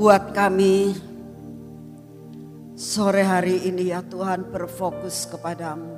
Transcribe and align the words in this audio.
Buat 0.00 0.32
kami 0.32 0.96
sore 2.72 3.20
hari 3.20 3.68
ini 3.68 3.92
ya 3.92 4.00
Tuhan 4.00 4.48
berfokus 4.48 5.28
kepadamu. 5.28 5.92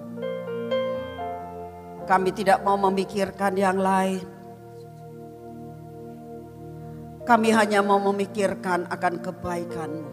Kami 2.11 2.35
tidak 2.35 2.67
mau 2.67 2.75
memikirkan 2.75 3.55
yang 3.55 3.79
lain. 3.79 4.27
Kami 7.23 7.55
hanya 7.55 7.79
mau 7.87 8.03
memikirkan 8.03 8.91
akan 8.91 9.15
kebaikanmu. 9.23 10.11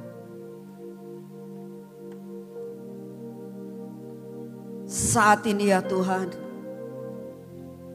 Saat 4.85 5.49
ini 5.49 5.73
ya 5.73 5.81
Tuhan, 5.81 6.29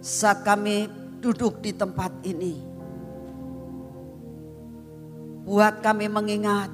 saat 0.03 0.43
kami 0.43 0.91
duduk 1.23 1.63
di 1.63 1.71
tempat 1.71 2.11
ini, 2.27 2.74
buat 5.45 5.85
kami 5.85 6.09
mengingat 6.09 6.73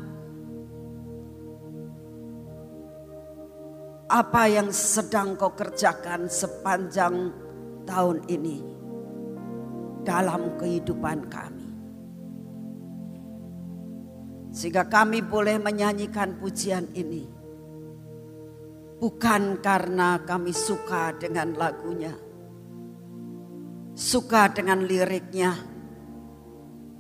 apa 4.11 4.43
yang 4.51 4.75
sedang 4.75 5.39
kau 5.39 5.55
kerjakan 5.55 6.27
sepanjang 6.27 7.31
tahun 7.87 8.27
ini 8.27 8.59
dalam 10.03 10.59
kehidupan 10.59 11.31
kami. 11.31 11.69
Sehingga 14.51 14.91
kami 14.91 15.23
boleh 15.23 15.63
menyanyikan 15.63 16.43
pujian 16.43 16.91
ini. 16.99 17.23
Bukan 18.99 19.63
karena 19.63 20.19
kami 20.27 20.51
suka 20.51 21.15
dengan 21.15 21.55
lagunya. 21.55 22.13
Suka 23.95 24.51
dengan 24.51 24.83
liriknya. 24.83 25.70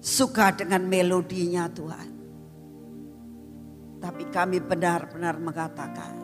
Suka 0.01 0.48
dengan 0.56 0.81
melodinya 0.89 1.69
Tuhan. 1.69 2.11
Tapi 4.01 4.25
kami 4.33 4.56
benar-benar 4.65 5.37
mengatakan. 5.37 6.17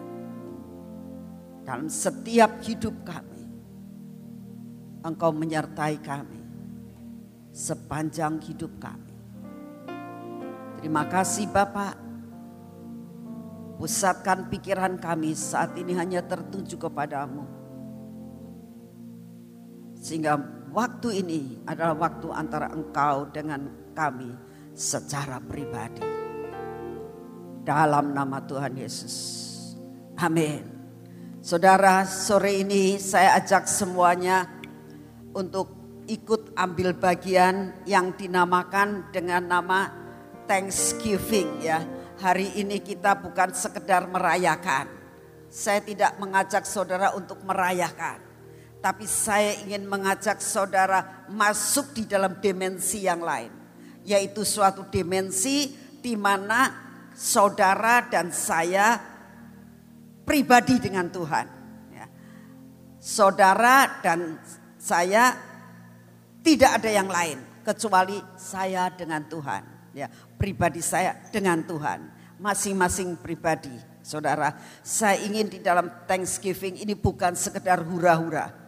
Dalam 1.60 1.92
setiap 1.92 2.64
hidup 2.64 3.04
kami. 3.04 3.44
Engkau 5.04 5.28
menyertai 5.36 6.00
kami. 6.00 6.40
Sepanjang 7.52 8.40
hidup 8.48 8.72
kami. 8.80 9.12
Terima 10.80 11.04
kasih 11.04 11.44
Bapak. 11.52 12.00
Pusatkan 13.76 14.48
pikiran 14.48 14.96
kami 14.96 15.36
saat 15.36 15.76
ini 15.76 15.92
hanya 15.92 16.24
tertuju 16.24 16.80
kepadamu. 16.80 17.44
Sehingga 20.00 20.55
waktu 20.76 21.24
ini 21.24 21.64
adalah 21.64 21.96
waktu 21.96 22.28
antara 22.28 22.68
engkau 22.68 23.32
dengan 23.32 23.64
kami 23.96 24.28
secara 24.76 25.40
pribadi. 25.40 26.04
Dalam 27.64 28.12
nama 28.12 28.44
Tuhan 28.44 28.76
Yesus. 28.76 29.16
Amin. 30.20 30.68
Saudara, 31.40 32.04
sore 32.04 32.60
ini 32.60 33.00
saya 33.00 33.40
ajak 33.40 33.64
semuanya 33.64 34.44
untuk 35.32 35.72
ikut 36.06 36.52
ambil 36.54 36.92
bagian 36.94 37.72
yang 37.88 38.12
dinamakan 38.14 39.08
dengan 39.10 39.48
nama 39.48 39.90
Thanksgiving 40.44 41.64
ya. 41.64 41.80
Hari 42.20 42.60
ini 42.60 42.84
kita 42.84 43.18
bukan 43.18 43.50
sekedar 43.56 44.06
merayakan. 44.06 44.86
Saya 45.50 45.80
tidak 45.82 46.20
mengajak 46.22 46.68
saudara 46.68 47.16
untuk 47.16 47.42
merayakan. 47.42 48.25
Tapi 48.86 49.02
saya 49.02 49.66
ingin 49.66 49.82
mengajak 49.82 50.38
saudara 50.38 51.26
masuk 51.26 51.90
di 51.90 52.06
dalam 52.06 52.38
dimensi 52.38 53.02
yang 53.02 53.18
lain. 53.18 53.50
Yaitu 54.06 54.46
suatu 54.46 54.86
dimensi 54.86 55.74
di 55.98 56.14
mana 56.14 56.70
saudara 57.10 58.06
dan 58.06 58.30
saya 58.30 58.94
pribadi 60.22 60.78
dengan 60.78 61.10
Tuhan. 61.10 61.46
Ya. 61.98 62.06
Saudara 63.02 63.98
dan 64.06 64.38
saya 64.78 65.34
tidak 66.46 66.78
ada 66.78 66.86
yang 66.86 67.10
lain 67.10 67.42
kecuali 67.66 68.22
saya 68.38 68.86
dengan 68.94 69.26
Tuhan. 69.26 69.90
Ya, 69.98 70.06
pribadi 70.38 70.78
saya 70.78 71.18
dengan 71.34 71.66
Tuhan. 71.66 72.06
Masing-masing 72.38 73.18
pribadi, 73.18 73.74
saudara. 73.98 74.54
Saya 74.86 75.18
ingin 75.26 75.50
di 75.50 75.58
dalam 75.58 75.90
Thanksgiving 76.06 76.78
ini 76.78 76.94
bukan 76.94 77.34
sekedar 77.34 77.82
hura-hura. 77.82 78.65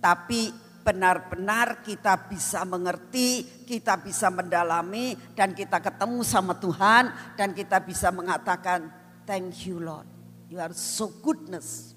Tapi 0.00 0.50
benar-benar 0.80 1.84
kita 1.84 2.26
bisa 2.26 2.64
mengerti, 2.64 3.44
kita 3.68 4.00
bisa 4.00 4.32
mendalami, 4.32 5.12
dan 5.36 5.52
kita 5.52 5.78
ketemu 5.78 6.24
sama 6.24 6.56
Tuhan, 6.56 7.36
dan 7.36 7.52
kita 7.52 7.84
bisa 7.84 8.08
mengatakan, 8.08 8.88
thank 9.28 9.68
you 9.68 9.76
Lord, 9.78 10.08
you 10.48 10.56
are 10.56 10.72
so 10.72 11.12
goodness 11.20 11.92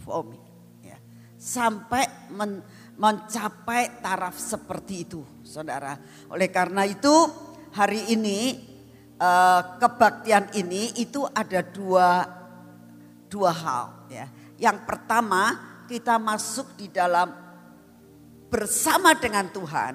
for 0.00 0.24
me. 0.24 0.40
Ya. 0.80 0.96
Sampai 1.36 2.08
men, 2.32 2.64
mencapai 2.96 4.00
taraf 4.00 4.40
seperti 4.40 4.94
itu, 5.04 5.20
saudara. 5.44 6.00
Oleh 6.32 6.48
karena 6.48 6.88
itu, 6.88 7.12
hari 7.76 8.10
ini 8.10 8.58
uh, 9.20 9.76
kebaktian 9.78 10.56
ini 10.56 10.96
itu 10.98 11.22
ada 11.30 11.60
dua 11.62 12.26
dua 13.30 13.52
hal 13.54 13.84
ya. 14.10 14.26
Yang 14.58 14.78
pertama 14.84 15.69
kita 15.90 16.22
masuk 16.22 16.78
di 16.78 16.86
dalam 16.86 17.34
bersama 18.46 19.18
dengan 19.18 19.50
Tuhan 19.50 19.94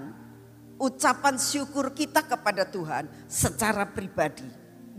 ucapan 0.76 1.40
syukur 1.40 1.96
kita 1.96 2.28
kepada 2.28 2.68
Tuhan 2.68 3.08
secara 3.32 3.88
pribadi, 3.88 4.44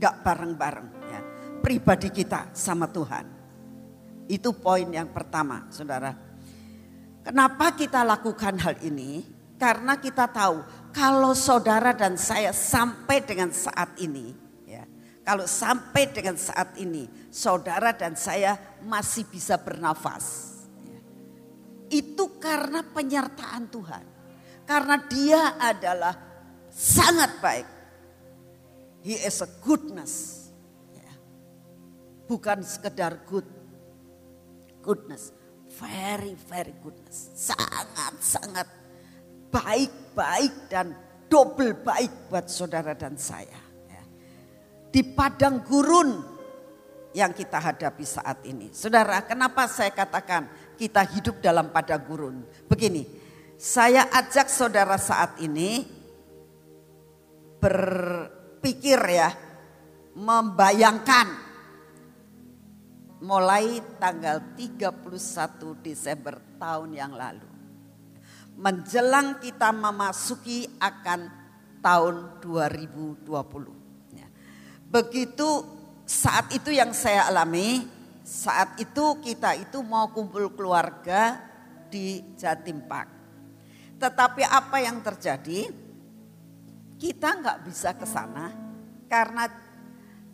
gak 0.01 0.25
bareng-bareng 0.25 0.89
ya. 1.13 1.21
Pribadi 1.61 2.09
kita 2.09 2.49
sama 2.57 2.89
Tuhan. 2.89 3.29
Itu 4.25 4.57
poin 4.57 4.89
yang 4.89 5.13
pertama, 5.13 5.69
Saudara. 5.69 6.17
Kenapa 7.21 7.77
kita 7.77 8.01
lakukan 8.07 8.57
hal 8.57 8.81
ini? 8.81 9.27
Karena 9.59 9.99
kita 9.99 10.31
tahu 10.31 10.63
kalau 10.95 11.33
saudara 11.33 11.91
dan 11.97 12.15
saya 12.15 12.53
sampai 12.53 13.25
dengan 13.25 13.51
saat 13.51 13.99
ini, 13.99 14.31
ya, 14.69 14.85
kalau 15.27 15.49
sampai 15.49 16.07
dengan 16.13 16.39
saat 16.39 16.77
ini, 16.79 17.09
saudara 17.33 17.91
dan 17.97 18.15
saya 18.15 18.55
masih 18.85 19.27
bisa 19.27 19.59
bernafas. 19.59 20.56
Itu 21.91 22.39
karena 22.43 22.83
penyertaan 22.83 23.71
Tuhan. 23.71 24.05
Karena 24.67 24.97
dia 25.07 25.55
adalah 25.59 26.15
sangat 26.71 27.39
baik. 27.39 27.69
He 29.07 29.15
is 29.15 29.39
a 29.39 29.49
goodness. 29.63 30.47
Ya. 30.91 31.13
Bukan 32.27 32.67
sekedar 32.67 33.23
good. 33.31 33.47
Goodness. 34.83 35.31
Very, 35.79 36.35
very 36.51 36.75
goodness. 36.83 37.31
Sangat-sangat 37.39 38.67
baik-baik 39.55 40.67
dan 40.67 40.99
double 41.31 41.79
baik 41.87 42.27
buat 42.27 42.51
saudara 42.51 42.99
dan 42.99 43.15
saya. 43.15 43.63
Ya. 43.87 44.03
Di 44.91 45.07
padang 45.07 45.63
gurun 45.63 46.37
yang 47.17 47.33
kita 47.33 47.63
hadapi 47.63 48.05
saat 48.05 48.45
ini. 48.45 48.75
Saudara, 48.75 49.25
kenapa 49.25 49.65
saya 49.71 49.95
katakan 49.95 50.51
kita 50.77 51.03
hidup 51.09 51.41
dalam 51.41 51.73
padang 51.73 52.05
gurun? 52.05 52.37
Begini, 52.69 53.09
saya 53.57 54.07
ajak 54.13 54.53
saudara 54.53 55.01
saat 55.01 55.41
ini 55.41 55.83
berpikir 57.59 59.01
ya, 59.09 59.33
membayangkan 60.15 61.49
mulai 63.25 63.81
tanggal 63.97 64.55
31 64.55 65.81
Desember 65.81 66.37
tahun 66.61 66.93
yang 66.95 67.17
lalu 67.17 67.57
menjelang 68.57 69.37
kita 69.39 69.71
memasuki 69.71 70.65
akan 70.81 71.29
tahun 71.85 72.41
2020. 72.41 73.29
Ya. 74.17 74.29
Begitu 74.89 75.49
saat 76.09 76.51
itu 76.57 76.73
yang 76.73 76.97
saya 76.97 77.29
alami, 77.29 77.85
saat 78.27 78.75
itu 78.83 79.23
kita 79.23 79.55
itu 79.55 79.79
mau 79.87 80.11
kumpul 80.11 80.51
keluarga 80.59 81.39
di 81.87 82.35
Jatim 82.35 82.83
Park. 82.83 83.07
Tetapi 84.03 84.43
apa 84.43 84.83
yang 84.83 84.99
terjadi? 84.99 85.71
Kita 86.99 87.29
nggak 87.39 87.59
bisa 87.63 87.95
ke 87.95 88.03
sana 88.03 88.51
karena 89.07 89.47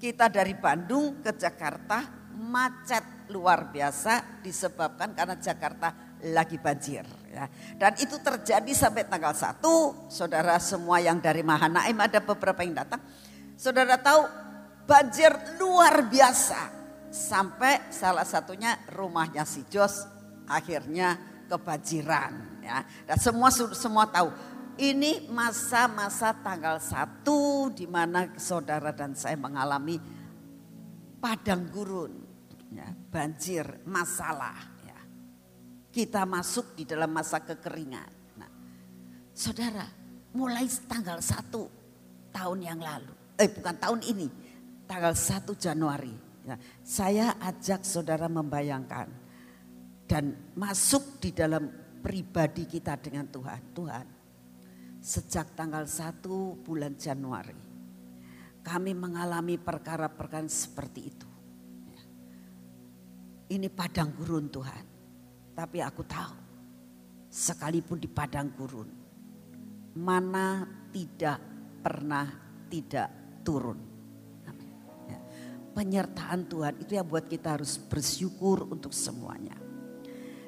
kita 0.01 0.33
dari 0.33 0.57
Bandung 0.57 1.21
ke 1.21 1.37
Jakarta 1.37 2.01
macet 2.33 3.29
luar 3.29 3.69
biasa 3.69 4.41
disebabkan 4.41 5.13
karena 5.13 5.37
Jakarta 5.37 5.93
lagi 6.33 6.57
banjir. 6.57 7.05
Ya. 7.29 7.45
Dan 7.77 7.93
itu 8.01 8.17
terjadi 8.23 8.73
sampai 8.73 9.05
tanggal 9.05 9.37
1, 9.37 9.61
saudara 10.09 10.57
semua 10.63 11.03
yang 11.03 11.21
dari 11.21 11.45
Mahanaim 11.45 11.99
ada 11.99 12.23
beberapa 12.25 12.63
yang 12.65 12.79
datang. 12.79 13.03
Saudara 13.59 13.99
tahu 14.01 14.23
banjir 14.87 15.35
luar 15.61 16.07
biasa. 16.09 16.82
Sampai 17.13 17.93
salah 17.93 18.25
satunya 18.25 18.81
rumahnya 18.89 19.45
si 19.45 19.69
Jos 19.69 20.09
akhirnya 20.49 21.21
kebanjiran. 21.45 22.65
Ya. 22.65 22.89
Dan 23.05 23.21
semua 23.21 23.53
semua 23.53 24.09
tahu 24.09 24.33
ini 24.81 25.29
masa-masa 25.29 26.33
tanggal 26.33 26.81
1 26.81 27.77
di 27.77 27.85
mana 27.85 28.33
saudara 28.41 28.97
dan 28.97 29.13
saya 29.13 29.37
mengalami 29.37 30.01
padang 31.21 31.69
gurun, 31.69 32.13
ya, 32.73 32.89
banjir, 33.13 33.85
masalah. 33.85 34.57
Ya. 34.81 34.97
Kita 35.93 36.25
masuk 36.25 36.73
di 36.73 36.89
dalam 36.89 37.13
masa 37.13 37.45
kekeringan. 37.45 38.41
Nah, 38.41 38.51
saudara, 39.37 39.85
mulai 40.33 40.65
tanggal 40.89 41.21
1 41.21 42.33
tahun 42.33 42.59
yang 42.65 42.81
lalu, 42.81 43.13
eh 43.37 43.53
bukan 43.53 43.77
tahun 43.77 44.01
ini, 44.09 44.27
tanggal 44.89 45.13
1 45.13 45.53
Januari. 45.61 46.17
Ya, 46.43 46.57
saya 46.83 47.27
ajak 47.39 47.87
saudara 47.87 48.27
membayangkan 48.27 49.07
dan 50.11 50.35
masuk 50.59 51.23
di 51.23 51.31
dalam 51.31 51.71
pribadi 52.03 52.67
kita 52.67 52.99
dengan 52.99 53.31
Tuhan. 53.31 53.63
Tuhan, 53.71 54.07
sejak 54.99 55.55
tanggal 55.55 55.87
1 55.87 56.67
bulan 56.67 56.99
Januari 56.99 57.73
kami 58.63 58.95
mengalami 58.95 59.59
perkara-perkara 59.59 60.47
seperti 60.47 61.01
itu. 61.03 61.29
Ini 63.53 63.69
padang 63.69 64.15
gurun 64.17 64.49
Tuhan. 64.49 64.85
Tapi 65.53 65.85
aku 65.85 66.03
tahu 66.09 66.35
sekalipun 67.29 68.01
di 68.01 68.09
padang 68.09 68.49
gurun 68.57 68.89
mana 70.01 70.65
tidak 70.89 71.37
pernah 71.85 72.25
tidak 72.73 73.09
turun. 73.45 73.92
Penyertaan 75.73 76.45
Tuhan 76.47 76.75
itu 76.85 77.01
yang 77.01 77.09
buat 77.09 77.25
kita 77.25 77.57
harus 77.57 77.81
bersyukur 77.81 78.69
untuk 78.69 78.93
semuanya. 78.93 79.57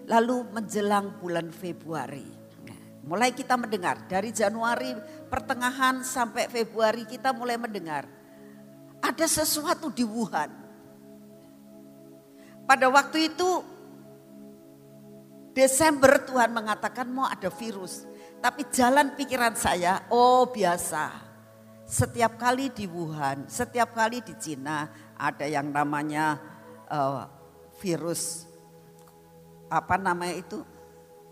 Lalu 0.04 0.52
menjelang 0.52 1.16
bulan 1.16 1.48
Februari, 1.48 2.28
ya, 2.68 2.76
mulai 3.08 3.32
kita 3.32 3.56
mendengar 3.56 4.04
dari 4.04 4.36
Januari 4.36 4.92
pertengahan 5.32 6.04
sampai 6.04 6.52
Februari 6.52 7.08
kita 7.08 7.32
mulai 7.32 7.56
mendengar 7.56 8.04
ada 9.04 9.26
sesuatu 9.28 9.92
di 9.92 10.04
Wuhan. 10.04 10.48
Pada 12.64 12.88
waktu 12.88 13.28
itu 13.32 13.64
Desember 15.54 16.18
Tuhan 16.24 16.50
mengatakan 16.50 17.06
mau 17.12 17.28
ada 17.28 17.52
virus. 17.52 18.08
Tapi 18.40 18.68
jalan 18.72 19.16
pikiran 19.16 19.56
saya, 19.56 20.04
oh 20.12 20.48
biasa. 20.48 21.22
Setiap 21.84 22.40
kali 22.40 22.72
di 22.72 22.88
Wuhan, 22.88 23.44
setiap 23.48 23.92
kali 23.92 24.24
di 24.24 24.34
Cina 24.40 24.88
ada 25.18 25.46
yang 25.46 25.70
namanya 25.70 26.38
uh, 26.90 27.26
virus 27.78 28.46
apa 29.70 29.98
namanya 29.98 30.36
itu? 30.38 30.58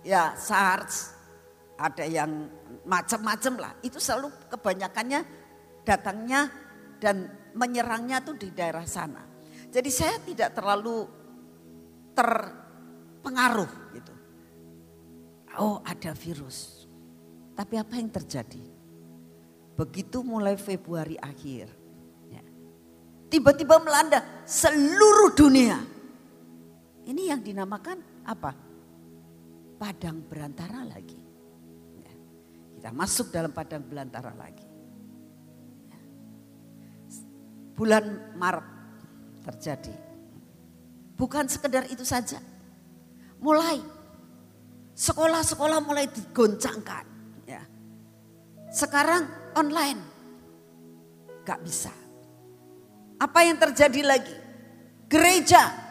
Ya 0.02 0.34
SARS, 0.34 1.14
ada 1.78 2.02
yang 2.02 2.50
macam-macam 2.82 3.54
lah. 3.58 3.72
Itu 3.86 4.02
selalu 4.02 4.34
kebanyakannya 4.50 5.20
datangnya 5.86 6.50
dan 6.98 7.30
menyerangnya 7.54 8.22
tuh 8.22 8.38
di 8.38 8.50
daerah 8.50 8.86
sana. 8.86 9.22
Jadi 9.72 9.90
saya 9.90 10.18
tidak 10.22 10.54
terlalu 10.58 11.06
terpengaruh 12.12 13.72
gitu. 13.96 14.14
Oh 15.58 15.80
ada 15.86 16.12
virus. 16.12 16.86
Tapi 17.52 17.74
apa 17.76 17.94
yang 18.00 18.08
terjadi? 18.08 18.64
Begitu 19.76 20.20
mulai 20.24 20.56
Februari 20.56 21.16
akhir. 21.20 21.81
Tiba-tiba 23.32 23.80
melanda 23.80 24.20
seluruh 24.44 25.32
dunia. 25.32 25.80
Ini 27.08 27.32
yang 27.32 27.40
dinamakan 27.40 28.28
apa? 28.28 28.52
Padang 29.80 30.20
berantara 30.28 30.84
lagi. 30.84 31.16
Ya. 31.96 32.12
Kita 32.76 32.92
masuk 32.92 33.32
dalam 33.32 33.48
padang 33.56 33.88
belantara 33.88 34.36
lagi. 34.36 34.68
Ya. 35.88 36.00
Bulan 37.72 38.36
Maret 38.36 38.68
terjadi. 39.48 39.96
Bukan 41.16 41.48
sekedar 41.48 41.88
itu 41.88 42.04
saja. 42.04 42.36
Mulai 43.40 43.80
sekolah-sekolah 44.92 45.80
mulai 45.80 46.04
digoncangkan. 46.04 47.04
Ya. 47.48 47.64
Sekarang 48.68 49.24
online. 49.56 50.04
Gak 51.48 51.64
bisa. 51.64 52.01
Apa 53.22 53.46
yang 53.46 53.62
terjadi 53.62 54.02
lagi? 54.02 54.34
Gereja 55.06 55.82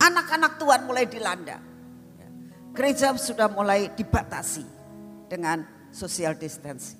Anak-anak 0.00 0.56
Tuhan 0.56 0.88
mulai 0.88 1.04
dilanda. 1.04 1.60
Gereja 2.72 3.12
sudah 3.20 3.52
mulai 3.52 3.92
dibatasi 3.92 4.64
dengan 5.28 5.60
social 5.92 6.32
distancing. 6.40 6.96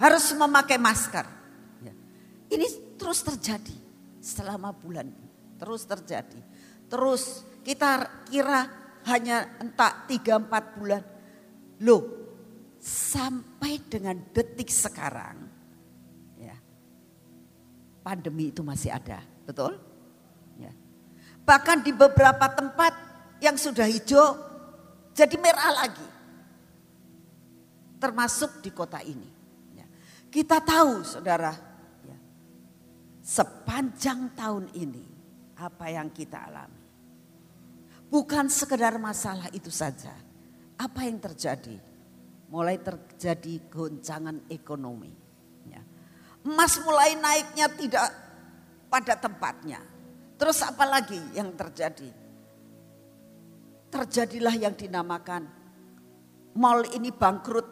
Harus 0.00 0.32
memakai 0.32 0.80
masker. 0.80 1.26
Ini 2.48 2.96
terus 2.96 3.20
terjadi 3.20 3.76
selama 4.24 4.72
bulan 4.72 5.10
Terus 5.60 5.84
terjadi. 5.84 6.40
Terus 6.88 7.44
kita 7.60 8.24
kira 8.24 8.68
hanya 9.04 9.52
entah 9.60 10.08
3-4 10.08 10.78
bulan. 10.80 11.02
Loh 11.84 12.02
sampai 12.80 13.84
dengan 13.84 14.16
detik 14.32 14.72
sekarang. 14.72 15.43
Ya 18.04 18.12
Pandemi 18.12 18.52
itu 18.52 18.60
masih 18.60 18.92
ada, 18.92 19.24
betul? 19.48 19.94
Bahkan 21.44 21.84
di 21.84 21.92
beberapa 21.92 22.48
tempat 22.48 22.92
yang 23.44 23.60
sudah 23.60 23.84
hijau 23.84 24.32
jadi 25.12 25.36
merah 25.36 25.84
lagi. 25.84 26.08
Termasuk 28.00 28.64
di 28.64 28.72
kota 28.72 29.00
ini. 29.04 29.28
Ya. 29.76 29.86
Kita 30.32 30.60
tahu 30.60 31.04
saudara, 31.04 31.52
ya, 32.04 32.18
sepanjang 33.20 34.32
tahun 34.32 34.72
ini 34.72 35.04
apa 35.60 35.92
yang 35.92 36.08
kita 36.12 36.48
alami. 36.48 36.82
Bukan 38.08 38.48
sekedar 38.48 38.96
masalah 38.96 39.48
itu 39.52 39.68
saja. 39.68 40.12
Apa 40.80 41.04
yang 41.04 41.20
terjadi? 41.20 41.76
Mulai 42.48 42.80
terjadi 42.80 43.68
goncangan 43.68 44.44
ekonomi. 44.48 45.23
Emas 46.44 46.76
mulai 46.84 47.16
naiknya 47.16 47.72
tidak 47.72 48.08
pada 48.92 49.16
tempatnya 49.16 49.94
Terus 50.34 50.58
apa 50.66 50.84
lagi 50.86 51.18
yang 51.34 51.54
terjadi? 51.54 52.10
Terjadilah 53.90 54.54
yang 54.58 54.74
dinamakan 54.74 55.46
mall 56.58 56.82
ini 56.90 57.14
bangkrut. 57.14 57.68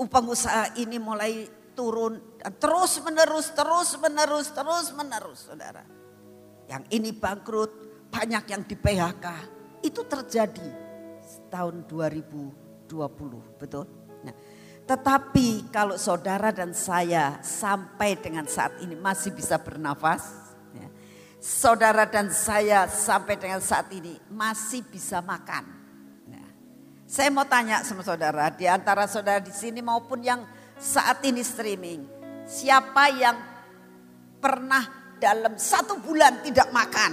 Pengusaha 0.00 0.80
ini 0.80 0.96
mulai 0.96 1.44
turun 1.76 2.40
dan 2.40 2.56
terus 2.56 3.04
menerus, 3.04 3.52
terus 3.52 4.00
menerus, 4.00 4.48
terus 4.48 4.86
menerus 4.96 5.44
saudara. 5.44 5.84
Yang 6.64 6.88
ini 6.96 7.12
bangkrut, 7.12 7.72
banyak 8.08 8.48
yang 8.48 8.62
di 8.64 8.80
PHK. 8.80 9.26
Itu 9.84 10.08
terjadi 10.08 10.68
tahun 11.52 11.84
2020, 11.84 13.60
betul? 13.60 13.84
Tetapi 14.90 15.70
kalau 15.70 15.94
saudara 15.94 16.50
dan 16.50 16.74
saya 16.74 17.38
sampai 17.46 18.18
dengan 18.18 18.42
saat 18.50 18.74
ini 18.82 18.98
masih 18.98 19.30
bisa 19.30 19.54
bernafas, 19.54 20.50
saudara 21.38 22.10
dan 22.10 22.28
saya 22.34 22.90
sampai 22.90 23.38
dengan 23.38 23.62
saat 23.62 23.86
ini 23.94 24.18
masih 24.34 24.82
bisa 24.82 25.22
makan. 25.22 25.62
Nah, 26.26 26.48
saya 27.06 27.30
mau 27.30 27.46
tanya 27.46 27.86
sama 27.86 28.02
saudara, 28.02 28.50
di 28.50 28.66
antara 28.66 29.06
saudara 29.06 29.38
di 29.38 29.54
sini 29.54 29.78
maupun 29.78 30.26
yang 30.26 30.42
saat 30.74 31.22
ini 31.22 31.40
streaming, 31.46 32.04
siapa 32.44 33.14
yang 33.14 33.38
pernah 34.42 35.14
dalam 35.22 35.54
satu 35.54 36.02
bulan 36.02 36.42
tidak 36.42 36.66
makan? 36.74 37.12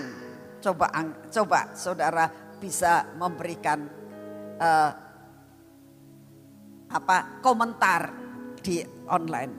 Coba, 0.65 0.89
coba 1.29 1.77
saudara 1.77 2.25
bisa 2.57 3.05
memberikan 3.15 3.85
uh, 4.57 5.06
apa 6.91 7.39
komentar 7.43 8.11
di 8.63 8.83
online. 9.07 9.53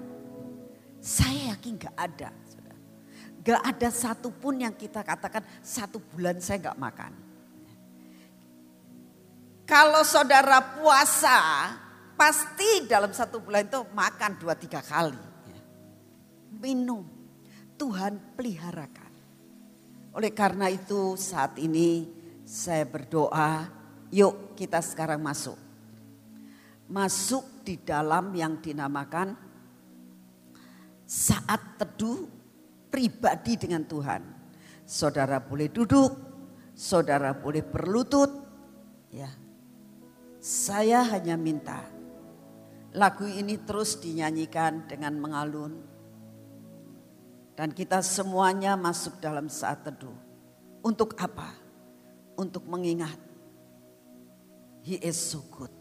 Saya 0.99 1.55
yakin 1.55 1.73
gak 1.79 1.97
ada. 1.97 2.31
Gak 3.39 3.63
ada 3.65 3.89
satupun 3.89 4.61
yang 4.61 4.77
kita 4.77 5.01
katakan 5.01 5.41
satu 5.65 6.03
bulan 6.03 6.37
saya 6.43 6.69
gak 6.69 6.81
makan. 6.81 7.13
Kalau 9.69 10.01
saudara 10.01 10.65
puasa, 10.81 11.73
pasti 12.17 12.89
dalam 12.89 13.13
satu 13.13 13.41
bulan 13.41 13.69
itu 13.69 13.81
makan 13.93 14.41
dua 14.41 14.57
tiga 14.57 14.81
kali. 14.81 15.21
Minum, 16.57 17.05
Tuhan 17.77 18.17
peliharakan. 18.37 19.13
Oleh 20.17 20.33
karena 20.33 20.73
itu 20.73 21.21
saat 21.21 21.61
ini 21.61 22.09
saya 22.49 22.89
berdoa, 22.89 23.69
yuk 24.09 24.57
kita 24.57 24.81
sekarang 24.81 25.21
masuk 25.21 25.68
masuk 26.89 27.63
di 27.63 27.77
dalam 27.85 28.33
yang 28.33 28.59
dinamakan 28.65 29.37
saat 31.05 31.77
teduh 31.77 32.29
pribadi 32.89 33.61
dengan 33.61 33.85
Tuhan. 33.85 34.25
Saudara 34.89 35.37
boleh 35.41 35.69
duduk, 35.69 36.11
saudara 36.73 37.37
boleh 37.37 37.61
berlutut. 37.61 38.33
Ya. 39.13 39.29
Saya 40.41 41.05
hanya 41.05 41.37
minta 41.37 41.85
lagu 42.97 43.29
ini 43.29 43.61
terus 43.61 44.01
dinyanyikan 44.01 44.89
dengan 44.89 45.17
mengalun. 45.21 45.77
Dan 47.53 47.75
kita 47.75 48.01
semuanya 48.07 48.79
masuk 48.79 49.19
dalam 49.19 49.51
saat 49.51 49.83
teduh. 49.83 50.15
Untuk 50.79 51.19
apa? 51.19 51.53
Untuk 52.39 52.65
mengingat 52.71 53.19
He 54.89 54.97
is 55.05 55.19
so 55.21 55.45
good. 55.53 55.78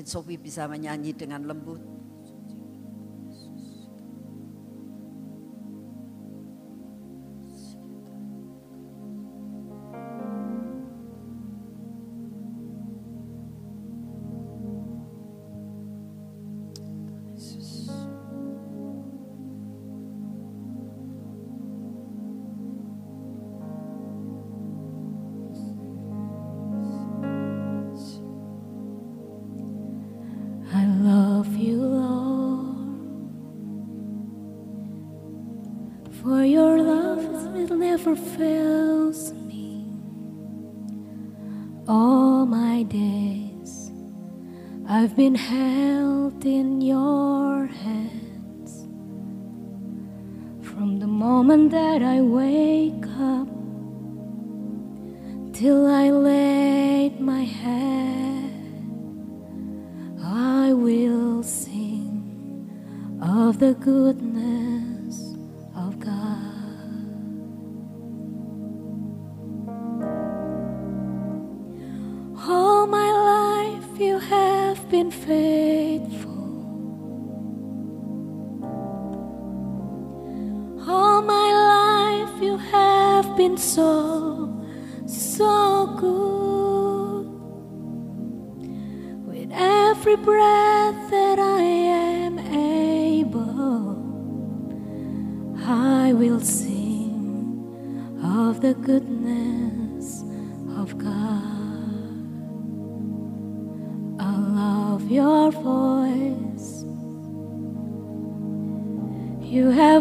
Mungkin 0.00 0.16
Sophie 0.16 0.40
bisa 0.40 0.64
menyanyi 0.64 1.12
dengan 1.12 1.44
lembut. 1.44 1.84
in 45.30 45.36
hand. 45.36 45.79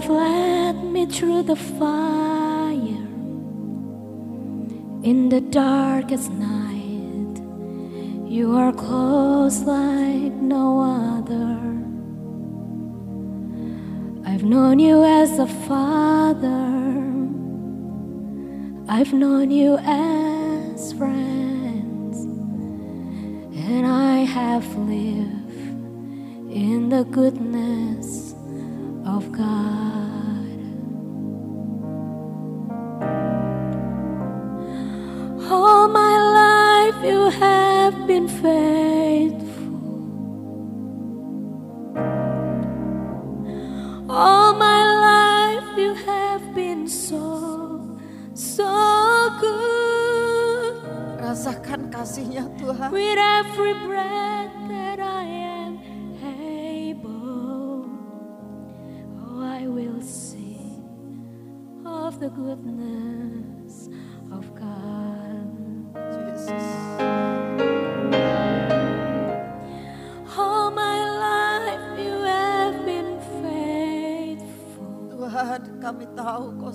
led 0.09 0.83
me 0.83 1.05
through 1.05 1.43
the 1.43 1.55
fire 1.55 3.07
in 5.03 5.29
the 5.29 5.39
darkest 5.39 6.31
night. 6.31 7.35
You 8.27 8.55
are 8.55 8.73
close 8.73 9.59
like 9.61 10.33
no 10.33 10.81
other. 10.81 11.57
I've 14.25 14.43
known 14.43 14.79
you 14.79 15.03
as 15.03 15.37
a 15.37 15.47
father, 15.47 16.67
I've 18.87 19.13
known 19.13 19.51
you 19.51 19.77
as 19.77 20.93
friends, 20.93 22.17
and 23.55 23.85
I 23.85 24.17
have 24.19 24.65
lived 24.75 25.59
in 26.51 26.89
the 26.89 27.03
goodness 27.03 27.68
fe. 38.41 38.78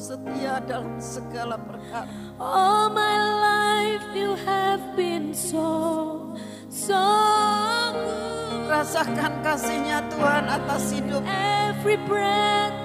setia 0.05 0.61
dalam 0.69 1.01
segala 1.01 1.57
perkara. 1.57 2.05
All 2.37 2.93
my 2.93 3.17
life 3.41 4.05
you 4.13 4.37
have 4.45 4.93
been 4.93 5.33
so, 5.33 6.37
so 6.69 7.01
good. 7.97 8.69
Rasakan 8.69 9.41
kasihnya 9.41 10.05
Tuhan 10.13 10.45
atas 10.45 10.93
hidup. 10.93 11.25
Every 11.25 11.97
breath 12.05 12.84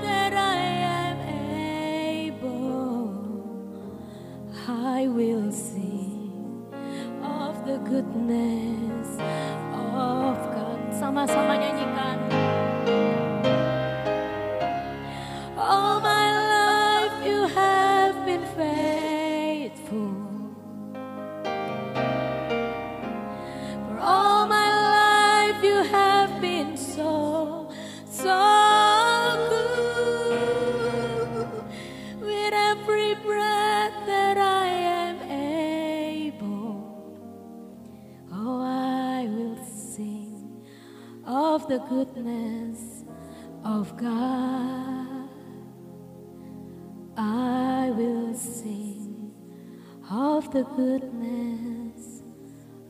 the 50.59 50.67
goodness 50.75 52.19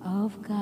of 0.01 0.33
God. 0.41 0.57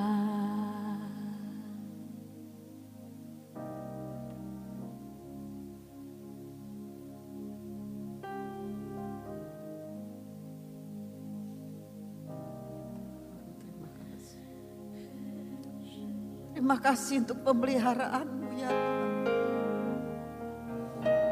Terima 16.51 16.75
kasih 16.83 17.23
untuk 17.23 17.39
pemeliharaanmu 17.47 18.49
ya 18.59 18.71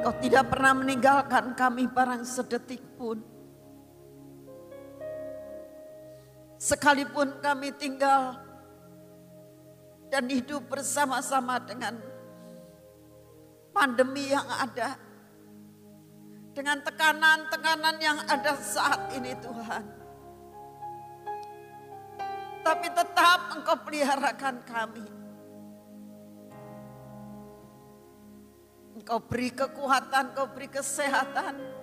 Kau 0.07 0.15
tidak 0.23 0.47
pernah 0.55 0.71
meninggalkan 0.71 1.51
kami 1.57 1.91
barang 1.91 2.23
sedetik 2.23 2.79
pun. 2.95 3.34
Sekalipun 6.65 7.45
kami 7.45 7.69
tinggal 7.77 8.41
dan 10.09 10.25
hidup 10.25 10.65
bersama-sama 10.65 11.61
dengan 11.61 11.93
pandemi 13.69 14.33
yang 14.33 14.49
ada. 14.49 14.97
Dengan 16.57 16.81
tekanan-tekanan 16.81 18.01
yang 18.01 18.17
ada 18.25 18.57
saat 18.57 19.13
ini 19.13 19.37
Tuhan. 19.37 19.83
Tapi 22.65 22.87
tetap 22.97 23.39
engkau 23.53 23.77
peliharakan 23.85 24.55
kami. 24.65 25.05
Engkau 28.97 29.21
beri 29.21 29.53
kekuatan, 29.53 30.33
engkau 30.33 30.49
beri 30.49 30.71
kesehatan. 30.73 31.74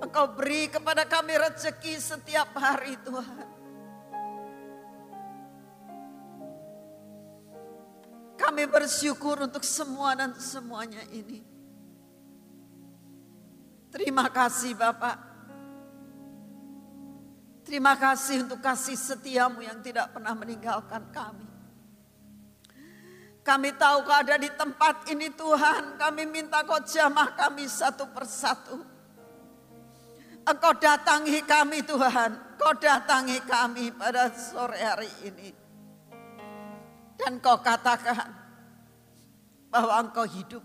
Engkau 0.00 0.32
beri 0.32 0.72
kepada 0.72 1.04
kami 1.04 1.36
rezeki 1.36 1.94
setiap 2.00 2.56
hari 2.56 2.96
Tuhan. 3.04 3.48
Kami 8.40 8.64
bersyukur 8.64 9.44
untuk 9.44 9.60
semua 9.60 10.16
dan 10.16 10.32
semuanya 10.40 11.04
ini. 11.12 11.44
Terima 13.92 14.32
kasih 14.32 14.72
Bapak. 14.72 15.30
Terima 17.60 17.94
kasih 17.94 18.48
untuk 18.48 18.64
kasih 18.64 18.96
setiamu 18.96 19.60
yang 19.60 19.78
tidak 19.84 20.10
pernah 20.16 20.32
meninggalkan 20.32 21.06
kami. 21.12 21.46
Kami 23.40 23.70
tahu 23.76 24.04
kau 24.04 24.16
ada 24.16 24.36
di 24.40 24.48
tempat 24.52 25.06
ini 25.12 25.28
Tuhan. 25.32 26.00
Kami 26.00 26.22
minta 26.28 26.64
kau 26.64 26.80
jamah 26.80 27.36
kami 27.36 27.68
satu 27.68 28.08
persatu. 28.10 28.99
Engkau 30.46 30.72
datangi 30.76 31.40
kami 31.44 31.84
Tuhan. 31.84 32.30
Kau 32.56 32.72
datangi 32.76 33.40
kami 33.44 33.92
pada 33.92 34.28
sore 34.32 34.80
hari 34.80 35.10
ini. 35.24 35.48
Dan 37.16 37.40
kau 37.40 37.60
katakan 37.60 38.28
bahwa 39.68 39.92
engkau 40.00 40.24
hidup. 40.24 40.64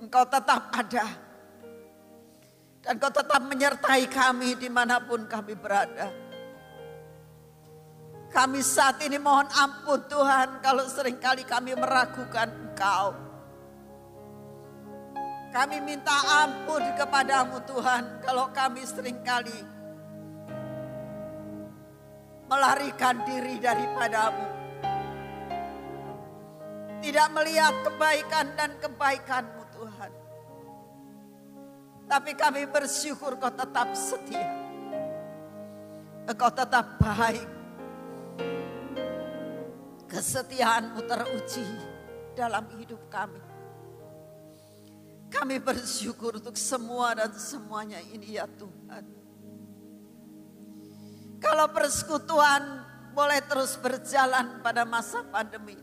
Engkau 0.00 0.24
tetap 0.28 0.72
ada. 0.72 1.06
Dan 2.80 2.96
kau 2.96 3.12
tetap 3.12 3.40
menyertai 3.44 4.08
kami 4.08 4.56
di 4.56 4.68
mana 4.72 5.00
pun 5.04 5.28
kami 5.28 5.52
berada. 5.52 6.08
Kami 8.30 8.62
saat 8.62 9.02
ini 9.02 9.18
mohon 9.18 9.48
ampun 9.52 10.06
Tuhan 10.06 10.62
kalau 10.62 10.86
sering 10.86 11.18
kali 11.18 11.42
kami 11.44 11.74
meragukan 11.74 12.46
engkau. 12.46 13.29
Kami 15.50 15.82
minta 15.82 16.46
ampun 16.46 16.94
kepadamu 16.94 17.58
Tuhan 17.66 18.22
kalau 18.22 18.54
kami 18.54 18.86
sering 18.86 19.18
kali 19.26 19.58
melarikan 22.46 23.26
diri 23.26 23.58
daripadamu. 23.58 24.46
Tidak 27.02 27.28
melihat 27.34 27.74
kebaikan 27.82 28.46
dan 28.54 28.70
kebaikanmu 28.78 29.62
Tuhan. 29.74 30.12
Tapi 32.06 32.32
kami 32.38 32.70
bersyukur 32.70 33.34
kau 33.34 33.50
tetap 33.50 33.90
setia. 33.98 34.46
Engkau 36.30 36.50
tetap 36.54 36.94
baik. 37.02 37.48
Kesetiaanmu 40.06 41.00
teruji 41.10 41.66
dalam 42.38 42.70
hidup 42.78 43.02
kami. 43.10 43.49
Kami 45.30 45.62
bersyukur 45.62 46.42
untuk 46.42 46.58
semua 46.58 47.14
dan 47.14 47.30
semuanya 47.38 48.02
ini 48.10 48.34
ya 48.34 48.50
Tuhan. 48.50 49.04
Kalau 51.40 51.66
persekutuan 51.72 52.62
boleh 53.14 53.40
terus 53.46 53.78
berjalan 53.80 54.60
pada 54.60 54.82
masa 54.84 55.24
pandemi. 55.26 55.78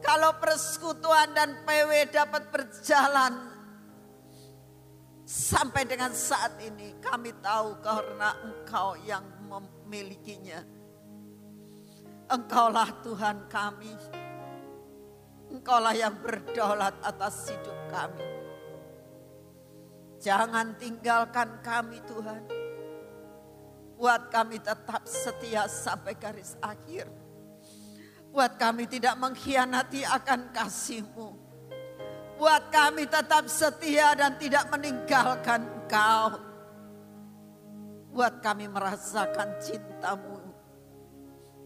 Kalau 0.00 0.32
persekutuan 0.40 1.36
dan 1.36 1.60
PW 1.68 2.08
dapat 2.08 2.48
berjalan 2.48 3.52
sampai 5.28 5.84
dengan 5.84 6.10
saat 6.16 6.56
ini, 6.58 6.96
kami 7.04 7.36
tahu 7.44 7.78
karena 7.84 8.32
Engkau 8.40 8.96
yang 9.04 9.22
memilikinya. 9.44 10.64
Engkaulah 12.32 12.90
Tuhan 13.04 13.44
kami. 13.52 13.92
Engkaulah 15.50 15.94
yang 15.98 16.14
berdaulat 16.22 16.94
atas 17.02 17.50
hidup 17.50 17.78
kami. 17.90 18.26
Jangan 20.22 20.78
tinggalkan 20.78 21.58
kami 21.64 21.98
Tuhan. 22.06 22.42
Buat 23.98 24.32
kami 24.32 24.62
tetap 24.62 25.04
setia 25.04 25.66
sampai 25.66 26.14
garis 26.16 26.54
akhir. 26.62 27.10
Buat 28.30 28.60
kami 28.60 28.86
tidak 28.86 29.18
mengkhianati 29.18 30.06
akan 30.06 30.54
kasih-Mu. 30.54 31.28
Buat 32.38 32.72
kami 32.72 33.04
tetap 33.10 33.50
setia 33.50 34.14
dan 34.14 34.38
tidak 34.38 34.70
meninggalkan 34.70 35.66
Engkau. 35.66 36.38
Buat 38.14 38.38
kami 38.38 38.70
merasakan 38.70 39.58
cintamu 39.58 40.40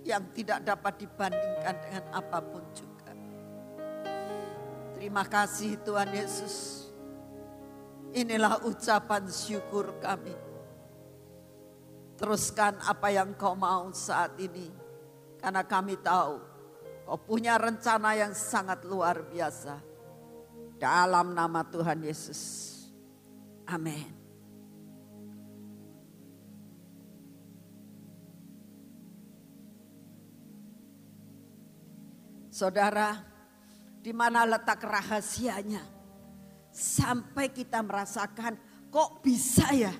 yang 0.04 0.24
tidak 0.32 0.62
dapat 0.62 1.00
dibandingkan 1.00 1.74
dengan 1.84 2.04
apa 2.12 2.38
pun 2.38 2.64
juga. 2.72 2.93
Terima 5.04 5.28
kasih 5.28 5.84
Tuhan 5.84 6.16
Yesus. 6.16 6.88
Inilah 8.16 8.64
ucapan 8.64 9.28
syukur 9.28 10.00
kami. 10.00 10.32
Teruskan 12.16 12.80
apa 12.80 13.12
yang 13.12 13.36
kau 13.36 13.52
mau 13.52 13.92
saat 13.92 14.32
ini. 14.40 14.72
Karena 15.36 15.60
kami 15.60 16.00
tahu 16.00 16.40
kau 17.04 17.20
punya 17.20 17.60
rencana 17.60 18.16
yang 18.16 18.32
sangat 18.32 18.80
luar 18.88 19.28
biasa. 19.28 19.76
Dalam 20.80 21.36
nama 21.36 21.60
Tuhan 21.68 22.00
Yesus. 22.00 22.40
Amin. 23.68 24.08
Saudara, 32.48 33.33
di 34.04 34.12
mana 34.12 34.44
letak 34.44 34.84
rahasianya? 34.84 35.80
Sampai 36.68 37.48
kita 37.48 37.80
merasakan 37.80 38.60
kok 38.92 39.24
bisa 39.24 39.72
ya 39.72 39.94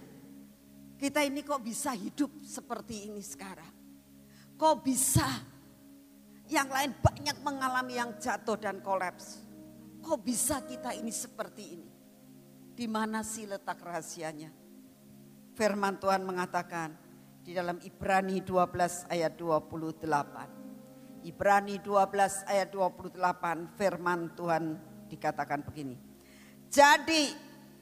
kita 1.05 1.21
ini 1.27 1.45
kok 1.45 1.61
bisa 1.61 1.93
hidup 1.93 2.31
seperti 2.41 3.13
ini 3.13 3.21
sekarang? 3.21 3.69
Kok 4.57 4.77
bisa? 4.81 5.27
Yang 6.49 6.69
lain 6.71 6.93
banyak 6.97 7.37
mengalami 7.45 8.01
yang 8.01 8.17
jatuh 8.17 8.57
dan 8.57 8.81
kolaps. 8.81 9.43
Kok 10.01 10.21
bisa 10.25 10.65
kita 10.65 10.97
ini 10.97 11.13
seperti 11.13 11.65
ini? 11.77 11.91
Di 12.73 12.89
mana 12.89 13.21
sih 13.21 13.45
letak 13.45 13.85
rahasianya? 13.85 14.49
Firman 15.53 16.01
Tuhan 16.01 16.25
mengatakan 16.25 16.97
di 17.45 17.53
dalam 17.53 17.77
Ibrani 17.83 18.41
12 18.41 19.11
ayat 19.11 19.37
28. 19.37 20.54
Ibrani 21.25 21.81
12 21.81 22.45
ayat 22.45 22.69
28 22.69 23.17
firman 23.81 24.37
Tuhan 24.37 24.77
dikatakan 25.09 25.65
begini. 25.65 25.97
Jadi 26.69 27.33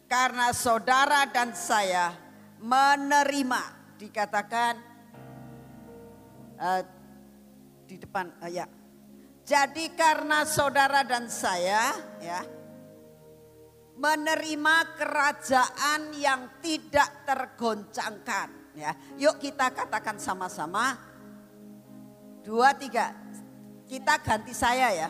karena 0.07 0.55
saudara 0.55 1.26
dan 1.26 1.50
saya 1.50 2.14
menerima 2.62 3.62
dikatakan 3.98 4.74
uh, 6.61 6.83
di 7.88 7.96
depan 7.98 8.31
uh, 8.38 8.50
ya. 8.50 8.70
Jadi 9.42 9.90
karena 9.98 10.46
saudara 10.46 11.02
dan 11.02 11.26
saya 11.26 11.90
ya 12.22 12.46
menerima 13.98 14.76
kerajaan 14.94 16.14
yang 16.14 16.62
tidak 16.62 17.26
tergoncangkan 17.26 18.78
ya. 18.78 18.94
Yuk 19.18 19.42
kita 19.42 19.74
katakan 19.74 20.22
sama-sama. 20.22 20.94
Dua 22.42 22.74
tiga. 22.74 23.21
Kita 23.92 24.24
ganti 24.24 24.57
saya 24.57 24.88
ya. 24.88 25.09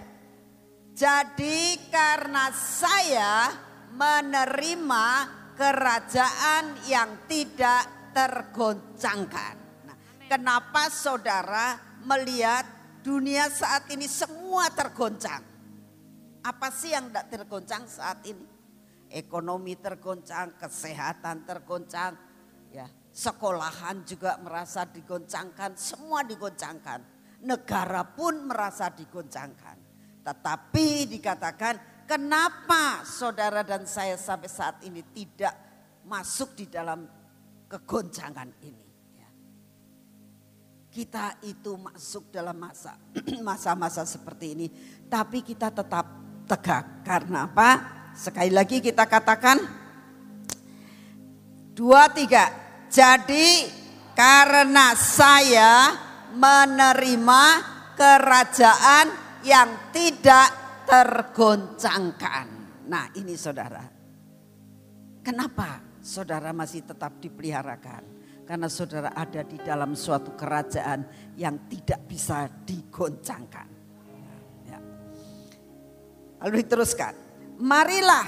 Jadi 0.91 1.87
karena 1.87 2.51
saya 2.51 3.55
menerima 3.95 5.07
kerajaan 5.55 6.83
yang 6.91 7.23
tidak 7.31 8.11
tergoncangkan. 8.11 9.55
Nah, 9.87 9.97
kenapa 10.27 10.91
saudara 10.91 11.79
melihat 12.03 12.67
dunia 13.07 13.47
saat 13.55 13.87
ini 13.95 14.11
semua 14.11 14.67
tergoncang? 14.75 15.47
Apa 16.43 16.75
sih 16.75 16.91
yang 16.91 17.07
tidak 17.07 17.31
tergoncang 17.31 17.87
saat 17.87 18.19
ini? 18.27 18.43
Ekonomi 19.15 19.79
tergoncang, 19.79 20.59
kesehatan 20.59 21.47
tergoncang, 21.47 22.19
ya 22.75 22.91
sekolahan 23.15 24.03
juga 24.03 24.41
merasa 24.43 24.83
digoncangkan, 24.91 25.79
semua 25.79 26.27
digoncangkan. 26.27 27.12
Negara 27.43 28.07
pun 28.07 28.47
merasa 28.47 28.91
digoncangkan. 28.91 29.77
Tetapi 30.23 30.87
dikatakan 31.11 31.93
Kenapa 32.13 33.07
saudara 33.09 33.65
dan 33.65 33.89
saya 33.89 34.21
sampai 34.21 34.51
saat 34.51 34.85
ini 34.85 35.01
tidak 35.17 35.55
masuk 36.05 36.53
di 36.59 36.69
dalam 36.69 37.07
kegoncangan 37.71 38.53
ini. 38.61 38.89
Ya. 39.17 39.31
Kita 40.93 41.41
itu 41.47 41.73
masuk 41.81 42.29
dalam 42.29 42.59
masa 42.59 43.01
masa-masa 43.49 44.05
seperti 44.05 44.47
ini, 44.53 44.67
tapi 45.09 45.41
kita 45.41 45.73
tetap 45.73 46.05
tegak. 46.45 47.01
Karena 47.07 47.49
apa? 47.49 47.71
Sekali 48.13 48.53
lagi 48.53 48.85
kita 48.85 49.09
katakan 49.09 49.57
dua 51.73 52.13
tiga. 52.13 52.51
Jadi 52.93 53.73
karena 54.13 54.93
saya 54.93 55.97
menerima 56.33 57.45
kerajaan 57.97 59.07
yang 59.45 59.93
tidak 59.95 60.49
tergoncangkan. 60.89 62.47
Nah 62.89 63.09
ini 63.17 63.37
saudara. 63.39 63.85
Kenapa 65.23 65.79
saudara 66.03 66.51
masih 66.51 66.83
tetap 66.83 67.23
dipeliharakan? 67.23 68.03
Karena 68.43 68.67
saudara 68.67 69.15
ada 69.15 69.47
di 69.47 69.55
dalam 69.63 69.95
suatu 69.95 70.35
kerajaan 70.35 71.07
yang 71.39 71.71
tidak 71.71 72.03
bisa 72.11 72.51
digoncangkan. 72.51 73.69
Ya. 74.67 74.79
Lalu 76.43 76.67
diteruskan. 76.67 77.15
Marilah 77.63 78.27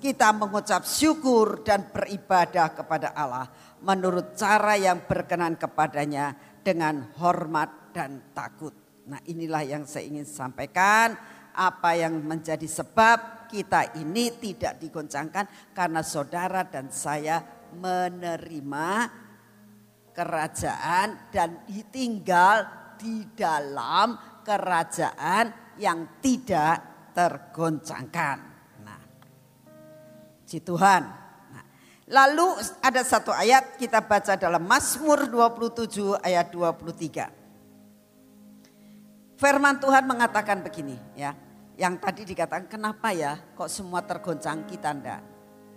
kita 0.00 0.32
mengucap 0.32 0.88
syukur 0.88 1.60
dan 1.60 1.92
beribadah 1.92 2.72
kepada 2.72 3.12
Allah 3.12 3.48
menurut 3.84 4.32
cara 4.36 4.78
yang 4.78 5.04
berkenan 5.04 5.58
kepadanya 5.58 6.51
dengan 6.62 7.12
hormat 7.18 7.92
dan 7.92 8.32
takut. 8.32 8.72
Nah 9.10 9.18
inilah 9.26 9.62
yang 9.66 9.84
saya 9.84 10.08
ingin 10.08 10.26
sampaikan. 10.26 11.14
Apa 11.52 11.92
yang 12.00 12.24
menjadi 12.24 12.64
sebab 12.64 13.44
kita 13.52 14.00
ini 14.00 14.32
tidak 14.40 14.80
digoncangkan 14.80 15.76
karena 15.76 16.00
saudara 16.00 16.64
dan 16.64 16.88
saya 16.88 17.44
menerima 17.76 18.88
kerajaan 20.16 21.28
dan 21.28 21.68
ditinggal 21.68 22.64
di 22.96 23.28
dalam 23.36 24.16
kerajaan 24.40 25.76
yang 25.76 26.20
tidak 26.24 27.08
tergoncangkan. 27.12 28.38
Nah, 28.80 29.00
si 30.48 30.60
Tuhan 30.64 31.21
Lalu 32.10 32.58
ada 32.82 33.02
satu 33.06 33.30
ayat 33.30 33.78
kita 33.78 34.02
baca 34.02 34.34
dalam 34.34 34.66
Mazmur 34.66 35.30
27 35.30 36.18
ayat 36.18 36.50
23. 36.50 37.30
Firman 39.38 39.78
Tuhan 39.78 40.02
mengatakan 40.10 40.66
begini 40.66 40.98
ya. 41.14 41.30
Yang 41.78 41.94
tadi 42.04 42.22
dikatakan 42.34 42.66
kenapa 42.68 43.14
ya 43.14 43.38
kok 43.54 43.70
semua 43.70 44.02
tergoncang 44.02 44.66
kita 44.66 44.92
ndak? 44.92 45.22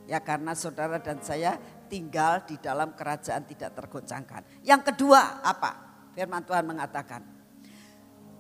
Ya 0.05 0.19
karena 0.21 0.53
saudara 0.57 0.97
dan 1.01 1.21
saya 1.21 1.57
tinggal 1.88 2.41
di 2.45 2.57
dalam 2.57 2.97
kerajaan 2.97 3.45
tidak 3.45 3.77
tergoncangkan. 3.77 4.65
Yang 4.65 4.93
kedua 4.93 5.45
apa? 5.45 5.77
Firman 6.17 6.41
Tuhan 6.41 6.65
mengatakan. 6.65 7.21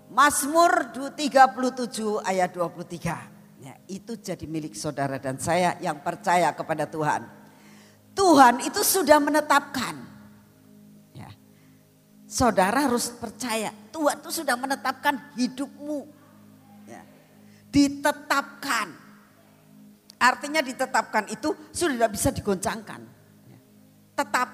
Mazmur 0.09 0.93
37 0.93 2.21
ayat 2.21 2.49
23. 2.53 3.65
Ya, 3.65 3.73
itu 3.89 4.13
jadi 4.21 4.45
milik 4.45 4.77
saudara 4.77 5.17
dan 5.17 5.41
saya 5.41 5.73
yang 5.81 5.97
percaya 6.05 6.53
kepada 6.53 6.85
Tuhan 6.85 7.25
Tuhan 8.15 8.63
itu 8.63 8.79
sudah 8.79 9.19
menetapkan. 9.19 9.99
Ya. 11.11 11.27
Saudara 12.23 12.87
harus 12.87 13.11
percaya, 13.11 13.75
Tuhan 13.91 14.23
itu 14.23 14.31
sudah 14.31 14.55
menetapkan 14.55 15.35
hidupmu. 15.35 16.07
Ya. 16.87 17.03
Ditetapkan. 17.69 19.03
Artinya 20.15 20.63
ditetapkan 20.63 21.27
itu 21.27 21.51
sudah 21.75 21.99
tidak 21.99 22.15
bisa 22.15 22.31
digoncangkan. 22.31 23.03
Ya. 23.51 23.59
Tetap 24.15 24.47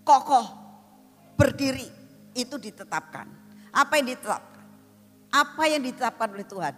kokoh, 0.00 0.48
berdiri, 1.36 1.92
itu 2.32 2.56
ditetapkan. 2.56 3.28
Apa 3.68 4.00
yang 4.00 4.16
ditetapkan? 4.16 4.64
Apa 5.30 5.62
yang 5.68 5.84
ditetapkan 5.84 6.32
oleh 6.32 6.48
Tuhan? 6.48 6.74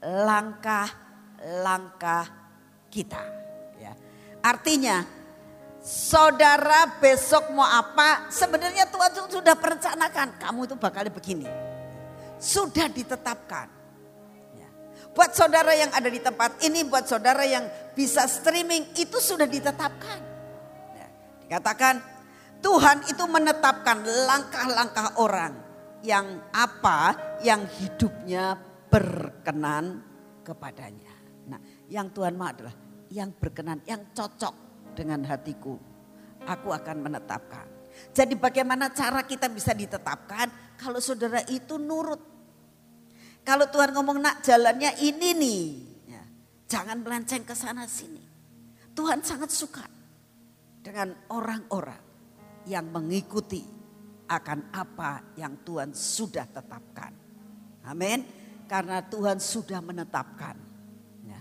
Langkah-langkah 0.00 2.24
kita. 2.88 3.43
Artinya 4.44 5.00
saudara 5.80 7.00
besok 7.00 7.48
mau 7.56 7.64
apa 7.64 8.28
sebenarnya 8.28 8.84
Tuhan 8.92 9.32
sudah 9.32 9.56
perencanakan 9.56 10.36
kamu 10.36 10.68
itu 10.68 10.76
bakal 10.76 11.08
begini. 11.08 11.48
Sudah 12.36 12.92
ditetapkan. 12.92 13.72
Ya. 14.52 14.68
Buat 15.16 15.32
saudara 15.32 15.72
yang 15.72 15.88
ada 15.96 16.12
di 16.12 16.20
tempat 16.20 16.60
ini, 16.60 16.84
buat 16.84 17.08
saudara 17.08 17.40
yang 17.48 17.64
bisa 17.96 18.28
streaming 18.28 18.92
itu 19.00 19.16
sudah 19.16 19.48
ditetapkan. 19.48 20.20
Ya. 20.92 21.08
Dikatakan 21.48 22.04
Tuhan 22.60 23.08
itu 23.08 23.24
menetapkan 23.24 24.04
langkah-langkah 24.04 25.16
orang 25.16 25.56
yang 26.04 26.52
apa 26.52 27.16
yang 27.40 27.64
hidupnya 27.64 28.60
berkenan 28.92 30.04
kepadanya. 30.44 31.12
Nah, 31.48 31.60
yang 31.88 32.12
Tuhan 32.12 32.36
mau 32.36 32.52
adalah 32.52 32.83
yang 33.14 33.30
berkenan, 33.30 33.78
yang 33.86 34.10
cocok 34.10 34.54
dengan 34.98 35.22
hatiku. 35.22 35.78
Aku 36.44 36.74
akan 36.74 37.06
menetapkan. 37.06 37.70
Jadi 38.10 38.34
bagaimana 38.34 38.90
cara 38.90 39.22
kita 39.22 39.46
bisa 39.46 39.70
ditetapkan 39.70 40.74
kalau 40.74 40.98
saudara 40.98 41.46
itu 41.46 41.78
nurut. 41.78 42.18
Kalau 43.46 43.70
Tuhan 43.70 43.94
ngomong 43.94 44.18
nak 44.18 44.42
jalannya 44.42 44.98
ini 44.98 45.30
nih. 45.36 45.64
Ya, 46.10 46.22
jangan 46.66 46.98
melenceng 47.06 47.46
ke 47.46 47.54
sana 47.54 47.86
sini. 47.86 48.20
Tuhan 48.98 49.22
sangat 49.22 49.54
suka 49.54 49.86
dengan 50.82 51.14
orang-orang 51.30 52.02
yang 52.66 52.88
mengikuti 52.90 53.62
akan 54.26 54.72
apa 54.74 55.36
yang 55.38 55.60
Tuhan 55.62 55.92
sudah 55.94 56.48
tetapkan. 56.48 57.12
Amin. 57.84 58.24
Karena 58.64 59.04
Tuhan 59.04 59.36
sudah 59.38 59.84
menetapkan. 59.84 60.56
Ya. 61.28 61.40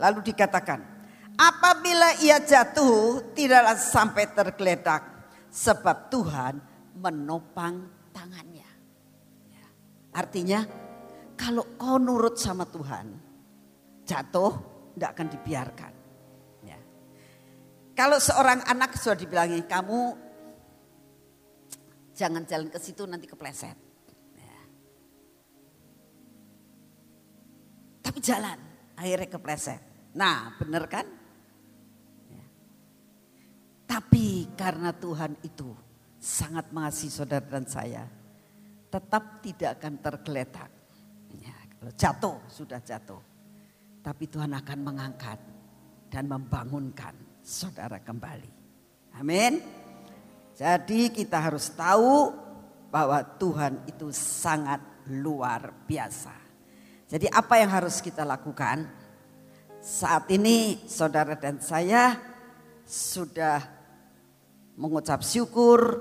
Lalu 0.00 0.32
dikatakan 0.32 0.91
Apabila 1.40 2.20
ia 2.20 2.38
jatuh 2.44 3.32
tidaklah 3.32 3.76
sampai 3.80 4.24
tergeletak 4.30 5.02
sebab 5.48 6.12
Tuhan 6.12 6.54
menopang 6.96 7.88
tangannya. 8.12 8.68
Ya. 9.48 9.66
Artinya 10.12 10.60
kalau 11.36 11.64
kau 11.80 11.96
nurut 11.96 12.36
sama 12.36 12.68
Tuhan 12.68 13.16
jatuh 14.04 14.52
tidak 14.92 15.10
akan 15.16 15.28
dibiarkan. 15.32 15.92
Ya. 16.68 16.78
Kalau 17.96 18.20
seorang 18.20 18.60
anak 18.68 18.96
sudah 19.00 19.16
dibilangi 19.16 19.64
kamu 19.64 20.00
jangan 22.12 22.44
jalan 22.44 22.68
ke 22.68 22.76
situ 22.76 23.08
nanti 23.08 23.24
kepleset. 23.24 23.76
Ya. 24.36 24.60
Tapi 28.04 28.18
jalan 28.20 28.58
akhirnya 29.00 29.28
kepleset. 29.32 29.80
Nah 30.12 30.52
benar 30.60 30.84
kan? 30.92 31.21
Tapi 33.92 34.48
karena 34.56 34.88
Tuhan 34.96 35.36
itu 35.44 35.68
sangat 36.16 36.72
mengasihi 36.72 37.12
saudara 37.12 37.44
dan 37.44 37.68
saya, 37.68 38.08
tetap 38.88 39.44
tidak 39.44 39.76
akan 39.76 40.00
tergeletak. 40.00 40.70
Ya, 41.36 41.52
kalau 41.76 41.92
jatuh, 41.92 42.36
sudah 42.48 42.80
jatuh. 42.80 43.20
Tapi 44.00 44.24
Tuhan 44.32 44.56
akan 44.56 44.78
mengangkat 44.80 45.36
dan 46.08 46.24
membangunkan 46.24 47.12
saudara 47.44 48.00
kembali. 48.00 48.48
Amin. 49.20 49.60
Jadi 50.56 51.12
kita 51.12 51.52
harus 51.52 51.68
tahu 51.76 52.32
bahwa 52.88 53.20
Tuhan 53.36 53.76
itu 53.92 54.08
sangat 54.08 54.80
luar 55.12 55.68
biasa. 55.84 56.32
Jadi 57.12 57.28
apa 57.28 57.60
yang 57.60 57.68
harus 57.68 58.00
kita 58.00 58.24
lakukan? 58.24 58.88
Saat 59.84 60.32
ini 60.32 60.80
saudara 60.88 61.36
dan 61.36 61.60
saya 61.60 62.16
sudah 62.88 63.81
mengucap 64.76 65.20
syukur, 65.20 66.00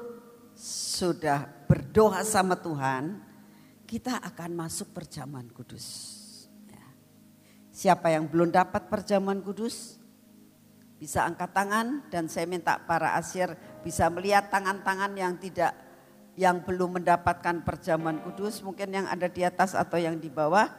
sudah 0.57 1.47
berdoa 1.65 2.21
sama 2.21 2.59
Tuhan, 2.59 3.19
kita 3.87 4.19
akan 4.21 4.51
masuk 4.55 4.93
perjamuan 4.95 5.47
kudus. 5.51 5.87
Ya. 6.69 6.85
Siapa 7.71 8.13
yang 8.13 8.27
belum 8.29 8.53
dapat 8.53 8.87
perjamuan 8.87 9.43
kudus, 9.43 9.99
bisa 11.01 11.25
angkat 11.25 11.49
tangan 11.51 12.05
dan 12.13 12.29
saya 12.29 12.45
minta 12.45 12.77
para 12.77 13.17
asyir 13.17 13.57
bisa 13.81 14.05
melihat 14.13 14.53
tangan-tangan 14.53 15.17
yang 15.17 15.33
tidak 15.41 15.73
yang 16.39 16.63
belum 16.63 17.01
mendapatkan 17.01 17.65
perjamuan 17.67 18.23
kudus, 18.23 18.63
mungkin 18.63 18.95
yang 18.95 19.07
ada 19.09 19.27
di 19.27 19.43
atas 19.43 19.75
atau 19.75 19.99
yang 19.99 20.15
di 20.15 20.31
bawah. 20.31 20.69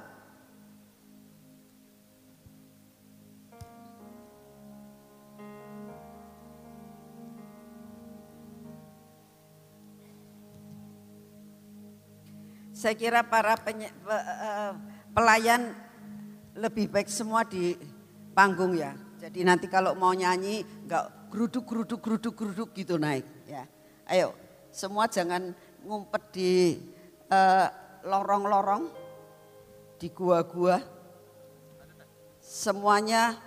Saya 12.83 12.99
kira 12.99 13.23
para 13.23 13.55
penye, 13.55 13.95
uh, 14.11 14.75
pelayan 15.15 15.71
lebih 16.59 16.91
baik 16.91 17.07
semua 17.07 17.47
di 17.47 17.79
panggung 18.35 18.75
ya. 18.75 18.99
Jadi 19.23 19.47
nanti 19.47 19.71
kalau 19.71 19.95
mau 19.95 20.11
nyanyi 20.11 20.67
nggak 20.91 21.31
geruduk 21.31 21.63
geruduk 21.63 22.03
geruduk 22.03 22.35
geruduk 22.35 22.69
gitu 22.75 22.99
naik 22.99 23.23
ya. 23.47 23.71
Ayo 24.11 24.35
semua 24.75 25.07
jangan 25.07 25.55
ngumpet 25.87 26.23
di 26.35 26.75
eh, 27.31 27.67
lorong-lorong 28.03 28.91
uh, 28.91 28.99
di 30.03 30.11
gua-gua. 30.11 30.83
Semuanya 32.43 33.39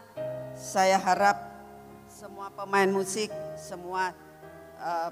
saya 0.55 0.95
harap 0.95 1.35
semua 2.07 2.47
pemain 2.55 2.87
musik 2.87 3.27
semua 3.59 4.15
uh, 4.79 5.11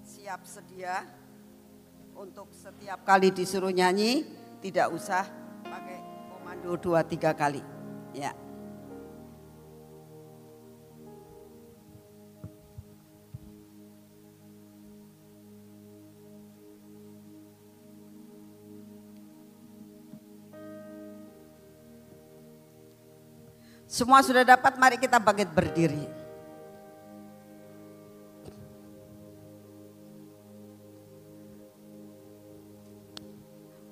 siap 0.00 0.40
sedia 0.48 1.17
untuk 2.18 2.50
setiap 2.50 3.06
kali 3.06 3.30
disuruh 3.30 3.70
nyanyi 3.70 4.26
tidak 4.58 4.90
usah 4.90 5.22
pakai 5.62 6.02
komando 6.34 6.74
dua 6.74 7.06
tiga 7.06 7.30
kali. 7.30 7.62
Ya. 8.10 8.34
Semua 23.88 24.20
sudah 24.20 24.44
dapat, 24.44 24.76
mari 24.76 25.00
kita 25.00 25.16
bangkit 25.16 25.48
berdiri. 25.48 26.27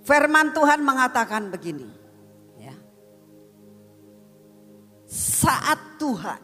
Firman 0.07 0.55
Tuhan 0.55 0.87
mengatakan 0.87 1.51
begini. 1.51 1.91
Ya. 2.63 2.75
Saat 5.11 5.99
Tuhan 5.99 6.43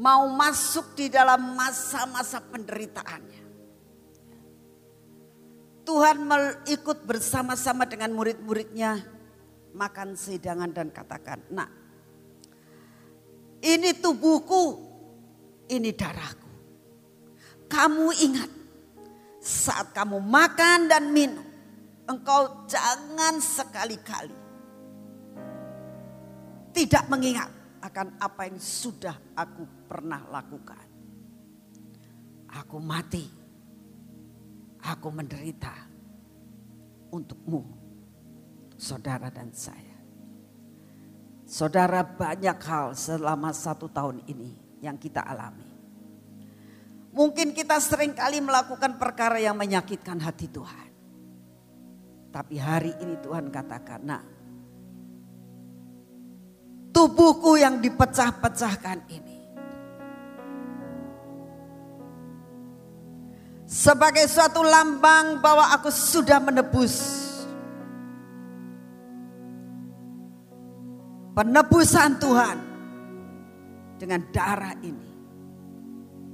mau 0.00 0.24
masuk 0.32 0.96
di 0.96 1.12
dalam 1.12 1.52
masa-masa 1.52 2.40
penderitaannya. 2.40 3.44
Tuhan 5.86 6.18
ikut 6.66 6.98
bersama-sama 7.06 7.86
dengan 7.86 8.10
murid-muridnya 8.10 8.98
makan 9.70 10.18
sedangan 10.18 10.72
dan 10.74 10.90
katakan, 10.90 11.46
nak 11.52 11.70
ini 13.62 13.94
tubuhku, 13.94 14.82
ini 15.70 15.94
darahku. 15.94 16.50
Kamu 17.70 18.06
ingat 18.18 18.50
saat 19.38 19.94
kamu 19.94 20.18
makan 20.18 20.90
dan 20.90 21.14
minum, 21.14 21.45
engkau 22.06 22.66
jangan 22.70 23.38
sekali-kali 23.42 24.46
tidak 26.76 27.08
mengingat 27.08 27.48
akan 27.80 28.20
apa 28.20 28.52
yang 28.52 28.60
sudah 28.60 29.16
aku 29.32 29.88
pernah 29.88 30.20
lakukan. 30.28 30.84
Aku 32.52 32.76
mati, 32.80 33.24
aku 34.84 35.08
menderita 35.08 35.72
untukmu 37.12 37.64
saudara 38.76 39.32
dan 39.32 39.48
saya. 39.56 39.96
Saudara 41.46 42.04
banyak 42.04 42.58
hal 42.60 42.92
selama 42.92 43.56
satu 43.56 43.88
tahun 43.88 44.20
ini 44.28 44.82
yang 44.84 45.00
kita 45.00 45.24
alami. 45.24 45.68
Mungkin 47.16 47.56
kita 47.56 47.80
sering 47.80 48.12
kali 48.12 48.44
melakukan 48.44 49.00
perkara 49.00 49.40
yang 49.40 49.56
menyakitkan 49.56 50.20
hati 50.20 50.52
Tuhan. 50.52 50.85
Tapi 52.36 52.60
hari 52.60 52.92
ini 53.00 53.16
Tuhan 53.24 53.48
katakan, 53.48 54.04
nah 54.04 54.20
tubuhku 56.92 57.56
yang 57.56 57.80
dipecah-pecahkan 57.80 59.08
ini. 59.08 59.36
Sebagai 63.64 64.28
suatu 64.28 64.60
lambang 64.60 65.40
bahwa 65.40 65.72
aku 65.80 65.88
sudah 65.88 66.36
menebus 66.36 67.24
penebusan 71.32 72.20
Tuhan 72.20 72.58
dengan 73.96 74.20
darah 74.28 74.76
ini, 74.84 75.08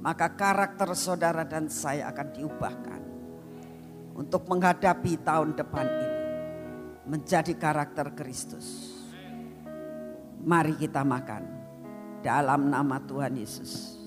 maka 0.03 0.35
karakter 0.35 0.91
saudara 0.99 1.47
dan 1.47 1.71
saya 1.71 2.11
akan 2.11 2.27
diubahkan 2.35 3.02
untuk 4.13 4.45
menghadapi 4.45 5.21
tahun 5.25 5.57
depan 5.57 5.85
ini 5.89 6.09
menjadi 7.09 7.53
karakter 7.57 8.13
Kristus. 8.13 8.93
Mari 10.43 10.75
kita 10.75 11.01
makan 11.01 11.43
dalam 12.23 12.71
nama 12.71 12.99
Tuhan 13.03 13.35
Yesus. 13.35 14.03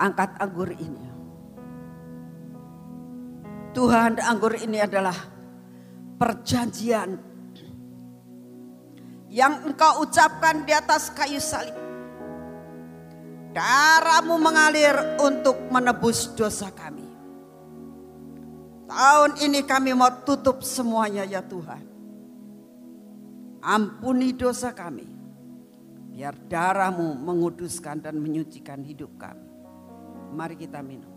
angkat 0.00 0.32
anggur 0.40 0.72
ini. 0.72 1.04
Tuhan 3.76 4.18
anggur 4.18 4.56
ini 4.56 4.80
adalah 4.80 5.14
perjanjian 6.16 7.29
yang 9.30 9.62
engkau 9.62 10.02
ucapkan 10.02 10.66
di 10.66 10.74
atas 10.74 11.14
kayu 11.14 11.38
salib. 11.38 11.78
Darahmu 13.54 14.38
mengalir 14.38 14.94
untuk 15.22 15.58
menebus 15.70 16.34
dosa 16.34 16.70
kami. 16.70 17.06
Tahun 18.90 19.38
ini 19.38 19.62
kami 19.62 19.94
mau 19.94 20.10
tutup 20.26 20.66
semuanya 20.66 21.22
ya 21.22 21.42
Tuhan. 21.46 21.86
Ampuni 23.62 24.34
dosa 24.34 24.74
kami. 24.74 25.06
Biar 26.10 26.34
darahmu 26.34 27.14
menguduskan 27.14 28.02
dan 28.02 28.18
menyucikan 28.18 28.82
hidup 28.82 29.14
kami. 29.14 29.46
Mari 30.34 30.58
kita 30.58 30.82
minum. 30.82 31.09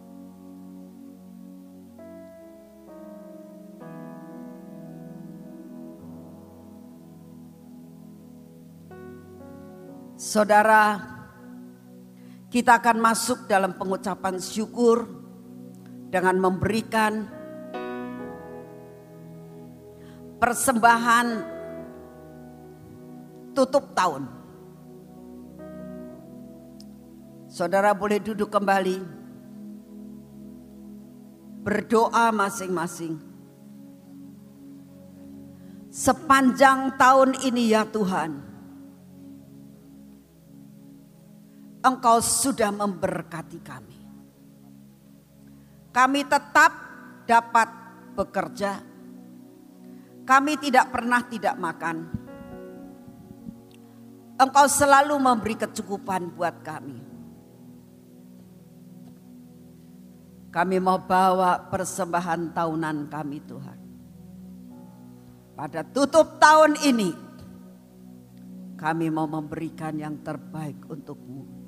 Saudara, 10.34 10.98
kita 12.50 12.82
akan 12.82 12.98
masuk 12.98 13.46
dalam 13.46 13.78
pengucapan 13.78 14.41
syukur 14.41 15.06
dengan 16.10 16.41
memberikan 16.41 17.30
persembahan 20.41 21.28
tutup 23.54 23.93
tahun. 23.93 24.26
Saudara 27.46 27.93
boleh 27.93 28.17
duduk 28.17 28.50
kembali. 28.50 29.06
Berdoa 31.62 32.34
masing-masing. 32.34 33.22
Sepanjang 35.93 36.98
tahun 36.98 37.38
ini 37.46 37.69
ya 37.69 37.86
Tuhan. 37.86 38.53
Engkau 41.84 42.24
sudah 42.24 42.72
memberkati 42.72 43.60
kami. 43.60 44.00
Kami 45.91 46.22
tetap 46.24 46.72
dapat 47.28 47.69
bekerja. 48.15 48.80
Kami 50.24 50.54
tidak 50.63 50.96
pernah 50.96 51.22
tidak 51.28 51.60
makan. 51.60 52.08
Engkau 54.39 54.65
selalu 54.72 55.19
memberi 55.19 55.60
kecukupan 55.60 56.32
buat 56.32 56.63
kami. 56.63 57.00
Kami 60.54 60.78
mau 60.80 61.02
bawa 61.04 61.67
persembahan 61.67 62.56
tahunan 62.56 62.98
kami 63.12 63.38
Tuhan. 63.43 63.80
Pada 65.54 65.82
tutup 65.86 66.38
tahun 66.41 66.78
ini, 66.82 67.12
kami 68.78 69.10
mau 69.10 69.26
memberikan 69.30 69.98
yang 69.98 70.22
terbaik 70.22 70.78
untukmu. 70.89 71.62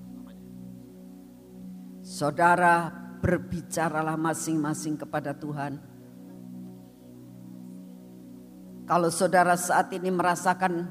Saudara 2.05 2.93
berbicaralah 3.17 4.13
masing-masing 4.13 4.93
kepada 4.93 5.33
Tuhan. 5.33 5.81
Kalau 8.85 9.09
saudara 9.09 9.57
saat 9.57 9.89
ini 9.89 10.13
merasakan 10.13 10.85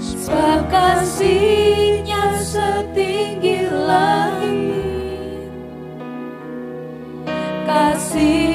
Sebab 0.00 0.72
kasihnya 0.72 2.32
setinggi 2.40 3.68
langit. 3.68 5.52
Kasih 7.68 8.45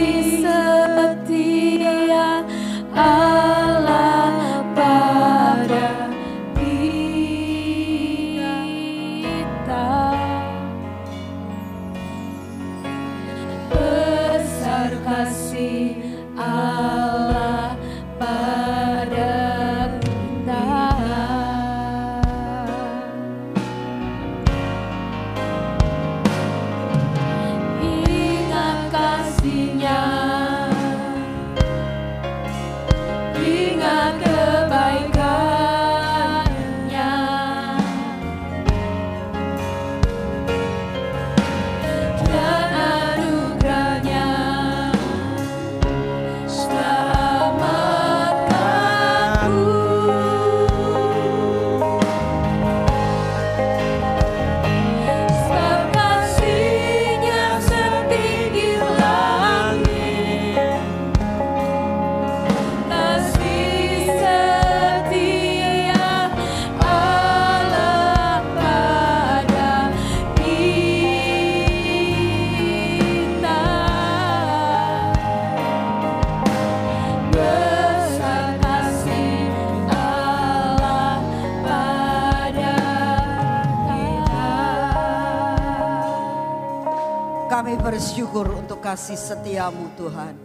kasih 88.92 89.16
setiamu 89.16 89.88
Tuhan. 89.96 90.36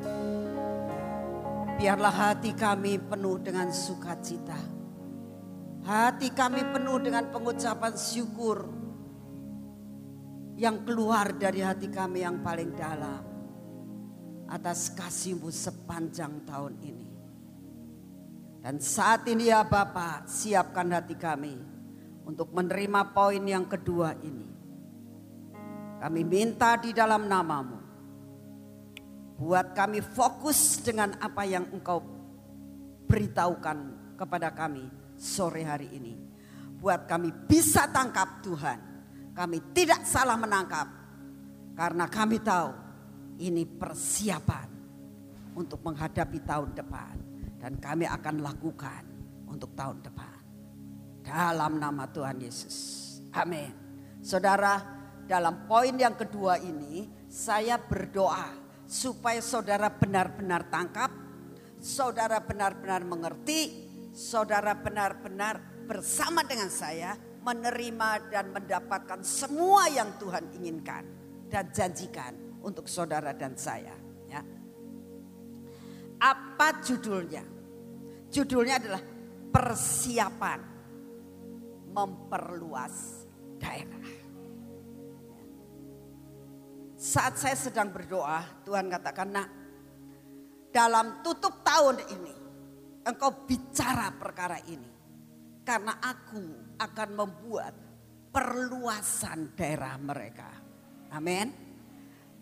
Biarlah 1.83 2.15
hati 2.15 2.55
kami 2.55 2.95
penuh 2.95 3.43
dengan 3.43 3.75
sukacita. 3.75 4.55
Hati 5.83 6.31
kami 6.31 6.63
penuh 6.71 6.95
dengan 7.03 7.27
pengucapan 7.35 7.99
syukur 7.99 8.71
yang 10.55 10.87
keluar 10.87 11.35
dari 11.35 11.59
hati 11.59 11.91
kami 11.91 12.23
yang 12.23 12.39
paling 12.39 12.71
dalam 12.79 13.27
atas 14.47 14.95
kasihmu 14.95 15.51
sepanjang 15.51 16.47
tahun 16.47 16.79
ini. 16.87 17.09
Dan 18.63 18.79
saat 18.79 19.27
ini 19.27 19.51
ya 19.51 19.67
Bapak, 19.67 20.31
siapkan 20.31 20.95
hati 20.95 21.19
kami 21.19 21.59
untuk 22.23 22.55
menerima 22.55 23.11
poin 23.11 23.43
yang 23.43 23.67
kedua 23.67 24.15
ini. 24.23 24.47
Kami 25.99 26.23
minta 26.23 26.79
di 26.79 26.95
dalam 26.95 27.27
namamu. 27.27 27.76
Buat 29.37 29.77
kami 29.77 30.01
fokus 30.01 30.81
dengan 30.81 31.13
apa 31.21 31.45
yang 31.45 31.69
engkau 31.69 32.01
beritahukan 33.05 33.79
kepada 34.17 34.49
kami 34.57 34.89
sore 35.21 35.61
hari 35.61 35.93
ini. 35.93 36.17
Buat 36.81 37.05
kami 37.05 37.33
bisa 37.45 37.85
tangkap 37.93 38.41
Tuhan. 38.41 38.81
Kami 39.37 39.77
tidak 39.77 40.09
salah 40.09 40.41
menangkap. 40.41 40.89
Karena 41.77 42.09
kami 42.09 42.41
tahu 42.41 42.73
ini 43.37 43.69
persiapan 43.69 44.69
untuk 45.53 45.85
menghadapi 45.85 46.41
tahun 46.41 46.73
depan. 46.73 47.15
Dan 47.61 47.77
kami 47.77 48.09
akan 48.09 48.41
lakukan 48.41 49.05
untuk 49.53 49.77
tahun 49.77 50.01
depan. 50.01 50.41
Dalam 51.21 51.77
nama 51.77 52.09
Tuhan 52.09 52.41
Yesus. 52.41 52.77
Amin. 53.37 53.69
Saudara, 54.25 54.81
dalam 55.29 55.69
poin 55.69 55.93
yang 55.93 56.17
kedua 56.17 56.57
ini 56.57 57.05
saya 57.29 57.77
berdoa 57.77 58.66
supaya 58.87 59.43
saudara 59.43 59.91
benar-benar 59.91 60.71
tangkap, 60.71 61.11
saudara 61.83 62.39
benar-benar 62.41 63.03
mengerti, 63.03 63.87
saudara 64.15 64.73
benar-benar 64.79 65.61
bersama 65.87 66.43
dengan 66.47 66.71
saya 66.71 67.15
menerima 67.47 68.31
dan 68.31 68.51
mendapatkan 68.51 69.23
semua 69.23 69.87
yang 69.87 70.19
Tuhan 70.19 70.51
inginkan 70.59 71.05
dan 71.47 71.71
janjikan 71.71 72.35
untuk 72.63 72.91
saudara 72.91 73.31
dan 73.31 73.55
saya. 73.55 73.95
Ya. 74.27 74.43
Apa 76.19 76.83
judulnya? 76.83 77.47
Judulnya 78.27 78.83
adalah 78.83 79.03
persiapan 79.55 80.61
memperluas 81.95 83.27
daerah. 83.63 84.06
Saat 87.07 87.39
saya 87.39 87.55
sedang 87.55 87.95
berdoa, 87.95 88.43
Tuhan 88.67 88.91
katakan, 88.91 89.31
nak, 89.31 89.47
dalam 90.75 91.23
tutup 91.23 91.63
tahun 91.63 92.03
ini, 92.03 92.35
engkau 93.07 93.47
bicara 93.47 94.11
perkara 94.11 94.59
ini. 94.67 94.91
Karena 95.63 96.03
aku 96.03 96.75
akan 96.75 97.11
membuat 97.15 97.75
perluasan 98.35 99.55
daerah 99.55 99.95
mereka. 100.03 100.51
Amin. 101.15 101.55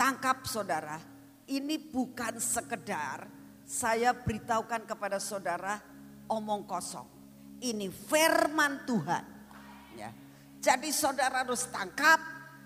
Tangkap 0.00 0.48
saudara, 0.48 0.96
ini 1.44 1.76
bukan 1.76 2.40
sekedar 2.40 3.28
saya 3.68 4.16
beritahukan 4.16 4.88
kepada 4.88 5.20
saudara 5.20 5.76
omong 6.32 6.64
kosong. 6.64 7.08
Ini 7.60 7.92
firman 7.92 8.88
Tuhan. 8.88 9.24
Ya. 10.00 10.08
Jadi 10.56 10.88
saudara 10.88 11.44
harus 11.44 11.68
tangkap, 11.68 12.16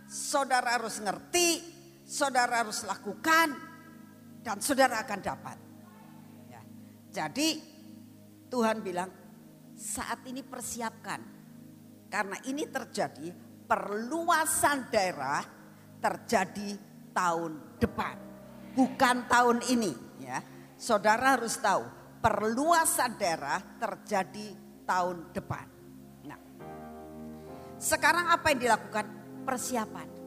saudara 0.06 0.78
harus 0.78 1.02
ngerti, 1.02 1.77
saudara 2.08 2.64
harus 2.64 2.88
lakukan, 2.88 3.52
dan 4.40 4.64
saudara 4.64 5.04
akan 5.04 5.20
dapat. 5.20 5.58
Ya. 6.48 6.62
Jadi 7.12 7.60
Tuhan 8.48 8.80
bilang 8.80 9.12
saat 9.76 10.24
ini 10.24 10.40
persiapkan 10.40 11.36
Karena 12.08 12.40
ini 12.48 12.64
terjadi 12.64 13.28
perluasan 13.68 14.88
daerah 14.88 15.44
terjadi 16.00 16.72
tahun 17.12 17.76
depan. 17.76 18.16
Bukan 18.72 19.28
tahun 19.28 19.60
ini 19.68 19.92
ya. 20.24 20.40
Saudara 20.80 21.36
harus 21.36 21.60
tahu 21.60 21.84
perluasan 22.24 23.20
daerah 23.20 23.60
terjadi 23.76 24.56
tahun 24.88 25.36
depan. 25.36 25.66
Nah, 26.24 26.40
sekarang 27.76 28.32
apa 28.32 28.56
yang 28.56 28.60
dilakukan? 28.64 29.06
Persiapan. 29.44 30.17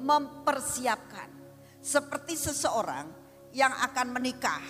Mempersiapkan. 0.00 1.28
Seperti 1.80 2.34
seseorang 2.34 3.06
yang 3.56 3.72
akan 3.72 4.12
menikah. 4.12 4.60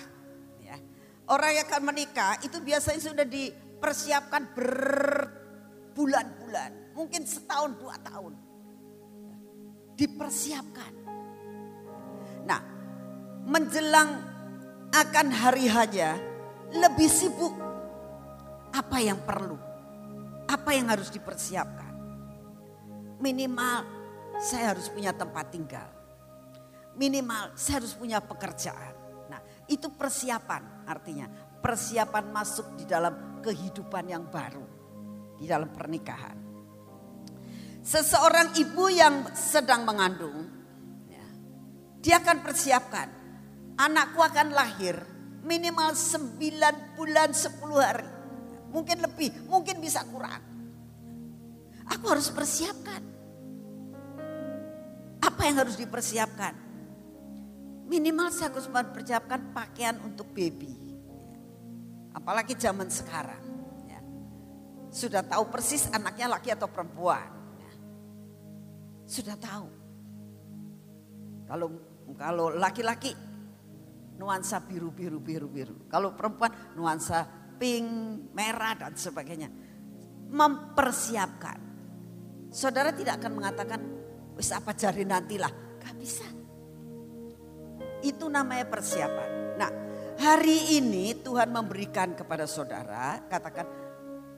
Ya. 0.61 0.77
Orang 1.27 1.51
yang 1.51 1.67
akan 1.67 1.83
menikah 1.91 2.39
itu 2.45 2.61
biasanya 2.63 3.01
sudah 3.01 3.25
dipersiapkan 3.27 4.47
berbulan-bulan. 4.53 6.95
Mungkin 6.95 7.27
setahun 7.27 7.75
dua 7.75 7.99
tahun. 7.99 8.37
Dipersiapkan. 9.97 10.93
Nah 12.47 12.61
menjelang 13.47 14.19
akan 14.91 15.31
hari 15.31 15.67
hanya 15.67 16.19
lebih 16.71 17.09
sibuk. 17.11 17.53
Apa 18.71 18.99
yang 18.99 19.19
perlu? 19.23 19.57
Apa 20.47 20.73
yang 20.75 20.87
harus 20.91 21.09
dipersiapkan? 21.11 21.95
Minimal 23.19 23.96
saya 24.41 24.73
harus 24.75 24.89
punya 24.89 25.13
tempat 25.13 25.49
tinggal 25.49 25.97
minimal 26.97 27.53
saya 27.53 27.79
harus 27.79 27.93
punya 27.93 28.19
pekerjaan. 28.19 28.93
Nah 29.29 29.39
itu 29.69 29.87
persiapan 29.93 30.89
artinya. 30.89 31.29
Persiapan 31.61 32.25
masuk 32.33 32.75
di 32.75 32.85
dalam 32.89 33.39
kehidupan 33.45 34.09
yang 34.09 34.27
baru. 34.27 34.65
Di 35.37 35.45
dalam 35.45 35.69
pernikahan. 35.69 36.37
Seseorang 37.85 38.57
ibu 38.57 38.85
yang 38.91 39.31
sedang 39.31 39.87
mengandung. 39.87 40.43
Ya, 41.07 41.27
dia 42.03 42.15
akan 42.19 42.43
persiapkan. 42.43 43.07
Anakku 43.77 44.19
akan 44.19 44.51
lahir 44.51 44.97
minimal 45.45 45.93
9 45.93 46.97
bulan 46.97 47.29
10 47.31 47.77
hari. 47.77 48.09
Mungkin 48.73 48.97
lebih, 48.99 49.31
mungkin 49.47 49.79
bisa 49.79 50.03
kurang. 50.09 50.43
Aku 51.87 52.11
harus 52.11 52.27
persiapkan. 52.33 53.16
Apa 55.27 55.41
yang 55.43 55.59
harus 55.59 55.75
dipersiapkan? 55.75 56.55
Minimal 57.87 58.31
saya 58.31 58.51
harus 58.51 58.67
mempersiapkan 58.71 59.51
pakaian 59.51 59.99
untuk 60.03 60.31
baby. 60.31 60.71
Apalagi 62.15 62.55
zaman 62.55 62.87
sekarang. 62.87 63.43
Ya. 63.87 63.99
Sudah 64.87 65.23
tahu 65.23 65.51
persis 65.51 65.91
anaknya 65.91 66.31
laki 66.31 66.51
atau 66.55 66.71
perempuan. 66.71 67.27
Ya. 67.59 67.71
Sudah 69.07 69.35
tahu. 69.35 69.67
Kalau 71.47 71.67
kalau 72.15 72.51
laki-laki 72.51 73.11
nuansa 74.19 74.63
biru 74.63 74.91
biru 74.91 75.19
biru 75.19 75.47
biru. 75.47 75.75
Kalau 75.87 76.15
perempuan 76.15 76.51
nuansa 76.75 77.23
pink, 77.59 77.87
merah 78.31 78.75
dan 78.79 78.95
sebagainya. 78.95 79.51
Mempersiapkan. 80.27 81.59
Saudara 82.51 82.91
tidak 82.91 83.19
akan 83.23 83.31
mengatakan 83.31 83.96
wis 84.37 84.53
apa 84.53 84.71
jari 84.77 85.03
nantilah. 85.03 85.81
Gak 85.81 85.95
bisa. 85.97 86.27
Itu 88.05 88.29
namanya 88.29 88.69
persiapan. 88.69 89.57
Nah, 89.57 89.71
hari 90.21 90.77
ini 90.77 91.17
Tuhan 91.17 91.49
memberikan 91.49 92.13
kepada 92.13 92.45
saudara, 92.45 93.25
katakan 93.25 93.65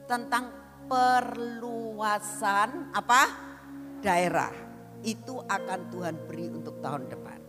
tentang 0.08 0.44
perluasan 0.88 2.90
apa? 2.96 3.52
daerah. 4.00 4.48
Itu 5.04 5.44
akan 5.44 5.92
Tuhan 5.92 6.24
beri 6.24 6.48
untuk 6.48 6.80
tahun 6.80 7.12
depan. 7.12 7.40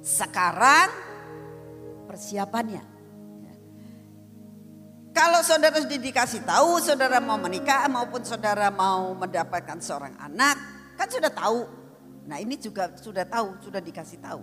Sekarang 0.00 0.88
persiapannya. 2.08 2.89
Kalau 5.20 5.44
saudara 5.44 5.76
sudah 5.76 6.00
dikasih 6.00 6.48
tahu, 6.48 6.80
saudara 6.80 7.20
mau 7.20 7.36
menikah 7.36 7.84
maupun 7.92 8.24
saudara 8.24 8.72
mau 8.72 9.12
mendapatkan 9.12 9.76
seorang 9.84 10.16
anak, 10.16 10.56
kan 10.96 11.12
sudah 11.12 11.28
tahu 11.28 11.80
Nah 12.30 12.38
ini 12.38 12.54
juga 12.54 12.94
sudah 12.94 13.26
tahu, 13.26 13.58
sudah 13.58 13.82
dikasih 13.82 14.22
tahu. 14.22 14.42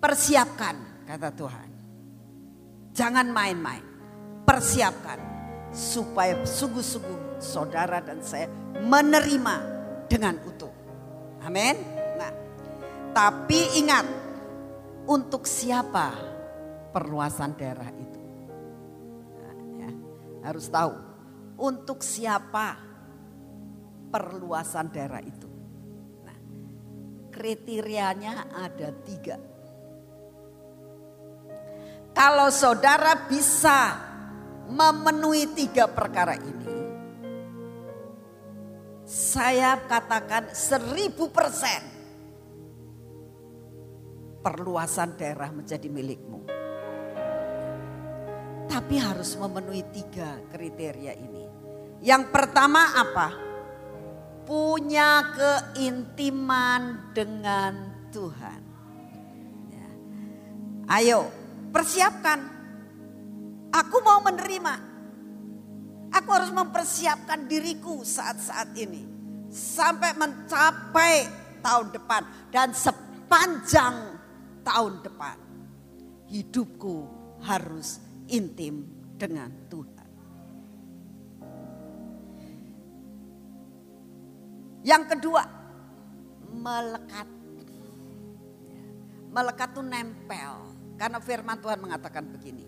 Persiapkan 0.00 1.04
kata 1.04 1.28
Tuhan. 1.36 1.68
Jangan 2.96 3.28
main-main. 3.28 3.84
Persiapkan 4.48 5.20
supaya 5.70 6.40
sungguh-sungguh 6.42 7.38
saudara 7.44 8.00
dan 8.00 8.24
saya 8.24 8.48
menerima 8.80 9.56
dengan 10.08 10.40
utuh. 10.48 10.72
Amin. 11.44 11.76
Nah, 12.16 12.32
tapi 13.12 13.78
ingat 13.78 14.08
untuk 15.04 15.44
siapa 15.44 16.16
perluasan 16.90 17.52
daerah 17.54 17.92
harus 20.40 20.66
tahu 20.68 20.94
untuk 21.60 22.00
siapa 22.00 22.76
perluasan 24.10 24.88
daerah 24.90 25.20
itu 25.20 25.50
kriterianya 27.40 28.52
ada 28.52 28.92
tiga. 29.00 29.40
Kalau 32.12 32.52
saudara 32.52 33.16
bisa 33.24 33.96
memenuhi 34.68 35.48
tiga 35.56 35.88
perkara 35.88 36.36
ini, 36.36 36.68
saya 39.08 39.80
katakan 39.88 40.52
seribu 40.52 41.32
persen 41.32 41.80
perluasan 44.44 45.16
daerah 45.16 45.48
menjadi 45.48 45.88
milikmu. 45.88 46.59
Tapi 48.70 48.94
harus 49.02 49.34
memenuhi 49.34 49.82
tiga 49.90 50.38
kriteria 50.54 51.18
ini. 51.18 51.44
Yang 52.00 52.30
pertama 52.30 52.94
apa? 52.94 53.50
punya 54.50 55.30
keintiman 55.30 57.14
dengan 57.14 57.86
Tuhan. 58.10 58.60
Ya. 59.70 59.88
Ayo, 60.98 61.30
persiapkan. 61.70 62.58
Aku 63.70 64.02
mau 64.02 64.18
menerima. 64.26 64.74
Aku 66.10 66.28
harus 66.34 66.50
mempersiapkan 66.50 67.46
diriku 67.46 68.02
saat-saat 68.02 68.74
ini. 68.74 69.06
Sampai 69.54 70.18
mencapai 70.18 71.30
tahun 71.62 71.94
depan. 71.94 72.50
Dan 72.50 72.74
sepanjang 72.74 74.18
tahun 74.66 75.06
depan. 75.06 75.38
Hidupku 76.26 77.06
harus 77.46 78.02
intim 78.30 78.86
dengan 79.18 79.52
Tuhan. 79.68 80.08
Yang 84.80 85.04
kedua, 85.16 85.44
melekat. 86.56 87.28
Melekat 89.30 89.68
itu 89.76 89.82
nempel. 89.84 90.54
Karena 90.96 91.18
firman 91.20 91.60
Tuhan 91.60 91.80
mengatakan 91.80 92.24
begini. 92.28 92.66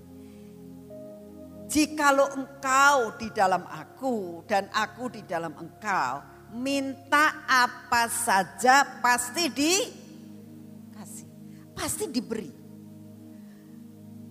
Jikalau 1.72 2.36
engkau 2.36 3.16
di 3.16 3.32
dalam 3.32 3.64
aku 3.64 4.44
dan 4.44 4.68
aku 4.76 5.08
di 5.08 5.24
dalam 5.24 5.56
engkau, 5.56 6.20
minta 6.52 7.48
apa 7.48 8.12
saja 8.12 9.00
pasti 9.00 9.48
dikasih. 9.48 11.26
Pasti 11.72 12.04
diberi. 12.12 12.61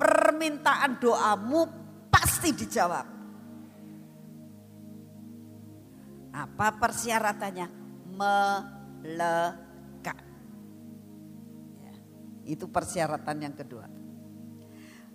Permintaan 0.02 0.98
doamu 0.98 1.62
pasti 2.10 2.50
dijawab. 2.58 3.06
Apa 6.34 6.68
persyaratannya? 6.82 7.68
Melekat. 8.18 10.18
Ya, 11.86 11.94
itu 12.50 12.66
persyaratan 12.66 13.38
yang 13.46 13.54
kedua. 13.54 13.86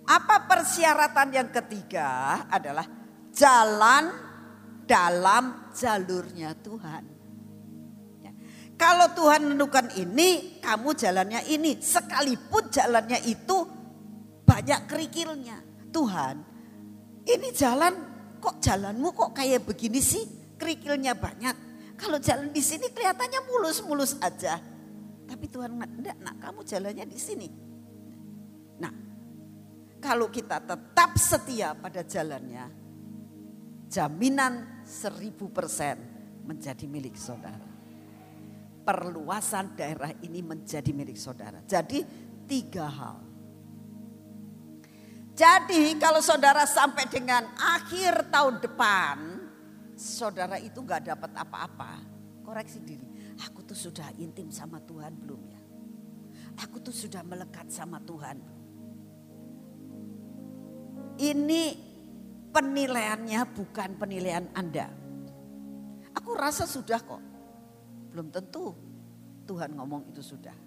Apa 0.07 0.47
persyaratan 0.47 1.35
yang 1.35 1.51
ketiga 1.51 2.47
adalah 2.47 2.87
jalan 3.35 4.07
dalam 4.87 5.67
jalurnya 5.75 6.55
Tuhan. 6.63 7.03
Ya. 8.23 8.31
Kalau 8.79 9.11
Tuhan 9.11 9.51
menentukan 9.51 9.91
ini, 9.99 10.63
kamu 10.63 10.95
jalannya 10.95 11.43
ini. 11.51 11.75
Sekalipun 11.83 12.71
jalannya 12.71 13.19
itu 13.27 13.76
banyak 14.47 14.87
kerikilnya. 14.87 15.59
Tuhan, 15.91 16.35
ini 17.27 17.47
jalan 17.51 17.93
kok 18.39 18.63
jalanmu 18.63 19.11
kok 19.11 19.35
kayak 19.35 19.67
begini 19.67 19.99
sih? 19.99 20.37
kerikilnya 20.57 21.13
banyak. 21.13 21.55
Kalau 21.97 22.17
jalan 22.21 22.49
di 22.53 22.61
sini 22.61 22.89
kelihatannya 22.89 23.41
mulus-mulus 23.45 24.17
aja. 24.21 24.57
Tapi 25.27 25.45
Tuhan 25.49 25.77
enggak, 25.77 26.17
nak 26.21 26.35
kamu 26.41 26.61
jalannya 26.65 27.05
di 27.05 27.19
sini. 27.19 27.47
Nah, 28.81 28.93
kalau 30.01 30.29
kita 30.29 30.61
tetap 30.61 31.11
setia 31.17 31.73
pada 31.73 32.05
jalannya, 32.05 32.69
jaminan 33.89 34.85
seribu 34.85 35.49
persen 35.49 35.97
menjadi 36.45 36.85
milik 36.85 37.17
saudara. 37.17 37.65
Perluasan 38.87 39.75
daerah 39.75 40.13
ini 40.23 40.39
menjadi 40.39 40.93
milik 40.95 41.17
saudara. 41.17 41.59
Jadi 41.65 42.05
tiga 42.47 42.87
hal. 42.87 43.26
Jadi 45.37 45.93
kalau 46.01 46.17
saudara 46.17 46.65
sampai 46.65 47.05
dengan 47.05 47.45
akhir 47.61 48.33
tahun 48.33 48.57
depan, 48.57 49.17
saudara 49.93 50.57
itu 50.57 50.81
nggak 50.81 51.13
dapat 51.13 51.31
apa-apa, 51.37 52.01
koreksi 52.41 52.81
diri. 52.81 53.05
Aku 53.45 53.61
tuh 53.61 53.77
sudah 53.77 54.09
intim 54.17 54.49
sama 54.49 54.81
Tuhan 54.81 55.13
belum 55.13 55.41
ya? 55.45 55.61
Aku 56.65 56.81
tuh 56.81 56.89
sudah 56.89 57.21
melekat 57.21 57.69
sama 57.69 58.01
Tuhan. 58.01 58.41
Ini 61.21 61.63
penilaiannya 62.49 63.41
bukan 63.53 63.89
penilaian 64.01 64.49
Anda. 64.57 64.89
Aku 66.17 66.33
rasa 66.33 66.65
sudah 66.65 66.97
kok. 66.97 67.21
Belum 68.09 68.33
tentu 68.33 68.73
Tuhan 69.45 69.77
ngomong 69.77 70.09
itu 70.09 70.25
sudah. 70.25 70.57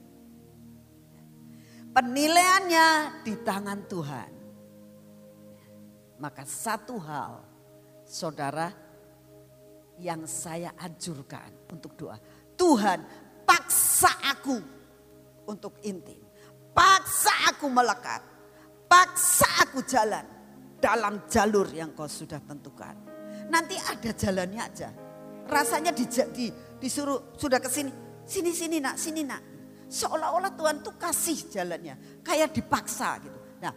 Penilaiannya 1.91 2.87
di 3.27 3.35
tangan 3.43 3.83
Tuhan. 3.91 4.40
Maka 6.21 6.45
satu 6.45 7.01
hal, 7.01 7.41
saudara, 8.05 8.69
yang 10.01 10.25
saya 10.25 10.73
anjurkan 10.77 11.49
untuk 11.73 11.97
doa. 11.97 12.17
Tuhan 12.57 13.01
paksa 13.45 14.13
aku 14.29 14.57
untuk 15.49 15.81
intim. 15.85 16.21
Paksa 16.77 17.53
aku 17.53 17.69
melekat. 17.69 18.21
Paksa 18.85 19.65
aku 19.65 19.85
jalan 19.85 20.25
dalam 20.81 21.25
jalur 21.29 21.69
yang 21.73 21.93
kau 21.93 22.09
sudah 22.09 22.41
tentukan. 22.45 22.97
Nanti 23.49 23.77
ada 23.77 24.11
jalannya 24.13 24.61
aja. 24.61 24.89
Rasanya 25.49 25.93
di, 25.93 26.05
di, 26.33 26.47
disuruh 26.81 27.37
sudah 27.37 27.61
ke 27.61 27.69
sini. 27.69 27.93
Sini, 28.25 28.53
sini 28.53 28.77
nak, 28.79 28.97
sini 28.97 29.25
nak. 29.27 29.43
Seolah-olah 29.91 30.55
Tuhan 30.55 30.85
tuh 30.85 30.95
kasih 30.95 31.51
jalannya. 31.51 32.23
Kayak 32.23 32.55
dipaksa 32.55 33.19
gitu. 33.21 33.39
Nah 33.59 33.75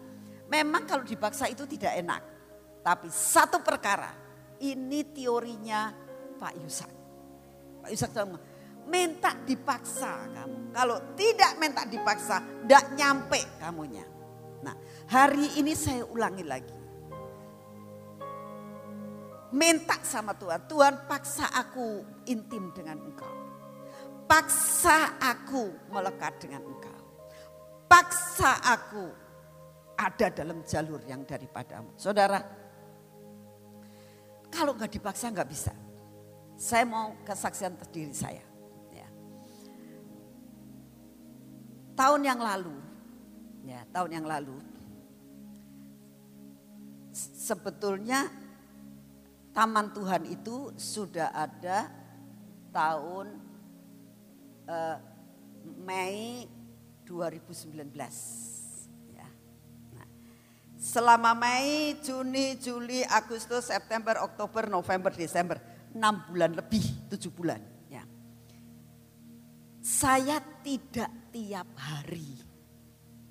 memang 0.48 0.86
kalau 0.86 1.02
dipaksa 1.02 1.50
itu 1.50 1.66
tidak 1.66 1.98
enak. 1.98 2.22
Tapi 2.84 3.08
satu 3.10 3.64
perkara. 3.64 4.12
Ini 4.64 5.12
teorinya 5.12 5.92
Pak 6.40 6.54
Yusak. 6.60 6.92
Pak 7.84 7.90
Yusak 7.92 8.12
minta 8.88 9.32
dipaksa 9.48 10.28
kamu. 10.32 10.76
Kalau 10.76 10.98
tidak 11.16 11.52
minta 11.60 11.84
dipaksa, 11.88 12.44
tidak 12.64 12.86
nyampe 12.96 13.40
kamunya. 13.60 14.04
Nah, 14.64 14.76
hari 15.12 15.60
ini 15.60 15.76
saya 15.76 16.08
ulangi 16.08 16.44
lagi. 16.44 16.80
Minta 19.54 20.02
sama 20.02 20.34
Tuhan, 20.34 20.66
Tuhan 20.66 21.06
paksa 21.06 21.46
aku 21.54 22.02
intim 22.26 22.74
dengan 22.74 22.98
engkau. 22.98 23.36
Paksa 24.26 25.22
aku 25.22 25.94
melekat 25.94 26.42
dengan 26.42 26.66
engkau. 26.66 27.02
Paksa 27.86 28.66
aku 28.66 29.06
ada 29.94 30.34
dalam 30.34 30.66
jalur 30.66 30.98
yang 31.06 31.22
daripadamu. 31.22 31.94
Saudara, 31.94 32.42
kalau 34.54 34.78
nggak 34.78 34.94
dipaksa 34.94 35.34
nggak 35.34 35.50
bisa. 35.50 35.74
Saya 36.54 36.86
mau 36.86 37.18
kesaksian 37.26 37.74
terdiri 37.76 38.14
saya. 38.14 38.54
tahun 41.94 42.22
yang 42.26 42.42
lalu, 42.42 42.76
ya 43.66 43.86
tahun 43.94 44.22
yang 44.22 44.28
lalu, 44.28 44.58
sebetulnya 47.14 48.30
Taman 49.54 49.94
Tuhan 49.94 50.26
itu 50.26 50.74
sudah 50.74 51.30
ada 51.30 51.86
tahun 52.74 53.38
uh, 54.66 54.98
Mei 55.86 56.50
2019. 57.06 58.53
Selama 60.84 61.32
Mei, 61.32 61.96
Juni, 62.04 62.60
Juli, 62.60 63.08
Agustus, 63.08 63.72
September, 63.72 64.20
Oktober, 64.20 64.68
November, 64.68 65.16
Desember, 65.16 65.56
enam 65.96 66.28
bulan 66.28 66.52
lebih, 66.60 66.84
tujuh 67.08 67.32
bulan. 67.32 67.64
Ya. 67.88 68.04
Saya 69.80 70.44
tidak 70.60 71.08
tiap 71.32 71.72
hari 71.80 72.36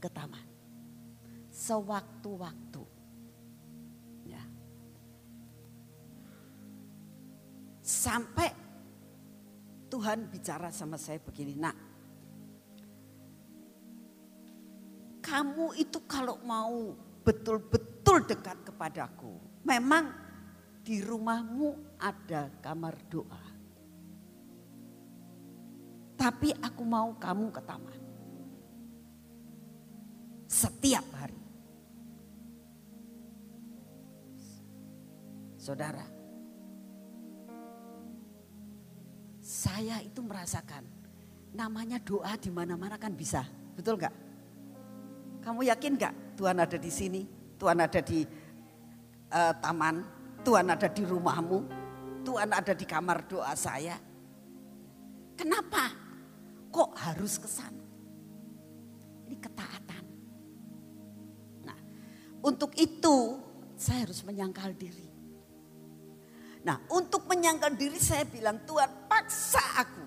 ke 0.00 0.08
taman. 0.08 0.48
Sewaktu-waktu. 1.52 2.84
Ya. 4.24 4.40
Sampai 7.84 8.48
Tuhan 9.92 10.24
bicara 10.32 10.72
sama 10.72 10.96
saya 10.96 11.20
begini, 11.20 11.52
nak. 11.60 11.76
Kamu 15.20 15.76
itu 15.76 16.00
kalau 16.08 16.40
mau 16.48 17.11
betul-betul 17.22 18.26
dekat 18.26 18.58
kepadaku. 18.66 19.38
Memang 19.62 20.10
di 20.82 20.98
rumahmu 20.98 21.98
ada 22.02 22.50
kamar 22.58 22.98
doa. 23.06 23.44
Tapi 26.18 26.54
aku 26.54 26.82
mau 26.86 27.14
kamu 27.18 27.46
ke 27.50 27.62
taman. 27.62 28.00
Setiap 30.46 31.06
hari. 31.18 31.40
Saudara, 35.62 36.02
saya 39.38 40.02
itu 40.02 40.18
merasakan 40.18 40.82
namanya 41.54 42.02
doa 42.02 42.34
di 42.34 42.50
mana-mana 42.50 42.98
kan 42.98 43.14
bisa, 43.14 43.46
betul 43.78 43.94
nggak? 43.94 44.14
Kamu 45.42 45.62
yakin 45.62 45.94
nggak 45.94 46.14
Tuhan 46.42 46.58
ada 46.58 46.74
di 46.74 46.90
sini, 46.90 47.22
Tuhan 47.54 47.78
ada 47.78 48.02
di 48.02 48.26
uh, 49.30 49.54
taman, 49.62 50.02
Tuhan 50.42 50.66
ada 50.74 50.90
di 50.90 51.06
rumahmu, 51.06 51.58
Tuhan 52.26 52.50
ada 52.50 52.74
di 52.74 52.82
kamar 52.82 53.30
doa 53.30 53.54
saya. 53.54 53.94
Kenapa? 55.38 55.94
Kok 56.66 56.98
harus 56.98 57.38
ke 57.38 57.46
sana? 57.46 57.86
Ini 59.30 59.38
ketaatan. 59.38 60.04
Nah, 61.62 61.78
untuk 62.42 62.74
itu 62.74 63.38
saya 63.78 64.10
harus 64.10 64.26
menyangkal 64.26 64.74
diri. 64.74 65.14
Nah, 66.66 66.82
untuk 66.90 67.22
menyangkal 67.30 67.78
diri 67.78 68.02
saya 68.02 68.26
bilang, 68.26 68.66
Tuhan 68.66 69.06
paksa 69.06 69.62
aku. 69.78 70.04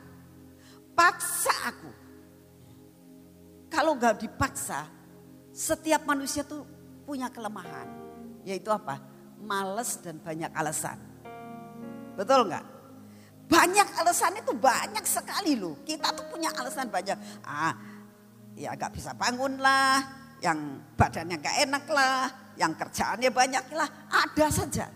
Paksa 0.92 1.56
aku. 1.64 1.92
Kalau 3.72 3.96
gak 3.96 4.20
dipaksa, 4.20 4.95
setiap 5.56 6.04
manusia 6.04 6.44
tuh 6.44 6.68
punya 7.08 7.32
kelemahan. 7.32 7.88
Yaitu 8.44 8.68
apa? 8.68 9.00
Males 9.40 10.04
dan 10.04 10.20
banyak 10.20 10.52
alasan. 10.52 11.00
Betul 12.20 12.52
nggak? 12.52 12.66
Banyak 13.48 13.88
alasan 14.04 14.36
itu 14.36 14.52
banyak 14.52 15.06
sekali 15.08 15.56
loh. 15.56 15.80
Kita 15.88 16.12
tuh 16.12 16.28
punya 16.28 16.52
alasan 16.52 16.92
banyak. 16.92 17.16
Ah, 17.48 17.72
ya 18.58 18.76
gak 18.76 18.92
bisa 18.92 19.16
bangun 19.16 19.62
lah, 19.62 20.02
yang 20.44 20.82
badannya 20.98 21.38
gak 21.40 21.58
enak 21.70 21.86
lah, 21.88 22.20
yang 22.58 22.74
kerjaannya 22.74 23.30
banyak 23.30 23.66
lah, 23.72 23.88
ada 24.10 24.48
saja. 24.50 24.90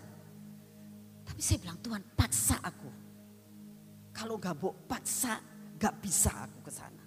Tapi 1.24 1.40
saya 1.40 1.58
bilang 1.62 1.78
Tuhan 1.78 2.02
paksa 2.18 2.58
aku. 2.58 2.90
Kalau 4.10 4.36
gak 4.36 4.58
mau 4.58 4.74
paksa, 4.84 5.38
gak 5.78 5.94
bisa 6.02 6.34
aku 6.34 6.58
ke 6.66 6.72
sana. 6.74 7.04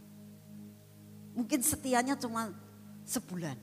Mungkin 1.35 1.59
setianya 1.59 2.15
cuma 2.15 2.47
sebulan. 3.05 3.57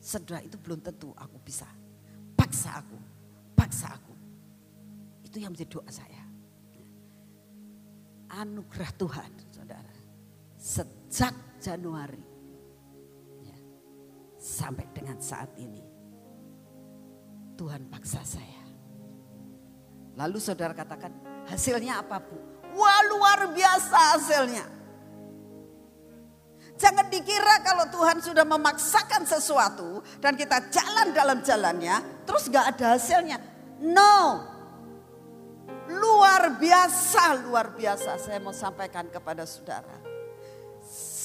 Setelah 0.00 0.42
itu 0.44 0.56
belum 0.60 0.80
tentu 0.80 1.12
aku 1.16 1.36
bisa. 1.40 1.66
Paksa 2.36 2.80
aku, 2.80 2.98
paksa 3.56 3.90
aku. 3.92 4.14
Itu 5.24 5.40
yang 5.40 5.52
menjadi 5.52 5.80
doa 5.80 5.90
saya 5.90 6.26
anugerah 8.36 8.90
Tuhan, 9.00 9.30
saudara. 9.48 9.94
Sejak 10.56 11.34
Januari 11.62 12.20
ya, 13.44 13.58
sampai 14.36 14.84
dengan 14.92 15.16
saat 15.20 15.52
ini, 15.56 15.80
Tuhan 17.56 17.88
paksa 17.88 18.20
saya. 18.24 18.64
Lalu 20.16 20.38
saudara 20.40 20.72
katakan, 20.72 21.12
hasilnya 21.48 22.00
apa 22.00 22.20
bu? 22.20 22.36
Wah 22.76 23.00
luar 23.08 23.40
biasa 23.52 24.16
hasilnya. 24.16 24.64
Jangan 26.76 27.08
dikira 27.08 27.64
kalau 27.64 27.88
Tuhan 27.88 28.20
sudah 28.20 28.44
memaksakan 28.44 29.24
sesuatu 29.24 30.04
dan 30.20 30.36
kita 30.36 30.68
jalan 30.68 31.16
dalam 31.16 31.40
jalannya, 31.40 32.24
terus 32.28 32.52
gak 32.52 32.76
ada 32.76 33.00
hasilnya. 33.00 33.40
No, 33.80 34.44
Luar 35.86 36.58
biasa, 36.58 37.46
luar 37.46 37.70
biasa 37.78 38.18
saya 38.18 38.42
mau 38.42 38.50
sampaikan 38.50 39.06
kepada 39.06 39.46
saudara. 39.46 40.02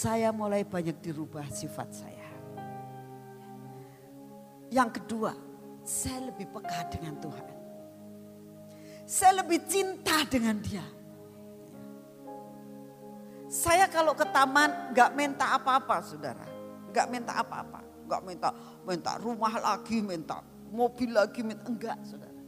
Saya 0.02 0.30
mulai 0.30 0.62
banyak 0.62 1.02
dirubah 1.02 1.50
sifat 1.50 1.90
saya. 1.90 2.30
Yang 4.70 5.02
kedua, 5.02 5.34
saya 5.82 6.30
lebih 6.30 6.46
peka 6.54 6.94
dengan 6.94 7.18
Tuhan. 7.18 7.48
Saya 9.10 9.42
lebih 9.42 9.66
cinta 9.66 10.22
dengan 10.30 10.62
dia. 10.62 10.86
Saya 13.52 13.84
kalau 13.92 14.16
ke 14.16 14.24
taman 14.32 14.96
nggak 14.96 15.12
minta 15.12 15.60
apa-apa 15.60 16.00
saudara. 16.00 16.48
Nggak 16.88 17.08
minta 17.12 17.36
apa-apa. 17.36 17.84
Nggak 18.08 18.22
minta 18.24 18.50
minta 18.88 19.12
rumah 19.20 19.52
lagi, 19.60 20.00
minta 20.00 20.40
mobil 20.72 21.12
lagi, 21.12 21.44
minta 21.44 21.68
enggak 21.68 22.00
saudara. 22.08 22.40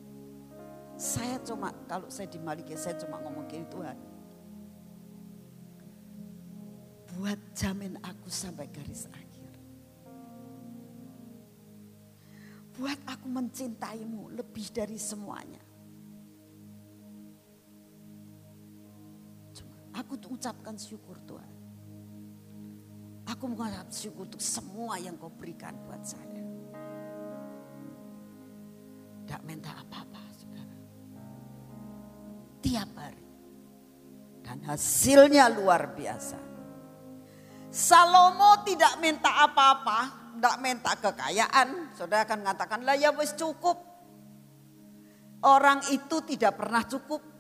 Saya 0.95 1.43
cuma 1.43 1.75
kalau 1.91 2.07
saya 2.07 2.31
di 2.31 2.39
saya 2.79 2.95
cuma 3.03 3.19
ngomong 3.19 3.43
gini 3.51 3.67
Tuhan. 3.67 3.97
Buat 7.13 7.39
jamin 7.51 7.99
aku 7.99 8.31
sampai 8.31 8.71
garis 8.71 9.11
akhir. 9.11 9.51
Buat 12.79 12.99
aku 13.05 13.27
mencintaimu 13.27 14.33
lebih 14.39 14.71
dari 14.71 14.95
semuanya. 14.95 15.62
Aku 19.93 20.17
ucapkan 20.17 20.73
syukur 20.73 21.21
Tuhan. 21.25 21.53
Aku 23.29 23.47
mengucap 23.47 23.87
syukur 23.93 24.27
untuk 24.27 24.43
semua 24.43 24.99
yang 24.99 25.15
kau 25.15 25.31
berikan 25.31 25.77
buat 25.85 26.01
saya. 26.03 26.43
Tidak 29.23 29.41
minta 29.47 29.71
apa-apa 29.71 30.21
saudara. 30.35 30.75
Tiap 32.59 32.89
hari. 32.99 33.25
Dan 34.43 34.59
hasilnya 34.67 35.47
luar 35.47 35.95
biasa. 35.95 36.39
Salomo 37.71 38.59
tidak 38.67 38.99
minta 38.99 39.31
apa-apa. 39.45 40.35
Tidak 40.35 40.57
minta 40.59 40.91
kekayaan. 40.99 41.95
Saudara 41.95 42.27
akan 42.27 42.43
mengatakan 42.43 42.83
lah 42.83 42.99
ya 42.99 43.15
wis 43.15 43.31
cukup. 43.39 43.79
Orang 45.43 45.79
itu 45.95 46.19
tidak 46.27 46.59
pernah 46.59 46.83
cukup 46.83 47.32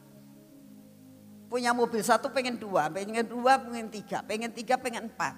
punya 1.53 1.69
mobil 1.69 2.01
satu 2.01 2.33
pengen 2.33 2.57
dua, 2.57 2.89
pengen 2.89 3.29
dua 3.29 3.61
pengen 3.61 3.85
tiga, 3.93 4.25
pengen 4.25 4.49
tiga 4.49 4.73
pengen 4.73 5.05
empat. 5.05 5.37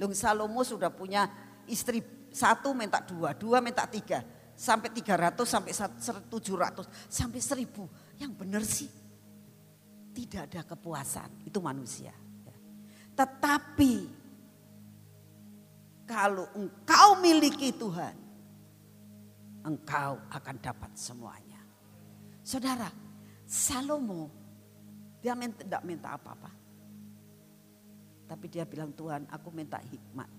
Lung 0.00 0.16
Salomo 0.16 0.64
sudah 0.64 0.88
punya 0.88 1.28
istri 1.68 2.00
satu 2.32 2.72
minta 2.72 3.04
dua, 3.04 3.36
dua 3.36 3.60
minta 3.60 3.84
tiga, 3.84 4.24
sampai 4.56 4.88
tiga 4.96 5.12
ratus 5.12 5.44
sampai 5.52 5.76
tujuh 6.32 6.56
ratus 6.56 6.88
sampai 7.12 7.36
seribu. 7.44 7.84
Yang 8.16 8.32
benar 8.32 8.64
sih 8.64 8.88
tidak 10.16 10.48
ada 10.48 10.64
kepuasan, 10.72 11.44
itu 11.44 11.60
manusia. 11.60 12.16
Ya. 12.48 12.56
Tetapi 13.20 13.92
kalau 16.08 16.48
engkau 16.56 17.20
miliki 17.20 17.76
Tuhan, 17.76 18.16
engkau 19.68 20.16
akan 20.32 20.56
dapat 20.64 20.96
semuanya. 20.96 21.60
Saudara, 22.40 22.88
Salomo 23.44 24.45
dia 25.26 25.34
tidak 25.34 25.82
minta 25.82 26.14
apa-apa. 26.14 26.54
Tapi 28.30 28.46
dia 28.46 28.62
bilang 28.62 28.94
Tuhan 28.94 29.26
aku 29.26 29.50
minta 29.50 29.82
hikmat. 29.82 30.30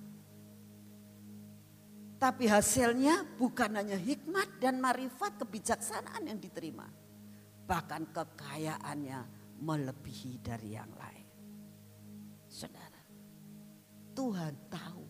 Tapi 2.16 2.48
hasilnya 2.48 3.36
bukan 3.36 3.76
hanya 3.76 4.00
hikmat 4.00 4.64
dan 4.64 4.80
marifat 4.80 5.44
kebijaksanaan 5.44 6.24
yang 6.24 6.40
diterima. 6.40 6.88
Bahkan 7.68 8.16
kekayaannya 8.16 9.20
melebihi 9.60 10.40
dari 10.40 10.80
yang 10.80 10.90
lain. 10.96 11.28
Saudara, 12.48 13.04
Tuhan 14.16 14.54
tahu 14.72 15.04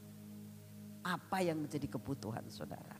apa 1.05 1.38
yang 1.45 1.61
menjadi 1.61 1.86
kebutuhan 1.86 2.49
saudara. 2.49 2.97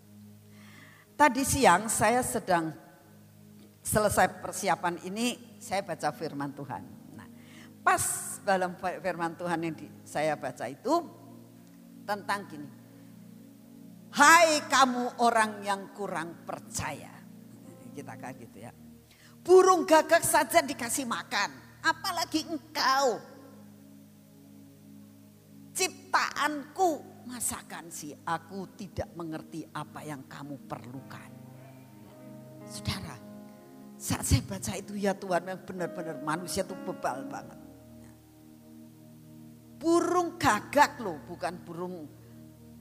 Tadi 1.18 1.42
siang 1.42 1.90
saya 1.90 2.22
sedang 2.22 2.70
selesai 3.82 4.40
persiapan 4.40 5.02
ini 5.10 5.47
saya 5.58 5.82
baca 5.84 6.10
firman 6.14 6.54
Tuhan. 6.54 6.84
Nah, 7.18 7.28
pas 7.82 8.04
dalam 8.46 8.78
firman 8.78 9.34
Tuhan 9.36 9.60
yang 9.66 9.76
saya 10.06 10.38
baca 10.38 10.66
itu 10.70 10.94
tentang 12.08 12.42
gini. 12.48 12.70
Hai 14.16 14.64
kamu 14.66 15.20
orang 15.22 15.62
yang 15.62 15.92
kurang 15.92 16.48
percaya. 16.48 17.12
Kita 17.92 18.14
kayak 18.16 18.36
gitu 18.40 18.58
ya. 18.64 18.72
Burung 19.44 19.84
gagak 19.84 20.24
saja 20.24 20.64
dikasih 20.64 21.06
makan. 21.06 21.82
Apalagi 21.84 22.48
engkau. 22.48 23.20
Ciptaanku 25.78 26.90
masakan 27.28 27.92
sih 27.92 28.16
aku 28.26 28.74
tidak 28.80 29.14
mengerti 29.14 29.68
apa 29.76 30.02
yang 30.02 30.26
kamu 30.26 30.66
perlukan. 30.66 31.30
Saudara, 32.66 33.27
saat 33.98 34.30
saya 34.30 34.46
baca 34.46 34.78
itu 34.78 34.94
ya 34.94 35.18
Tuhan 35.18 35.50
benar-benar 35.66 36.22
manusia 36.22 36.62
itu 36.62 36.78
bebal 36.86 37.26
banget. 37.26 37.60
Burung 39.82 40.38
gagak 40.38 41.02
loh 41.02 41.18
bukan 41.26 41.54
burung 41.66 42.06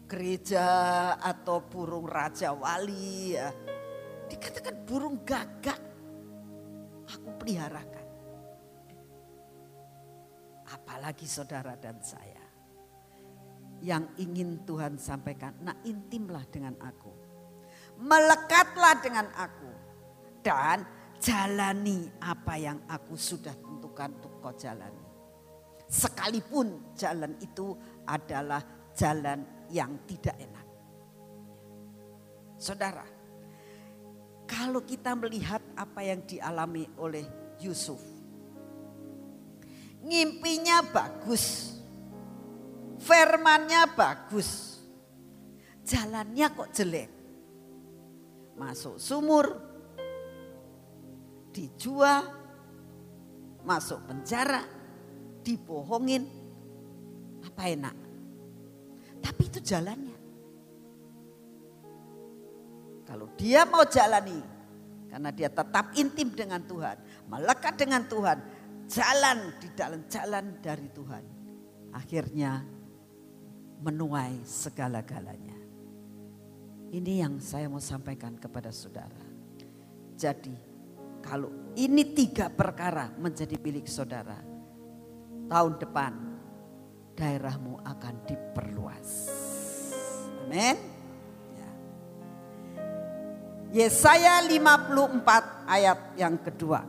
gereja 0.05 0.69
atau 1.17 1.65
burung 1.65 2.05
raja 2.05 2.53
wali 2.53 3.33
ya. 3.33 3.49
Dikatakan 4.29 4.77
burung 4.85 5.25
gagak 5.25 5.81
aku 7.09 7.29
peliharakan. 7.41 8.07
Apalagi 10.69 11.25
saudara 11.25 11.81
dan 11.81 11.97
saya 12.05 12.45
yang 13.81 14.05
ingin 14.21 14.69
Tuhan 14.69 15.01
sampaikan. 15.01 15.57
Nah 15.65 15.77
intimlah 15.85 16.45
dengan 16.49 16.77
aku. 16.81 17.13
Melekatlah 18.01 19.01
dengan 19.01 19.27
aku. 19.33 19.73
Dan 20.45 20.96
jalani 21.21 22.09
apa 22.21 22.55
yang 22.61 22.79
aku 22.89 23.17
sudah 23.17 23.55
tentukan 23.57 24.13
untuk 24.21 24.39
kau 24.41 24.55
jalani. 24.55 25.05
Sekalipun 25.87 26.95
jalan 26.99 27.39
itu 27.39 27.75
adalah 28.07 28.59
jalan 28.97 29.69
yang 29.71 30.03
tidak 30.07 30.35
enak. 30.39 30.67
Saudara, 32.57 33.07
kalau 34.49 34.83
kita 34.87 35.13
melihat 35.19 35.61
apa 35.77 36.01
yang 36.03 36.25
dialami 36.25 36.89
oleh 36.99 37.27
Yusuf. 37.61 38.01
Ngimpinya 40.07 40.87
bagus. 40.87 41.77
Firmannya 43.03 43.91
bagus. 43.93 44.81
Jalannya 45.87 46.47
kok 46.55 46.71
jelek. 46.75 47.11
Masuk 48.57 48.97
sumur, 48.97 49.66
dijual, 51.57 52.29
masuk 53.65 54.05
penjara, 54.05 54.61
dibohongin. 55.41 56.29
Apa 57.49 57.73
enak? 57.73 57.97
Tapi 59.25 59.43
itu 59.49 59.65
jalannya. 59.65 60.19
Kalau 63.09 63.33
dia 63.41 63.65
mau 63.65 63.89
jalani, 63.89 64.37
karena 65.09 65.31
dia 65.33 65.49
tetap 65.49 65.97
intim 65.97 66.29
dengan 66.37 66.61
Tuhan, 66.61 67.01
melekat 67.33 67.75
dengan 67.81 68.05
Tuhan, 68.05 68.39
jalan 68.91 69.39
di 69.57 69.69
dalam 69.73 70.05
jalan 70.11 70.45
dari 70.61 70.87
Tuhan. 70.93 71.25
Akhirnya 71.97 72.61
menuai 73.81 74.45
segala-galanya. 74.45 75.57
Ini 76.93 77.13
yang 77.25 77.41
saya 77.41 77.71
mau 77.71 77.81
sampaikan 77.81 78.37
kepada 78.37 78.69
saudara. 78.75 79.25
Jadi 80.17 80.76
kalau 81.27 81.75
ini 81.75 82.15
tiga 82.15 82.47
perkara 82.47 83.11
menjadi 83.19 83.59
milik 83.59 83.91
saudara, 83.91 84.39
tahun 85.51 85.75
depan 85.83 86.13
daerahmu 87.19 87.83
akan 87.83 88.15
diperluas. 88.23 89.11
Amin. 90.47 90.79
Ya. 91.59 91.71
Yesaya 93.83 94.39
54 94.47 95.67
ayat 95.67 95.99
yang 96.15 96.39
kedua. 96.39 96.87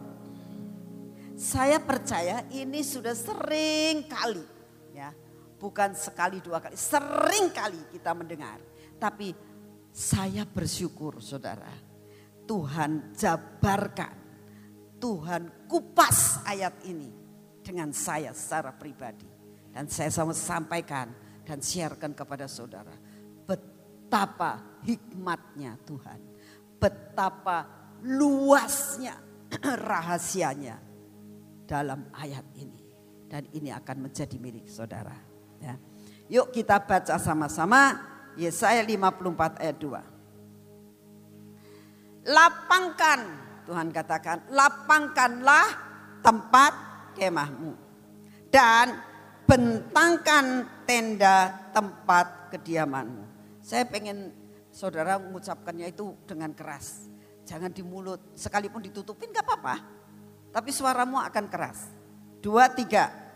Saya 1.37 1.81
percaya 1.81 2.45
ini 2.53 2.85
sudah 2.85 3.17
sering 3.17 4.05
kali 4.05 4.45
ya. 4.93 5.09
Bukan 5.57 5.97
sekali 5.97 6.37
dua 6.37 6.61
kali, 6.61 6.77
sering 6.77 7.49
kali 7.49 7.81
kita 7.89 8.13
mendengar. 8.13 8.61
Tapi 9.01 9.33
saya 9.89 10.45
bersyukur 10.45 11.17
saudara. 11.17 11.89
Tuhan 12.47 13.11
jabarkan 13.11 14.26
Tuhan 14.97 15.69
kupas 15.69 16.41
ayat 16.45 16.73
ini 16.85 17.09
dengan 17.61 17.93
saya 17.93 18.33
secara 18.33 18.73
pribadi. 18.73 19.25
Dan 19.71 19.87
saya 19.91 20.09
sama 20.09 20.33
sampaikan 20.33 21.13
dan 21.45 21.61
sharekan 21.61 22.13
kepada 22.17 22.49
saudara. 22.49 22.93
Betapa 23.45 24.81
hikmatnya 24.81 25.77
Tuhan. 25.85 26.19
Betapa 26.81 27.69
luasnya 28.01 29.13
rahasianya 29.91 30.81
dalam 31.69 32.09
ayat 32.15 32.45
ini. 32.57 32.79
Dan 33.27 33.43
ini 33.53 33.69
akan 33.69 34.09
menjadi 34.09 34.39
milik 34.39 34.71
saudara. 34.71 35.13
Ya. 35.61 35.77
Yuk 36.27 36.51
kita 36.55 36.79
baca 36.79 37.19
sama-sama 37.19 37.99
Yesaya 38.39 38.83
54 38.83 39.61
ayat 39.61 39.77
2. 39.77 40.17
Lapangkan 42.27 43.46
Tuhan 43.67 43.91
katakan, 43.91 44.47
lapangkanlah 44.47 45.67
tempat 46.23 46.73
kemahmu. 47.19 47.75
Dan 48.47 48.95
bentangkan 49.43 50.63
tenda 50.87 51.67
tempat 51.75 52.55
kediamanmu. 52.55 53.27
Saya 53.59 53.83
pengen 53.83 54.31
saudara 54.71 55.19
mengucapkannya 55.19 55.91
itu 55.91 56.15
dengan 56.23 56.55
keras. 56.55 57.11
Jangan 57.43 57.75
di 57.75 57.83
mulut, 57.83 58.31
sekalipun 58.39 58.79
ditutupin 58.87 59.35
gak 59.35 59.43
apa-apa. 59.43 59.75
Tapi 60.55 60.71
suaramu 60.71 61.19
akan 61.19 61.45
keras. 61.51 61.91
Dua, 62.39 62.71
tiga. 62.71 63.26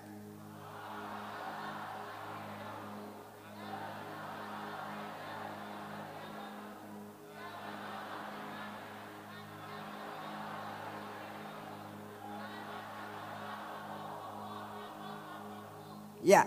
Ya, 16.21 16.45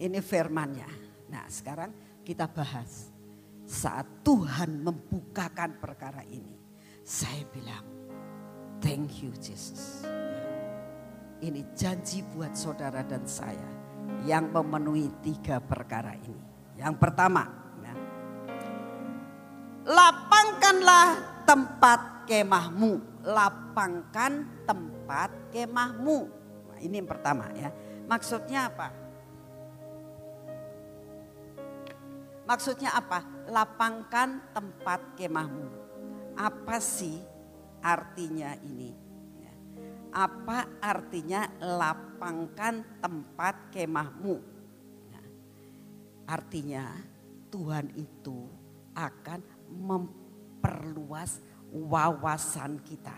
ini 0.00 0.18
firmannya. 0.24 0.88
Nah 1.28 1.44
sekarang 1.52 1.92
kita 2.24 2.48
bahas. 2.48 3.12
Saat 3.64 4.24
Tuhan 4.24 4.84
membukakan 4.84 5.80
perkara 5.80 6.20
ini. 6.28 6.52
Saya 7.04 7.44
bilang, 7.48 7.84
thank 8.80 9.24
you 9.24 9.32
Jesus. 9.40 10.04
Ini 11.44 11.76
janji 11.76 12.24
buat 12.32 12.56
saudara 12.56 13.04
dan 13.04 13.24
saya 13.28 13.68
yang 14.24 14.48
memenuhi 14.52 15.12
tiga 15.20 15.60
perkara 15.60 16.16
ini. 16.16 16.40
Yang 16.80 16.96
pertama, 16.96 17.44
ya, 17.84 17.94
lapangkanlah 19.84 21.08
tempat 21.44 22.24
kemahmu. 22.24 23.24
Lapangkan 23.24 24.64
tempat 24.64 25.52
kemahmu. 25.52 26.18
Nah, 26.72 26.78
ini 26.80 26.94
yang 27.00 27.08
pertama 27.08 27.48
ya. 27.56 27.72
Maksudnya 28.04 28.68
apa? 28.68 28.88
Maksudnya 32.44 32.92
apa? 32.92 33.24
Lapangkan 33.48 34.52
tempat 34.52 35.16
kemahmu. 35.16 35.68
Apa 36.36 36.76
sih 36.76 37.16
artinya 37.80 38.52
ini? 38.60 38.92
Ya. 39.40 39.52
Apa 40.12 40.68
artinya 40.84 41.48
lapangkan 41.56 43.00
tempat 43.00 43.72
kemahmu? 43.72 44.36
Ya. 45.08 45.22
Artinya 46.28 46.84
Tuhan 47.48 47.88
itu 47.96 48.44
akan 48.92 49.40
memperluas 49.72 51.40
wawasan 51.72 52.76
kita. 52.84 53.16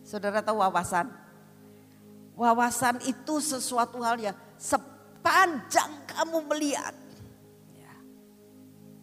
Saudara 0.00 0.40
tahu 0.40 0.64
wawasan? 0.64 1.27
Wawasan 2.38 3.02
itu 3.02 3.42
sesuatu 3.42 3.98
hal 3.98 4.14
yang 4.22 4.36
sepanjang 4.54 5.90
kamu 6.06 6.38
melihat. 6.46 6.94
Ya, 7.74 7.94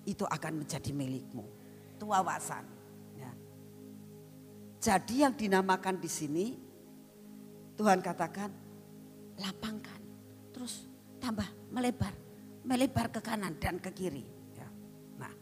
itu 0.08 0.24
akan 0.24 0.64
menjadi 0.64 0.96
milikmu. 0.96 1.44
Itu 2.00 2.08
wawasan. 2.08 2.64
Ya. 3.20 3.36
Jadi 4.80 5.28
yang 5.28 5.36
dinamakan 5.36 6.00
di 6.00 6.08
sini 6.08 6.46
Tuhan 7.76 8.00
katakan 8.00 8.56
lapangkan. 9.36 10.00
Terus 10.56 10.88
tambah 11.20 11.52
melebar. 11.76 12.16
Melebar 12.64 13.12
ke 13.12 13.20
kanan 13.20 13.60
dan 13.60 13.84
ke 13.84 13.92
kiri. 13.92 14.24
Ya. 14.56 14.72
Nah 15.20 15.36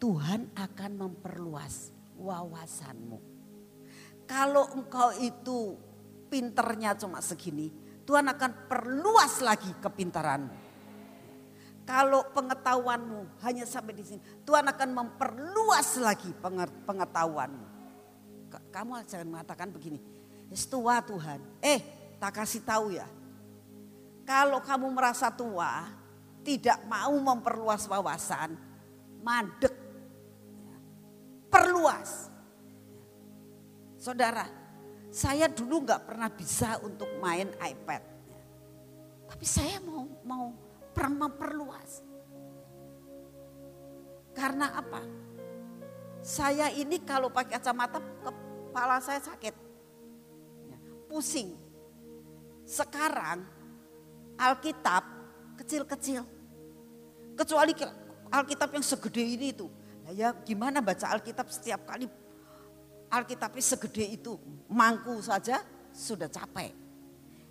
Tuhan 0.00 0.56
akan 0.56 0.92
memperluas 0.96 1.92
wawasanmu. 2.16 3.20
Kalau 4.24 4.72
engkau 4.72 5.12
itu 5.20 5.87
pinternya 6.28 6.94
cuma 6.94 7.24
segini, 7.24 7.72
Tuhan 8.08 8.24
akan 8.28 8.68
perluas 8.68 9.40
lagi 9.44 9.68
kepintaranmu. 9.80 10.68
Kalau 11.88 12.20
pengetahuanmu 12.36 13.40
hanya 13.48 13.64
sampai 13.64 13.96
di 13.96 14.04
sini, 14.04 14.20
Tuhan 14.44 14.68
akan 14.68 14.88
memperluas 14.92 15.96
lagi 16.04 16.28
pengetahuanmu. 16.84 17.66
Kamu 18.48 18.92
jangan 19.08 19.28
mengatakan 19.28 19.72
begini, 19.72 19.96
tua 20.68 21.00
Tuhan. 21.00 21.40
Eh, 21.64 21.80
tak 22.20 22.44
kasih 22.44 22.60
tahu 22.64 22.92
ya. 22.92 23.08
Kalau 24.28 24.60
kamu 24.60 24.92
merasa 24.92 25.32
tua, 25.32 25.88
tidak 26.44 26.80
mau 26.84 27.12
memperluas 27.16 27.88
wawasan, 27.88 28.52
mandek. 29.24 29.72
Perluas. 31.48 32.28
Saudara, 33.96 34.44
saya 35.08 35.48
dulu 35.48 35.88
nggak 35.88 36.04
pernah 36.04 36.28
bisa 36.28 36.76
untuk 36.84 37.08
main 37.20 37.48
iPad. 37.56 38.02
Tapi 39.28 39.44
saya 39.44 39.80
mau 39.80 40.04
mau 40.24 40.52
memperluas. 40.98 42.04
Karena 44.36 44.70
apa? 44.76 45.02
Saya 46.22 46.70
ini 46.74 47.00
kalau 47.02 47.32
pakai 47.32 47.58
kacamata 47.58 47.98
kepala 47.98 49.00
saya 49.00 49.22
sakit. 49.22 49.54
Ya, 50.68 50.78
pusing. 51.08 51.56
Sekarang 52.68 53.46
Alkitab 54.36 55.02
kecil-kecil. 55.58 56.22
Kecuali 57.34 57.72
Alkitab 58.28 58.70
yang 58.76 58.84
segede 58.84 59.24
ini 59.24 59.56
itu. 59.56 59.66
Nah 60.04 60.12
ya 60.12 60.36
gimana 60.44 60.84
baca 60.84 61.10
Alkitab 61.16 61.48
setiap 61.48 61.88
kali 61.88 62.06
Alkitabnya 63.08 63.64
segede 63.64 64.04
itu, 64.04 64.36
mangku 64.68 65.16
saja 65.24 65.64
sudah 65.92 66.28
capek. 66.28 66.76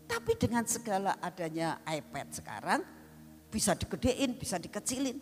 Tapi 0.07 0.31
dengan 0.37 0.63
segala 0.69 1.17
adanya 1.19 1.81
iPad 1.83 2.27
sekarang, 2.29 2.79
bisa 3.49 3.73
digedein, 3.73 4.37
bisa 4.37 4.61
dikecilin. 4.61 5.17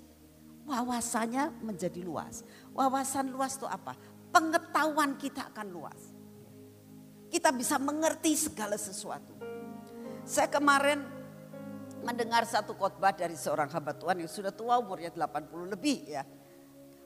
Wawasannya 0.66 1.64
menjadi 1.64 2.04
luas. 2.04 2.44
Wawasan 2.76 3.32
luas 3.32 3.56
itu 3.56 3.66
apa? 3.70 3.96
Pengetahuan 4.30 5.16
kita 5.16 5.48
akan 5.56 5.68
luas. 5.72 6.00
Kita 7.32 7.56
bisa 7.56 7.80
mengerti 7.80 8.36
segala 8.36 8.76
sesuatu. 8.76 9.34
Saya 10.26 10.50
kemarin 10.52 11.06
mendengar 12.06 12.46
satu 12.46 12.76
khotbah 12.78 13.14
dari 13.14 13.34
seorang 13.34 13.70
hamba 13.72 13.96
Tuhan 13.98 14.22
yang 14.22 14.30
sudah 14.30 14.54
tua 14.54 14.78
umurnya 14.78 15.10
80 15.14 15.74
lebih 15.74 16.12
ya. 16.12 16.28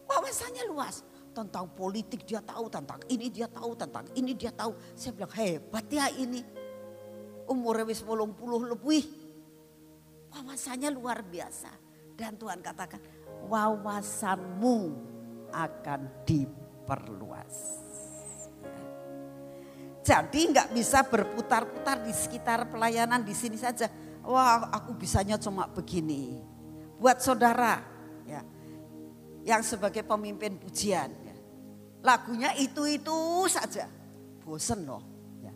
Wawasannya 0.09 0.63
luas 0.67 1.05
tentang 1.32 1.69
politik 1.71 2.25
dia 2.25 2.41
tahu, 2.41 2.67
tentang 2.67 2.99
ini 3.07 3.30
dia 3.30 3.47
tahu, 3.47 3.77
tentang 3.77 4.05
ini 4.17 4.34
dia 4.34 4.51
tahu. 4.51 4.73
Saya 4.97 5.15
bilang 5.15 5.34
hebat 5.34 5.86
ya 5.88 6.09
ini. 6.13 6.41
Umurnya 7.49 7.86
wis 7.88 8.05
puluh 8.05 8.61
lebih. 8.65 9.05
Wawasannya 10.30 10.89
luar 10.93 11.25
biasa. 11.25 11.71
Dan 12.13 12.38
Tuhan 12.38 12.61
katakan 12.61 13.01
wawasanmu 13.47 14.77
akan 15.49 16.01
diperluas. 16.27 17.55
Jadi 20.05 20.39
nggak 20.49 20.73
bisa 20.73 21.05
berputar-putar 21.05 22.01
di 22.01 22.13
sekitar 22.13 22.69
pelayanan 22.69 23.21
di 23.21 23.34
sini 23.34 23.57
saja. 23.57 23.89
Wah 24.25 24.69
aku 24.69 24.93
bisanya 24.97 25.38
cuma 25.41 25.65
begini. 25.69 26.41
Buat 26.99 27.23
saudara 27.23 27.80
ya, 28.27 28.43
yang 29.48 29.64
sebagai 29.64 30.04
pemimpin 30.04 30.60
pujian 30.60 31.30
Lagunya 32.00 32.56
itu-itu 32.56 33.44
saja. 33.52 33.88
Bosen 34.40 34.88
loh. 34.88 35.04
Ya. 35.44 35.54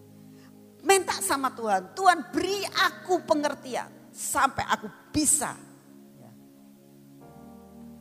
Minta 0.84 1.16
sama 1.24 1.56
Tuhan, 1.56 1.96
Tuhan 1.96 2.20
beri 2.36 2.68
aku 2.68 3.24
pengertian 3.24 3.88
sampai 4.12 4.68
aku 4.68 4.88
bisa. 5.16 5.56
Ya. 6.20 6.32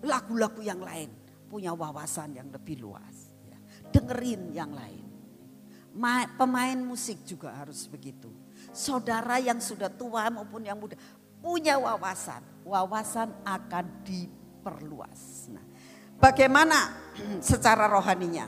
Lagu-lagu 0.02 0.58
yang 0.58 0.82
lain 0.82 1.10
punya 1.46 1.70
wawasan 1.70 2.34
yang 2.34 2.50
lebih 2.50 2.82
luas. 2.82 3.30
Ya. 3.46 3.58
Dengerin 3.94 4.50
yang 4.50 4.74
lain. 4.74 5.06
Ma 5.92 6.24
pemain 6.24 6.80
musik 6.82 7.22
juga 7.22 7.52
harus 7.52 7.86
begitu. 7.86 8.32
Saudara 8.72 9.38
yang 9.38 9.60
sudah 9.60 9.92
tua 9.92 10.32
maupun 10.32 10.64
yang 10.66 10.80
muda 10.80 10.98
punya 11.38 11.78
wawasan. 11.78 12.42
Wawasan 12.64 13.28
akan 13.44 13.84
diperluas. 14.02 15.52
Nah, 15.52 15.71
Bagaimana 16.22 16.78
secara 17.42 17.90
rohaninya? 17.90 18.46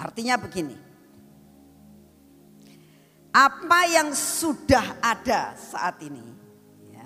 Artinya 0.00 0.40
begini. 0.40 0.72
Apa 3.28 3.84
yang 3.84 4.16
sudah 4.16 4.96
ada 5.04 5.52
saat 5.52 6.00
ini, 6.00 6.24
ya, 6.88 7.04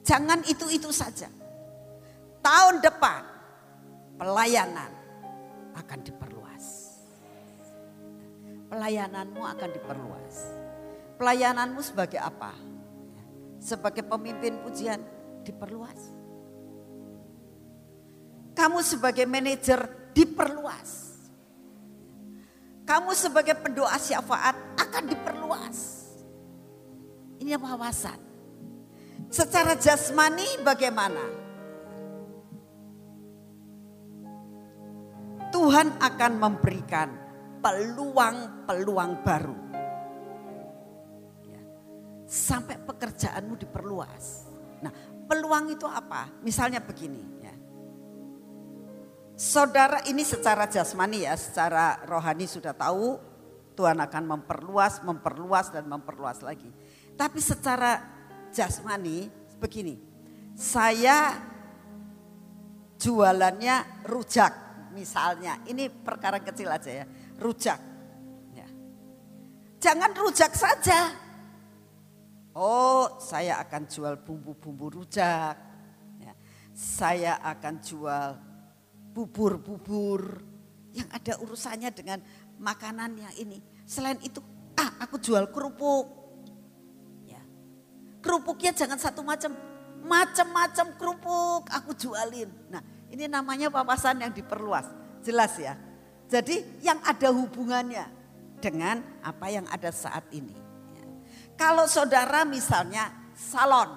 jangan 0.00 0.40
itu-itu 0.48 0.88
saja. 0.88 1.28
Tahun 2.40 2.80
depan 2.80 3.20
pelayanan 4.16 4.88
akan 5.76 5.98
diperluas. 6.00 6.64
Pelayananmu 8.72 9.44
akan 9.44 9.68
diperluas. 9.68 10.36
Pelayananmu 11.20 11.84
sebagai 11.84 12.24
apa? 12.24 12.56
Sebagai 13.60 14.08
pemimpin 14.08 14.56
pujian 14.64 15.04
diperluas 15.44 16.17
Kamu 18.58 18.82
sebagai 18.82 19.22
manajer 19.22 19.86
diperluas. 20.10 21.14
Kamu 22.82 23.14
sebagai 23.14 23.54
pendoa 23.54 23.94
syafaat 23.94 24.58
akan 24.74 25.04
diperluas. 25.06 25.78
Ini 27.38 27.54
wawasan. 27.54 28.18
Secara 29.30 29.78
jasmani 29.78 30.42
bagaimana? 30.66 31.22
Tuhan 35.54 35.94
akan 36.02 36.32
memberikan 36.42 37.08
peluang-peluang 37.62 39.12
baru. 39.22 39.58
Ya. 41.46 41.62
Sampai 42.26 42.74
pekerjaanmu 42.82 43.54
diperluas. 43.54 44.50
Nah 44.82 44.90
peluang 45.30 45.78
itu 45.78 45.86
apa? 45.86 46.26
Misalnya 46.42 46.82
begini. 46.82 47.37
Saudara 49.38 50.02
ini 50.10 50.26
secara 50.26 50.66
jasmani 50.66 51.22
ya, 51.22 51.38
secara 51.38 52.02
rohani 52.10 52.50
sudah 52.50 52.74
tahu 52.74 53.22
Tuhan 53.78 53.94
akan 54.02 54.34
memperluas, 54.34 55.06
memperluas 55.06 55.70
dan 55.70 55.86
memperluas 55.86 56.42
lagi. 56.42 56.66
Tapi 57.14 57.38
secara 57.38 58.02
jasmani 58.50 59.30
begini, 59.62 59.94
saya 60.58 61.38
jualannya 62.98 64.02
rujak 64.10 64.50
misalnya. 64.90 65.62
Ini 65.70 65.86
perkara 65.86 66.42
kecil 66.42 66.74
aja 66.74 66.90
ya, 66.90 67.06
rujak. 67.38 67.78
Ya. 68.58 68.66
Jangan 69.78 70.18
rujak 70.18 70.50
saja. 70.58 71.14
Oh, 72.58 73.22
saya 73.22 73.62
akan 73.62 73.86
jual 73.86 74.18
bumbu-bumbu 74.18 74.98
rujak. 74.98 75.54
Ya. 76.18 76.34
Saya 76.74 77.38
akan 77.38 77.78
jual 77.78 78.47
bubur-bubur 79.18 80.38
yang 80.94 81.10
ada 81.10 81.34
urusannya 81.42 81.90
dengan 81.90 82.22
makanan 82.62 83.18
yang 83.18 83.34
ini. 83.34 83.58
Selain 83.82 84.14
itu, 84.22 84.38
ah 84.78 85.02
aku 85.02 85.18
jual 85.18 85.50
kerupuk. 85.50 86.06
Ya. 87.26 87.42
Kerupuknya 88.22 88.70
jangan 88.78 88.94
satu 88.94 89.26
macam, 89.26 89.58
macam-macam 90.06 90.86
kerupuk 90.94 91.66
aku 91.66 91.98
jualin. 91.98 92.46
Nah, 92.70 92.78
ini 93.10 93.26
namanya 93.26 93.74
papasan 93.74 94.22
yang 94.22 94.30
diperluas. 94.30 94.86
Jelas 95.26 95.58
ya. 95.58 95.74
Jadi 96.30 96.62
yang 96.86 97.02
ada 97.02 97.34
hubungannya 97.34 98.06
dengan 98.62 99.02
apa 99.26 99.50
yang 99.50 99.66
ada 99.66 99.90
saat 99.90 100.30
ini. 100.30 100.54
Ya. 100.94 101.04
Kalau 101.58 101.90
saudara 101.90 102.46
misalnya 102.46 103.10
salon, 103.34 103.90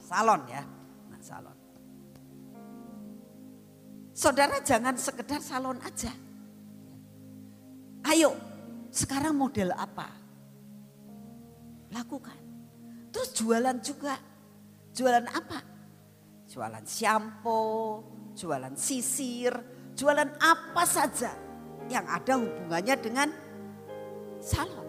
salon 0.00 0.40
ya, 0.48 0.64
Saudara 4.14 4.62
jangan 4.62 4.94
sekedar 4.94 5.42
salon 5.42 5.82
aja. 5.82 6.14
Ayo, 8.06 8.30
sekarang 8.94 9.34
model 9.34 9.74
apa? 9.74 10.06
Lakukan. 11.90 12.38
Terus 13.10 13.34
jualan 13.34 13.74
juga. 13.82 14.14
Jualan 14.94 15.26
apa? 15.26 15.58
Jualan 16.46 16.86
shampoo, 16.86 18.06
jualan 18.38 18.78
sisir, 18.78 19.50
jualan 19.98 20.30
apa 20.38 20.86
saja 20.86 21.34
yang 21.90 22.06
ada 22.06 22.38
hubungannya 22.38 22.94
dengan 23.02 23.28
salon. 24.38 24.86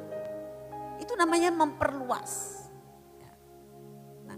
Itu 1.02 1.18
namanya 1.18 1.50
memperluas. 1.50 2.62
Nah, 4.30 4.38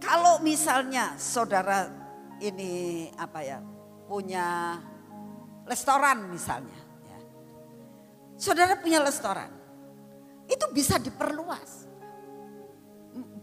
kalau 0.00 0.40
misalnya 0.40 1.20
saudara 1.20 1.92
ini 2.40 3.12
apa 3.20 3.40
ya 3.44 3.73
punya 4.04 4.78
restoran 5.64 6.28
misalnya, 6.28 6.78
ya. 7.08 7.18
saudara 8.36 8.76
punya 8.76 9.00
restoran, 9.00 9.48
itu 10.44 10.66
bisa 10.76 11.00
diperluas, 11.00 11.88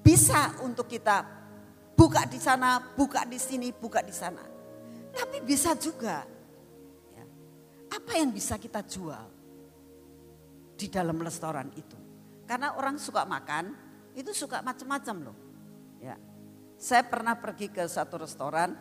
bisa 0.05 0.61
untuk 0.61 0.85
kita 0.85 1.25
buka 1.97 2.25
di 2.29 2.37
sana, 2.37 2.81
buka 2.93 3.25
di 3.25 3.37
sini, 3.41 3.73
buka 3.73 4.01
di 4.05 4.13
sana. 4.13 4.41
Tapi 5.11 5.43
bisa 5.43 5.75
juga, 5.75 6.23
ya, 7.13 7.25
apa 7.91 8.11
yang 8.15 8.31
bisa 8.31 8.55
kita 8.61 8.85
jual 8.85 9.27
di 10.77 10.87
dalam 10.87 11.17
restoran 11.19 11.69
itu? 11.73 11.97
Karena 12.45 12.77
orang 12.77 12.99
suka 13.01 13.25
makan, 13.25 13.75
itu 14.15 14.31
suka 14.35 14.59
macam-macam 14.59 15.15
loh. 15.31 15.37
Ya, 16.01 16.17
saya 16.81 17.05
pernah 17.05 17.37
pergi 17.37 17.69
ke 17.69 17.85
satu 17.85 18.19
restoran, 18.25 18.73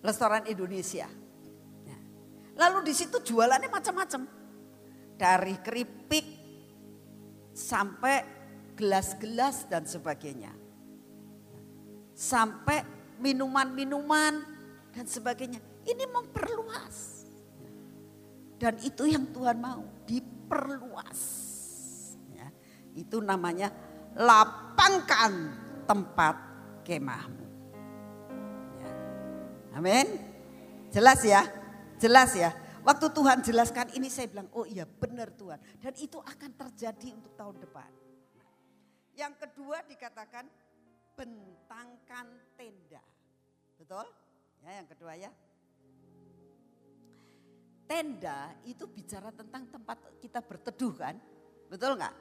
restoran 0.00 0.44
Indonesia. 0.48 1.08
Ya. 1.84 1.98
Lalu 2.56 2.90
di 2.90 2.94
situ 2.96 3.20
jualannya 3.20 3.70
macam-macam, 3.72 4.22
dari 5.20 5.54
keripik 5.60 6.26
sampai 7.52 8.24
gelas-gelas 8.76 9.68
dan 9.68 9.84
sebagainya 9.84 10.60
sampai 12.20 12.84
minuman-minuman 13.16 14.44
dan 14.92 15.08
sebagainya. 15.08 15.56
Ini 15.88 16.04
memperluas. 16.12 17.24
Dan 18.60 18.76
itu 18.84 19.08
yang 19.08 19.24
Tuhan 19.32 19.56
mau, 19.56 19.80
diperluas. 20.04 21.20
Ya, 22.36 22.52
itu 22.92 23.24
namanya 23.24 23.72
lapangkan 24.12 25.56
tempat 25.88 26.36
kemahmu. 26.84 27.39
Amin. 29.80 30.04
Jelas 30.92 31.24
ya? 31.24 31.40
Jelas 31.96 32.36
ya? 32.36 32.52
Waktu 32.84 33.16
Tuhan 33.16 33.40
jelaskan 33.40 33.88
ini 33.96 34.12
saya 34.12 34.28
bilang, 34.28 34.52
oh 34.52 34.68
iya 34.68 34.84
benar 34.84 35.32
Tuhan. 35.32 35.56
Dan 35.80 35.96
itu 35.96 36.20
akan 36.20 36.52
terjadi 36.52 37.16
untuk 37.16 37.32
tahun 37.32 37.56
depan. 37.64 37.88
Yang 39.16 39.40
kedua 39.40 39.80
dikatakan 39.88 40.44
bentangkan 41.16 42.28
tenda. 42.60 43.00
Betul? 43.80 44.04
Ya, 44.60 44.84
yang 44.84 44.88
kedua 44.92 45.16
ya. 45.16 45.32
Tenda 47.88 48.52
itu 48.68 48.84
bicara 48.84 49.32
tentang 49.32 49.64
tempat 49.64 49.96
kita 50.20 50.44
berteduh 50.44 50.92
kan? 50.92 51.16
Betul 51.72 51.96
nggak? 51.96 52.14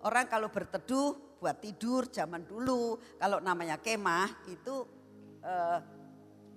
Orang 0.00 0.32
kalau 0.32 0.48
berteduh 0.48 1.36
buat 1.44 1.60
tidur 1.60 2.08
zaman 2.08 2.48
dulu, 2.48 2.96
kalau 3.20 3.36
namanya 3.44 3.76
kemah 3.76 4.48
itu 4.48 4.74
eh, 5.44 5.95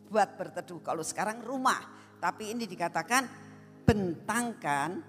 buat 0.09 0.35
berteduh. 0.35 0.81
Kalau 0.81 1.05
sekarang 1.05 1.45
rumah, 1.45 1.77
tapi 2.17 2.51
ini 2.51 2.65
dikatakan 2.65 3.29
bentangkan 3.85 4.99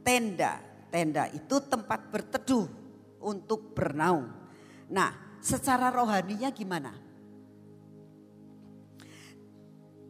tenda. 0.00 0.58
Tenda 0.88 1.28
itu 1.30 1.60
tempat 1.60 2.08
berteduh 2.08 2.64
untuk 3.20 3.76
bernaung. 3.76 4.32
Nah, 4.88 5.38
secara 5.44 5.92
rohaninya 5.92 6.48
gimana? 6.54 6.94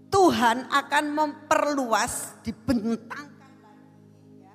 Tuhan 0.06 0.70
akan 0.70 1.04
memperluas 1.12 2.40
dibentangkan 2.40 3.52
ya, 4.40 4.54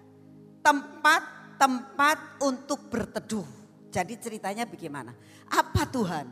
tempat-tempat 0.66 2.42
untuk 2.42 2.90
berteduh. 2.90 3.46
Jadi 3.92 4.16
ceritanya 4.18 4.64
bagaimana? 4.66 5.12
Apa 5.52 5.84
Tuhan? 5.86 6.26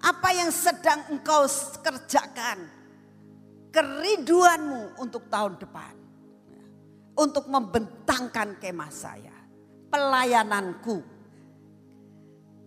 Apa 0.00 0.28
yang 0.34 0.50
sedang 0.50 1.06
engkau 1.12 1.46
kerjakan? 1.80 2.79
Keriduanmu 3.70 4.98
untuk 4.98 5.30
tahun 5.30 5.58
depan. 5.62 5.94
Untuk 7.14 7.46
membentangkan 7.46 8.58
kemah 8.58 8.92
saya. 8.92 9.34
Pelayananku. 9.90 10.98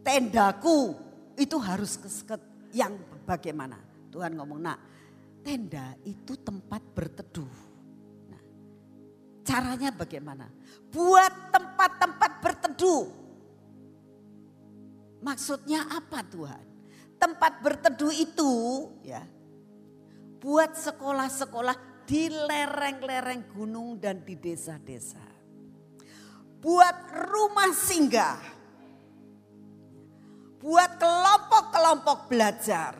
Tendaku 0.04 0.96
itu 1.40 1.56
harus 1.60 1.96
ke 2.00 2.36
yang 2.76 2.96
bagaimana? 3.24 3.80
Tuhan 4.12 4.36
ngomong, 4.36 4.60
nak 4.60 4.80
tenda 5.44 5.96
itu 6.04 6.36
tempat 6.40 6.84
berteduh. 6.94 7.56
Nah, 8.32 8.44
caranya 9.44 9.90
bagaimana? 9.92 10.48
Buat 10.92 11.52
tempat-tempat 11.52 12.32
berteduh. 12.44 13.04
Maksudnya 15.24 15.88
apa 15.88 16.20
Tuhan? 16.28 16.66
Tempat 17.16 17.64
berteduh 17.64 18.12
itu 18.12 18.52
ya 19.08 19.24
buat 20.44 20.76
sekolah-sekolah 20.76 22.04
di 22.04 22.28
lereng-lereng 22.28 23.48
gunung 23.56 23.96
dan 23.96 24.28
di 24.28 24.36
desa-desa. 24.36 25.24
Buat 26.60 27.16
rumah 27.32 27.72
singgah 27.72 28.54
buat 30.64 30.96
kelompok-kelompok 30.96 32.32
belajar. 32.32 32.96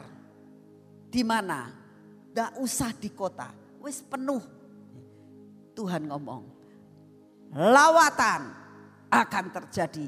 Di 1.08 1.24
mana? 1.24 1.72
Gak 2.36 2.60
usah 2.60 2.92
di 2.92 3.16
kota, 3.16 3.48
wis 3.80 4.04
penuh. 4.04 4.44
Tuhan 5.74 6.06
ngomong, 6.12 6.44
lawatan 7.56 8.42
akan 9.10 9.46
terjadi 9.50 10.08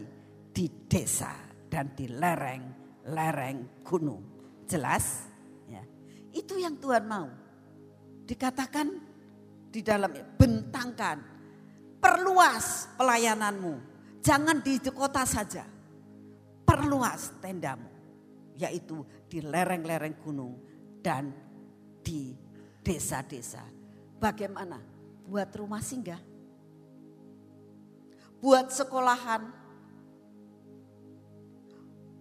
di 0.51 0.65
desa 0.85 1.31
dan 1.71 1.95
di 1.95 2.11
lereng-lereng 2.11 3.81
gunung. 3.81 4.21
Jelas? 4.67 5.34
Itu 6.35 6.59
yang 6.59 6.75
Tuhan 6.75 7.07
mau. 7.07 7.31
Dikatakan 8.27 8.91
di 9.71 9.79
dalam 9.79 10.11
bentangkan, 10.35 11.17
perluas 12.03 12.91
pelayananmu. 12.99 13.95
Jangan 14.19 14.59
di 14.59 14.75
kota 14.91 15.23
saja. 15.23 15.63
Perluas 16.67 17.31
tendamu. 17.39 17.87
Yaitu 18.59 18.99
di 19.31 19.39
lereng-lereng 19.39 20.19
gunung 20.19 20.59
dan 20.99 21.31
di 22.03 22.35
desa-desa. 22.83 23.63
Bagaimana? 24.19 24.83
Buat 25.23 25.55
rumah 25.55 25.79
singgah. 25.79 26.19
Buat 28.43 28.75
sekolahan. 28.75 29.47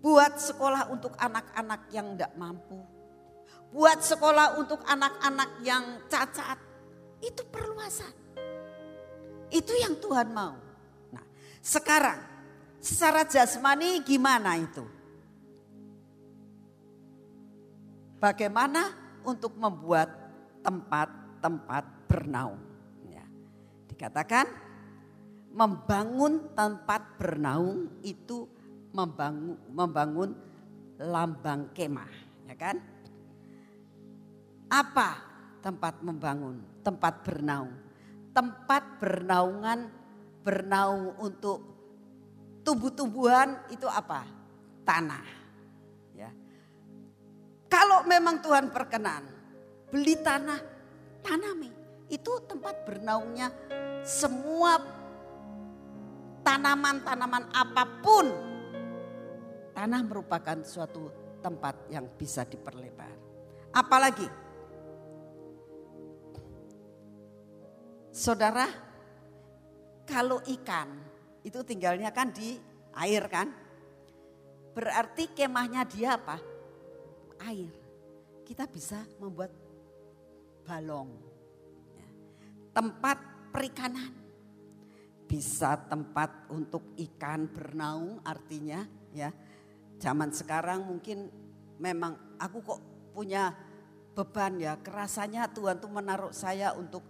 Buat 0.05 0.37
sekolah 0.39 0.93
untuk 0.93 1.17
anak-anak 1.19 1.89
yang 1.91 2.15
tidak 2.15 2.33
mampu. 2.37 2.94
Buat 3.75 4.07
sekolah 4.07 4.55
untuk 4.63 4.79
anak-anak 4.87 5.51
yang 5.67 6.07
cacat. 6.07 6.55
Itu 7.19 7.43
perluasan. 7.51 8.15
Itu 9.51 9.75
yang 9.75 9.99
Tuhan 9.99 10.31
mau. 10.31 10.55
Nah, 11.11 11.25
sekarang 11.59 12.23
secara 12.79 13.27
jasmani 13.27 13.99
gimana 14.07 14.55
itu? 14.63 14.87
Bagaimana 18.23 18.95
untuk 19.27 19.59
membuat 19.59 20.07
tempat-tempat 20.63 21.85
bernaung? 22.07 22.63
Ya. 23.11 23.27
Dikatakan 23.91 24.47
membangun 25.51 26.55
tempat 26.55 27.19
bernaung 27.19 27.91
itu 28.07 28.47
membangun, 28.95 29.59
membangun 29.71 30.31
lambang 30.99 31.71
kemah, 31.75 32.11
ya 32.47 32.55
kan? 32.55 32.94
Apa 34.69 35.21
tempat 35.65 36.01
membangun, 36.01 36.61
tempat 36.85 37.25
bernaung? 37.25 37.73
Tempat 38.35 38.99
bernaungan, 38.99 39.89
bernaung 40.43 41.15
untuk 41.23 41.63
tumbuh-tumbuhan 42.67 43.69
itu 43.71 43.87
apa? 43.87 44.27
Tanah. 44.83 45.27
Ya. 46.17 46.31
Kalau 47.71 48.03
memang 48.05 48.43
Tuhan 48.43 48.69
perkenan, 48.75 49.25
beli 49.93 50.19
tanah, 50.19 50.61
tanami. 51.23 51.71
Itu 52.11 52.45
tempat 52.45 52.85
bernaungnya 52.85 53.49
semua 54.05 54.77
tanaman-tanaman 56.45 57.49
apa 57.57 57.85
pun. 58.05 58.27
Tanah 59.73 60.01
merupakan 60.05 60.61
suatu 60.63 61.11
tempat 61.41 61.89
yang 61.91 62.07
bisa 62.15 62.45
diperlebar. 62.47 63.11
Apalagi, 63.75 64.44
saudara, 68.15 68.71
kalau 70.07 70.39
ikan 70.47 70.87
itu 71.43 71.59
tinggalnya 71.67 72.15
kan 72.15 72.31
di 72.31 72.55
air 72.95 73.27
kan. 73.27 73.51
Berarti 74.75 75.35
kemahnya 75.35 75.83
dia 75.87 76.15
apa? 76.15 76.39
Air. 77.43 77.75
Kita 78.47 78.71
bisa 78.71 79.03
membuat 79.19 79.51
balong. 80.63 81.11
Ya. 81.99 82.09
Tempat 82.75 83.19
perikanan 83.51 84.11
bisa 85.25 85.75
tempat 85.91 86.47
untuk 86.51 86.95
ikan 86.95 87.51
bernaung 87.51 88.23
artinya 88.23 88.87
ya. 89.11 89.31
Zaman 89.99 90.31
sekarang 90.35 90.87
mungkin 90.87 91.31
memang 91.79 92.39
aku 92.39 92.59
kok 92.63 92.81
punya 93.15 93.55
beban 94.15 94.59
ya. 94.59 94.75
Kerasanya 94.79 95.51
Tuhan 95.55 95.79
tuh 95.79 95.91
menaruh 95.91 96.35
saya 96.35 96.75
untuk 96.75 97.07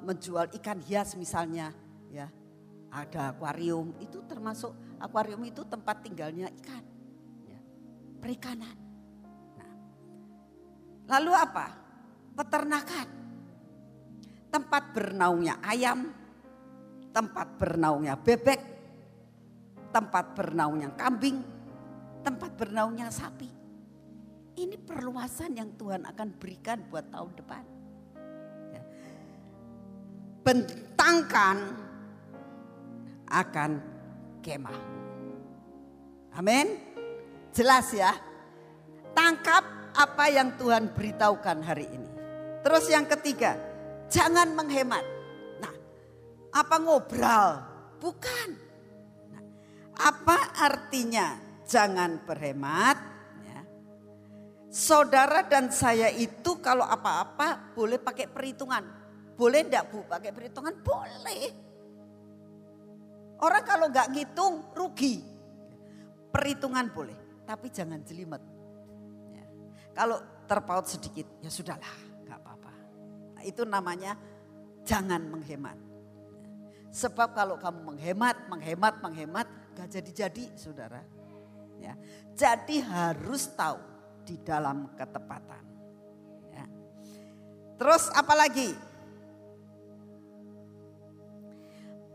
menjual 0.00 0.48
ikan 0.60 0.80
hias 0.80 1.14
misalnya 1.14 1.70
ya. 2.08 2.28
Ada 2.94 3.34
akuarium, 3.34 3.90
itu 3.98 4.22
termasuk 4.22 4.70
akuarium 5.02 5.42
itu 5.42 5.66
tempat 5.66 6.06
tinggalnya 6.06 6.46
ikan. 6.62 6.84
Ya. 7.42 7.58
Perikanan. 8.22 8.76
Nah. 9.58 9.72
Lalu 11.10 11.32
apa? 11.34 11.66
Peternakan. 12.38 13.08
Tempat 14.54 14.94
bernaungnya 14.94 15.58
ayam, 15.66 16.14
tempat 17.10 17.58
bernaungnya 17.58 18.14
bebek, 18.14 18.62
tempat 19.90 20.38
bernaungnya 20.38 20.94
kambing, 20.94 21.42
tempat 22.22 22.54
bernaungnya 22.54 23.10
sapi. 23.10 23.50
Ini 24.54 24.78
perluasan 24.78 25.58
yang 25.58 25.74
Tuhan 25.74 26.06
akan 26.06 26.28
berikan 26.38 26.78
buat 26.86 27.10
tahun 27.10 27.34
depan. 27.34 27.73
Bentangkan 30.44 31.56
akan 33.32 33.70
kemah. 34.44 34.80
Amin. 36.36 36.76
Jelas 37.56 37.88
ya. 37.96 38.12
Tangkap 39.16 39.64
apa 39.96 40.24
yang 40.28 40.52
Tuhan 40.60 40.92
beritahukan 40.92 41.64
hari 41.64 41.88
ini. 41.88 42.10
Terus 42.60 42.84
yang 42.92 43.08
ketiga, 43.08 43.56
jangan 44.12 44.52
menghemat. 44.52 45.14
Apa 46.54 46.78
ngobrol? 46.78 47.50
Bukan. 47.98 48.48
Nah, 49.34 49.42
apa 49.98 50.54
artinya 50.54 51.34
jangan 51.66 52.22
berhemat? 52.22 52.94
Ya. 53.42 53.60
Saudara 54.70 55.42
dan 55.42 55.74
saya 55.74 56.14
itu 56.14 56.62
kalau 56.62 56.86
apa-apa 56.86 57.74
boleh 57.74 57.98
pakai 57.98 58.30
perhitungan. 58.30 58.86
Boleh 59.34 59.66
enggak 59.66 59.90
Bu 59.90 60.06
pakai 60.06 60.30
perhitungan? 60.30 60.74
Boleh. 60.82 61.50
Orang 63.42 63.64
kalau 63.66 63.86
nggak 63.90 64.08
ngitung 64.14 64.72
rugi. 64.72 65.20
Perhitungan 66.30 66.90
boleh, 66.90 67.46
tapi 67.46 67.70
jangan 67.70 68.02
jelimet. 68.02 68.42
Ya. 69.30 69.44
Kalau 69.94 70.18
terpaut 70.50 70.86
sedikit, 70.90 71.26
ya 71.38 71.46
sudahlah, 71.46 71.94
nggak 72.26 72.38
apa-apa. 72.42 72.72
Nah, 73.38 73.42
itu 73.46 73.62
namanya 73.62 74.18
jangan 74.82 75.22
menghemat. 75.30 75.78
Sebab 76.94 77.34
kalau 77.34 77.58
kamu 77.58 77.94
menghemat, 77.94 78.46
menghemat, 78.46 78.94
menghemat, 79.02 79.46
gak 79.74 79.90
jadi-jadi 79.90 80.54
saudara. 80.54 81.02
Ya. 81.82 81.98
Jadi 82.38 82.78
harus 82.78 83.50
tahu 83.50 83.82
di 84.22 84.38
dalam 84.38 84.94
ketepatan. 84.94 85.64
Ya. 86.54 86.66
Terus 87.74 88.14
apalagi? 88.14 88.93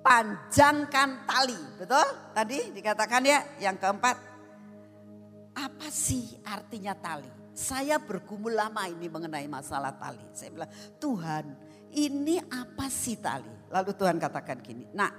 Panjangkan 0.10 1.30
tali, 1.30 1.62
betul? 1.78 2.08
Tadi 2.34 2.74
dikatakan 2.74 3.22
ya 3.22 3.46
yang 3.62 3.78
keempat. 3.78 4.18
Apa 5.54 5.86
sih 5.94 6.34
artinya 6.42 6.98
tali? 6.98 7.30
Saya 7.54 8.02
bergumul 8.02 8.58
lama 8.58 8.90
ini 8.90 9.06
mengenai 9.06 9.46
masalah 9.46 9.94
tali. 10.02 10.26
Saya 10.34 10.50
bilang, 10.50 10.72
Tuhan 10.98 11.46
ini 11.94 12.42
apa 12.42 12.90
sih 12.90 13.22
tali? 13.22 13.70
Lalu 13.70 13.92
Tuhan 13.94 14.18
katakan 14.18 14.66
gini, 14.66 14.90
nah 14.98 15.14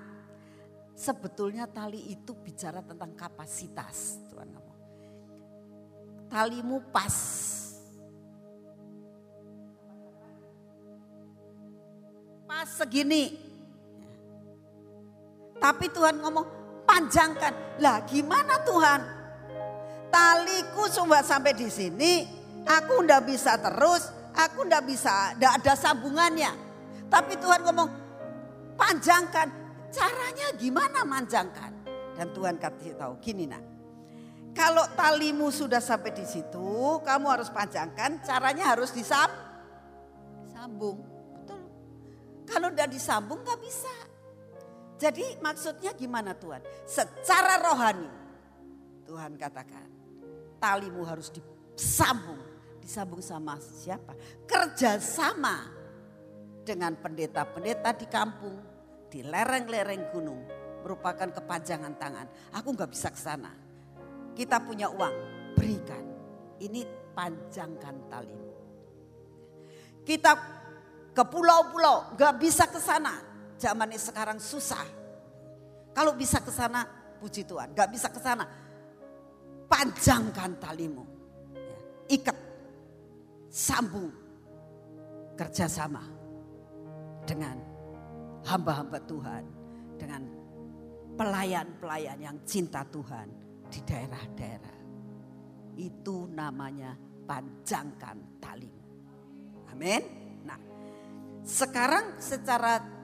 sebetulnya 0.99 1.71
tali 1.71 2.11
itu 2.11 2.35
bicara 2.35 2.83
tentang 2.83 3.15
kapasitas. 3.15 4.19
Tuhan 4.27 4.51
ngomong, 4.51 4.81
talimu 6.27 6.83
pas. 6.91 7.15
Pas 12.51 12.67
segini. 12.67 13.50
Tapi 15.61 15.87
Tuhan 15.93 16.17
ngomong 16.25 16.47
panjangkan. 16.89 17.79
Lah 17.79 18.03
gimana 18.09 18.65
Tuhan? 18.65 19.01
Taliku 20.11 20.91
cuma 20.91 21.23
sampai 21.23 21.55
di 21.55 21.71
sini, 21.71 22.27
aku 22.67 23.07
ndak 23.07 23.31
bisa 23.31 23.55
terus, 23.61 24.11
aku 24.35 24.67
ndak 24.67 24.83
bisa, 24.89 25.39
ndak 25.39 25.63
ada 25.63 25.73
sambungannya. 25.79 26.51
Tapi 27.07 27.39
Tuhan 27.39 27.63
ngomong, 27.63 27.89
panjangkan. 28.75 29.49
Caranya 29.91 30.55
gimana 30.59 31.07
manjangkan? 31.07 31.71
Dan 32.19 32.31
Tuhan 32.35 32.59
kasih 32.59 32.99
tahu 32.99 33.19
gini 33.23 33.47
nak. 33.47 33.63
Kalau 34.51 34.83
talimu 34.99 35.55
sudah 35.55 35.79
sampai 35.79 36.11
di 36.11 36.27
situ, 36.27 36.99
kamu 37.07 37.27
harus 37.31 37.51
panjangkan. 37.55 38.19
Caranya 38.27 38.75
harus 38.75 38.91
disam, 38.91 39.31
sambung. 40.51 40.99
Betul. 41.39 41.63
Kalau 42.51 42.67
udah 42.75 42.89
disambung 42.91 43.47
nggak 43.47 43.61
bisa. 43.63 44.10
Jadi 45.01 45.41
maksudnya 45.41 45.97
gimana 45.97 46.37
Tuhan? 46.37 46.61
Secara 46.85 47.57
rohani 47.57 48.11
Tuhan 49.09 49.33
katakan 49.41 49.89
talimu 50.61 51.09
harus 51.09 51.33
disambung. 51.33 52.37
Disambung 52.85 53.25
sama 53.25 53.57
siapa? 53.57 54.13
Kerjasama 54.45 55.73
dengan 56.61 56.93
pendeta-pendeta 57.01 57.97
di 57.97 58.07
kampung 58.13 58.57
di 59.09 59.25
lereng-lereng 59.25 60.13
gunung 60.13 60.45
merupakan 60.85 61.33
kepanjangan 61.33 61.97
tangan. 61.97 62.27
Aku 62.61 62.77
nggak 62.77 62.93
bisa 62.93 63.09
ke 63.09 63.21
sana. 63.21 63.57
Kita 64.37 64.61
punya 64.61 64.93
uang, 64.93 65.17
berikan. 65.57 66.05
Ini 66.61 66.85
panjangkan 67.17 67.97
talimu. 68.13 68.53
Kita 70.05 70.33
ke 71.11 71.25
pulau-pulau, 71.27 72.15
gak 72.17 72.39
bisa 72.41 72.71
ke 72.71 72.79
sana. 72.81 73.30
Zaman 73.61 73.93
ini 73.93 74.01
sekarang 74.01 74.41
susah. 74.41 74.89
Kalau 75.93 76.17
bisa 76.17 76.41
ke 76.41 76.49
sana, 76.49 76.81
puji 77.21 77.45
Tuhan. 77.45 77.77
Gak 77.77 77.93
bisa 77.93 78.09
ke 78.09 78.17
sana, 78.17 78.49
panjangkan 79.69 80.57
talimu. 80.57 81.05
Ya, 81.53 81.79
ikat, 82.17 82.39
sambung, 83.53 84.09
kerjasama 85.37 86.01
dengan 87.29 87.61
hamba-hamba 88.49 88.97
Tuhan. 89.05 89.45
Dengan 90.01 90.25
pelayan-pelayan 91.21 92.17
yang 92.17 92.41
cinta 92.49 92.81
Tuhan 92.89 93.29
di 93.69 93.85
daerah-daerah. 93.85 94.79
Itu 95.77 96.33
namanya 96.33 96.97
panjangkan 97.29 98.41
talimu. 98.41 98.85
Amin. 99.69 100.03
Nah, 100.49 100.57
sekarang 101.45 102.17
secara 102.17 103.00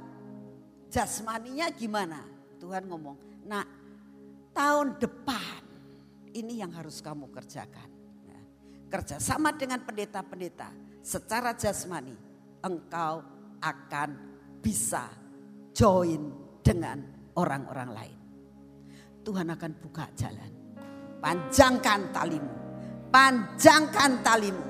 jasmaninya 0.97 1.69
gimana? 1.77 2.25
Tuhan 2.57 2.89
ngomong, 2.89 3.45
nah 3.45 3.61
tahun 4.57 4.97
depan 4.97 5.61
ini 6.33 6.65
yang 6.65 6.73
harus 6.73 7.05
kamu 7.05 7.29
kerjakan. 7.29 7.89
Ya. 8.25 8.41
Kerjasama 8.89 9.53
dengan 9.53 9.85
pendeta-pendeta 9.85 10.73
secara 11.05 11.53
jasmani 11.53 12.17
engkau 12.65 13.21
akan 13.61 14.09
bisa 14.65 15.05
join 15.77 16.33
dengan 16.65 17.05
orang-orang 17.37 17.91
lain. 17.93 18.19
Tuhan 19.21 19.53
akan 19.53 19.73
buka 19.77 20.09
jalan. 20.17 20.51
Panjangkan 21.21 22.09
talimu. 22.17 22.55
Panjangkan 23.13 24.25
talimu. 24.25 24.65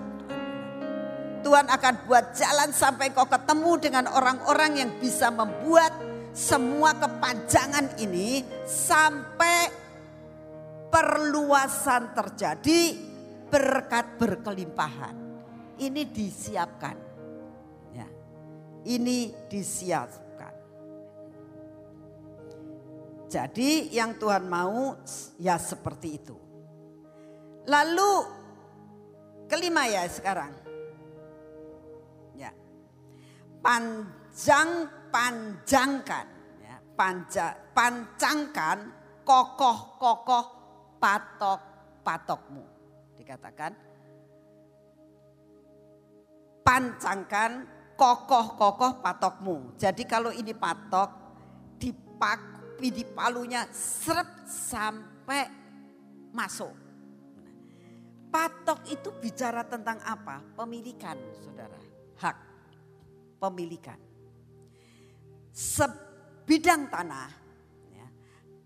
Tuhan 1.47 1.71
akan 1.71 1.95
buat 2.11 2.35
jalan 2.35 2.75
sampai 2.75 3.15
kau 3.15 3.31
ketemu 3.31 3.73
dengan 3.79 4.05
orang-orang 4.11 4.83
yang 4.83 4.91
bisa 4.99 5.31
membuat 5.31 6.06
semua 6.37 6.93
kepanjangan 6.93 7.97
ini 7.97 8.45
sampai 8.69 9.73
perluasan 10.93 12.13
terjadi 12.13 12.93
berkat 13.49 14.21
berkelimpahan. 14.21 15.17
Ini 15.81 16.03
disiapkan. 16.13 16.97
Ya. 17.97 18.09
Ini 18.85 19.49
disiapkan. 19.49 20.55
Jadi 23.33 23.97
yang 23.97 24.21
Tuhan 24.21 24.45
mau 24.45 24.93
ya 25.41 25.57
seperti 25.57 26.09
itu. 26.21 26.37
Lalu 27.65 28.13
kelima 29.49 29.89
ya 29.89 30.05
sekarang. 30.05 30.53
Ya. 32.37 32.53
Panjang 33.65 34.96
panjangkan 35.11 36.27
ya, 36.63 36.77
panja, 36.95 37.55
pancangkan 37.73 38.79
kokoh-kokoh 39.27 40.45
patok-patokmu. 41.03 42.65
Dikatakan 43.17 43.73
pancangkan 46.67 47.51
kokoh-kokoh 47.95 48.99
patokmu. 49.01 49.79
Jadi 49.79 50.03
kalau 50.03 50.35
ini 50.35 50.51
patok 50.51 51.11
dipak 51.79 52.41
di 52.77 53.05
palunya 53.09 53.65
seret 53.71 54.45
sampai 54.45 55.49
masuk. 56.35 56.75
Patok 58.29 58.85
itu 58.93 59.09
bicara 59.17 59.65
tentang 59.65 59.97
apa? 60.05 60.45
Pemilikan, 60.59 61.17
saudara. 61.41 61.79
Hak, 62.21 62.37
pemilikan. 63.41 64.06
Sebidang 65.57 66.93
tanah, 66.93 67.33
ya, 67.89 68.07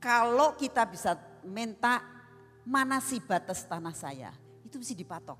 kalau 0.02 0.58
kita 0.58 0.82
bisa 0.90 1.14
minta 1.46 2.02
mana 2.66 2.98
sih 2.98 3.22
batas 3.22 3.62
tanah 3.62 3.94
saya, 3.94 4.34
itu 4.66 4.74
mesti 4.74 4.98
dipatok. 4.98 5.38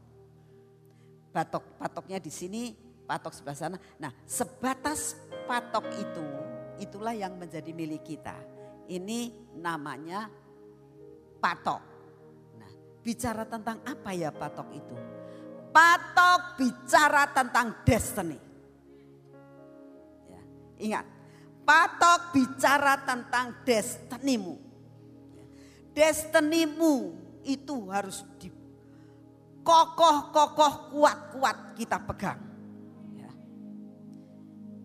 Patok, 1.34 1.74
patoknya 1.74 2.22
di 2.22 2.30
sini, 2.30 2.70
patok 3.03 3.34
sebelah 3.34 3.59
sana. 3.59 3.78
Nah, 3.98 4.14
sebatas 4.30 5.18
patok 5.51 5.90
itu, 5.98 6.26
itulah 6.78 7.18
yang 7.18 7.34
menjadi 7.34 7.74
milik 7.74 8.07
kita 8.07 8.38
ini 8.86 9.34
namanya 9.59 10.30
patok. 11.42 11.82
Nah, 12.59 12.72
bicara 13.03 13.42
tentang 13.42 13.82
apa 13.86 14.11
ya 14.14 14.30
patok 14.30 14.68
itu? 14.74 14.96
Patok 15.70 16.59
bicara 16.59 17.30
tentang 17.30 17.86
destiny. 17.86 18.38
Ya, 20.26 20.42
ingat, 20.82 21.07
patok 21.70 22.34
bicara 22.34 22.98
tentang 23.06 23.62
destinimu. 23.62 24.58
Destinimu 25.94 26.94
itu 27.46 27.86
harus 27.94 28.26
di 28.42 28.50
kokoh-kokoh 29.62 30.90
kuat-kuat 30.90 31.78
kita 31.78 32.02
pegang. 32.10 32.42
Ya. 33.14 33.30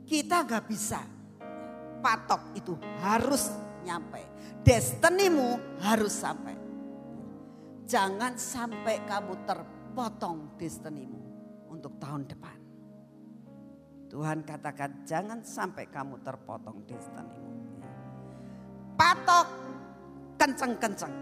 Kita 0.05 0.45
gak 0.45 0.69
bisa 0.69 1.01
patok 2.05 2.53
itu 2.53 2.77
harus 3.01 3.49
nyampe. 3.81 4.21
Destinimu 4.61 5.81
harus 5.81 6.13
sampai. 6.13 6.53
Jangan 7.89 8.37
sampai 8.37 9.01
kamu 9.09 9.33
terpotong 9.49 10.53
destinimu 10.61 11.21
untuk 11.65 11.97
tahun 11.97 12.29
depan. 12.29 12.64
Tuhan 14.15 14.47
katakan 14.47 15.03
jangan 15.03 15.43
sampai 15.43 15.91
kamu 15.91 16.23
terpotong 16.23 16.87
destinimu. 16.87 17.51
Patok 18.95 19.47
kenceng-kenceng. 20.39 21.15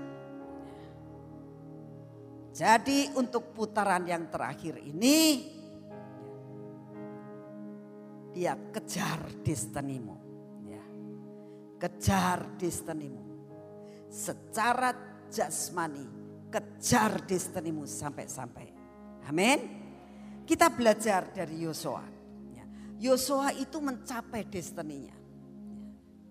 Jadi 2.53 3.09
untuk 3.17 3.49
putaran 3.49 4.05
yang 4.05 4.29
terakhir 4.29 4.77
ini 4.77 5.41
dia 8.29 8.53
kejar 8.53 9.41
destinimu. 9.41 10.15
Kejar 11.81 12.61
destinimu. 12.61 13.23
Secara 14.05 14.93
jasmani, 15.33 16.05
kejar 16.53 17.25
destinimu 17.25 17.89
sampai-sampai. 17.89 18.67
Amin. 19.25 19.59
Kita 20.45 20.69
belajar 20.69 21.33
dari 21.33 21.57
Yosua. 21.57 22.22
Yosua 23.03 23.51
itu 23.51 23.83
mencapai 23.83 24.47
destininya. 24.47 25.11
Ya, 25.11 25.17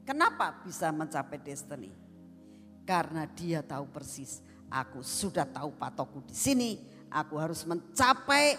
kenapa 0.09 0.65
bisa 0.65 0.89
mencapai 0.89 1.37
destiny? 1.37 1.93
Karena 2.89 3.29
dia 3.29 3.61
tahu 3.61 3.93
persis, 3.93 4.41
aku 4.73 5.05
sudah 5.05 5.45
tahu 5.45 5.77
patokku 5.77 6.25
di 6.25 6.33
sini, 6.33 6.81
aku 7.13 7.37
harus 7.37 7.69
mencapai 7.69 8.57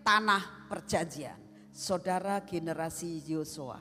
tanah 0.00 0.72
perjanjian. 0.72 1.36
Saudara 1.68 2.40
generasi 2.48 3.20
Yosua, 3.28 3.78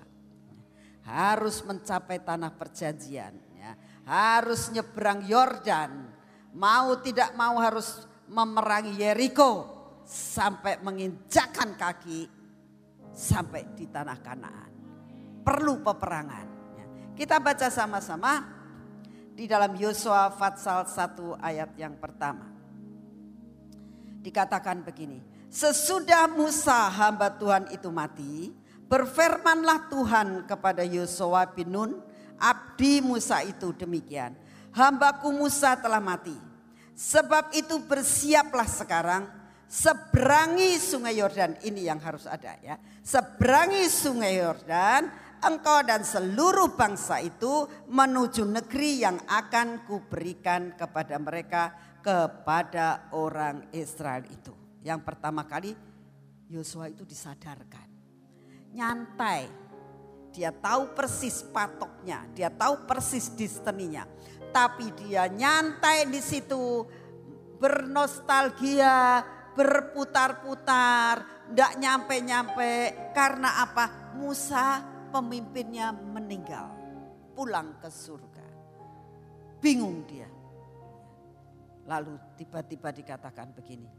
harus 1.08 1.64
mencapai 1.64 2.20
tanah 2.20 2.52
perjanjian, 2.54 3.34
ya. 3.56 3.72
harus 4.04 4.70
nyebrang 4.76 5.24
Yordan, 5.24 6.12
mau 6.52 7.00
tidak 7.00 7.32
mau 7.34 7.58
harus 7.64 8.06
memerangi 8.28 9.00
Yeriko 9.00 9.66
sampai 10.06 10.78
menginjakan 10.86 11.74
kaki 11.80 12.39
sampai 13.20 13.68
di 13.76 13.92
tanah 13.92 14.20
Kanaan. 14.24 14.72
Perlu 15.44 15.84
peperangan. 15.84 16.48
Ya. 16.80 16.86
Kita 17.20 17.44
baca 17.44 17.68
sama-sama 17.68 18.48
di 19.36 19.44
dalam 19.44 19.76
Yosua 19.76 20.32
Fatsal 20.32 20.88
1 20.88 21.36
ayat 21.44 21.76
yang 21.76 22.00
pertama. 22.00 22.48
Dikatakan 24.24 24.88
begini, 24.88 25.20
sesudah 25.52 26.32
Musa 26.32 26.88
hamba 26.88 27.32
Tuhan 27.36 27.72
itu 27.76 27.92
mati, 27.92 28.52
Berfirmanlah 28.90 29.86
Tuhan 29.86 30.50
kepada 30.50 30.82
Yosua 30.82 31.46
bin 31.46 31.70
Nun, 31.70 31.92
abdi 32.42 33.06
Musa 33.06 33.46
itu 33.46 33.70
demikian. 33.70 34.34
Hambaku 34.74 35.30
Musa 35.30 35.78
telah 35.78 36.02
mati. 36.02 36.34
Sebab 36.98 37.54
itu 37.54 37.78
bersiaplah 37.86 38.66
sekarang 38.66 39.30
seberangi 39.70 40.82
sungai 40.82 41.14
Yordan 41.14 41.62
ini 41.62 41.86
yang 41.86 42.02
harus 42.02 42.26
ada 42.26 42.58
ya. 42.66 42.76
Seberangi 43.06 43.86
sungai 43.86 44.42
Yordan 44.42 45.08
engkau 45.46 45.86
dan 45.86 46.02
seluruh 46.02 46.74
bangsa 46.74 47.22
itu 47.22 47.70
menuju 47.88 48.50
negeri 48.50 49.06
yang 49.06 49.22
akan 49.30 49.86
kuberikan 49.86 50.74
kepada 50.74 51.16
mereka 51.22 51.64
kepada 52.02 53.14
orang 53.14 53.70
Israel 53.72 54.26
itu. 54.26 54.52
Yang 54.82 55.06
pertama 55.06 55.46
kali 55.46 55.78
Yosua 56.50 56.90
itu 56.90 57.06
disadarkan 57.06 57.90
nyantai. 58.74 59.50
Dia 60.30 60.54
tahu 60.54 60.94
persis 60.94 61.42
patoknya, 61.42 62.22
dia 62.38 62.54
tahu 62.54 62.86
persis 62.86 63.34
destininya. 63.34 64.06
Tapi 64.50 64.94
dia 65.06 65.26
nyantai 65.26 66.10
di 66.10 66.22
situ 66.22 66.86
bernostalgia, 67.58 69.26
berputar-putar, 69.60 71.44
tidak 71.52 71.72
nyampe-nyampe. 71.76 72.72
Karena 73.12 73.60
apa? 73.60 74.16
Musa 74.16 74.80
pemimpinnya 75.12 75.92
meninggal, 75.92 76.72
pulang 77.36 77.76
ke 77.84 77.92
surga. 77.92 78.48
Bingung 79.60 80.08
dia. 80.08 80.32
Lalu 81.84 82.16
tiba-tiba 82.40 82.96
dikatakan 82.96 83.52
begini. 83.52 83.92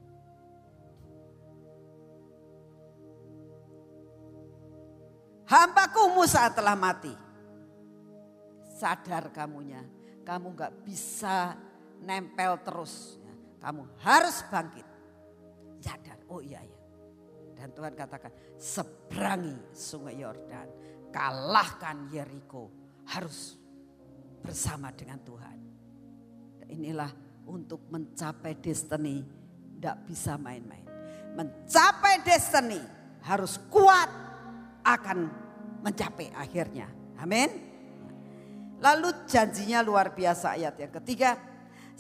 Hambaku 5.45 6.15
Musa 6.17 6.49
telah 6.55 6.79
mati. 6.79 7.13
Sadar 8.81 9.29
kamunya, 9.35 9.85
kamu 10.25 10.57
gak 10.57 10.73
bisa 10.87 11.53
nempel 12.01 12.57
terus. 12.65 13.21
Kamu 13.61 14.01
harus 14.01 14.41
bangkit. 14.49 14.90
Sadar, 15.81 16.21
oh 16.29 16.45
iya 16.45 16.61
ya. 16.61 16.79
Dan 17.57 17.77
Tuhan 17.77 17.93
katakan, 17.93 18.33
seberangi 18.57 19.77
sungai 19.77 20.17
Yordan. 20.21 20.69
Kalahkan 21.13 22.09
Yeriko. 22.09 22.73
Harus 23.11 23.59
bersama 24.41 24.95
dengan 24.95 25.21
Tuhan. 25.21 25.59
Inilah 26.71 27.11
untuk 27.49 27.85
mencapai 27.91 28.57
destiny. 28.57 29.21
Tidak 29.77 29.97
bisa 30.09 30.41
main-main. 30.41 30.85
Mencapai 31.37 32.25
destiny 32.25 32.81
harus 33.25 33.61
kuat 33.69 34.09
akan 34.85 35.19
mencapai 35.85 36.33
akhirnya. 36.33 36.89
Amin. 37.21 37.49
Lalu 38.81 39.29
janjinya 39.29 39.85
luar 39.85 40.17
biasa 40.17 40.57
ayat 40.57 40.81
yang 40.81 40.93
ketiga. 41.01 41.37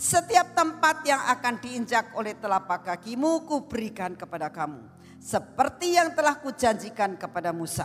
Setiap 0.00 0.56
tempat 0.56 1.04
yang 1.04 1.20
akan 1.28 1.60
diinjak 1.60 2.16
oleh 2.16 2.32
telapak 2.40 2.88
kakimu 2.88 3.44
kuberikan 3.44 4.16
kepada 4.16 4.48
kamu. 4.48 4.80
Seperti 5.20 5.92
yang 5.92 6.16
telah 6.16 6.40
kujanjikan 6.40 7.20
kepada 7.20 7.52
Musa. 7.52 7.84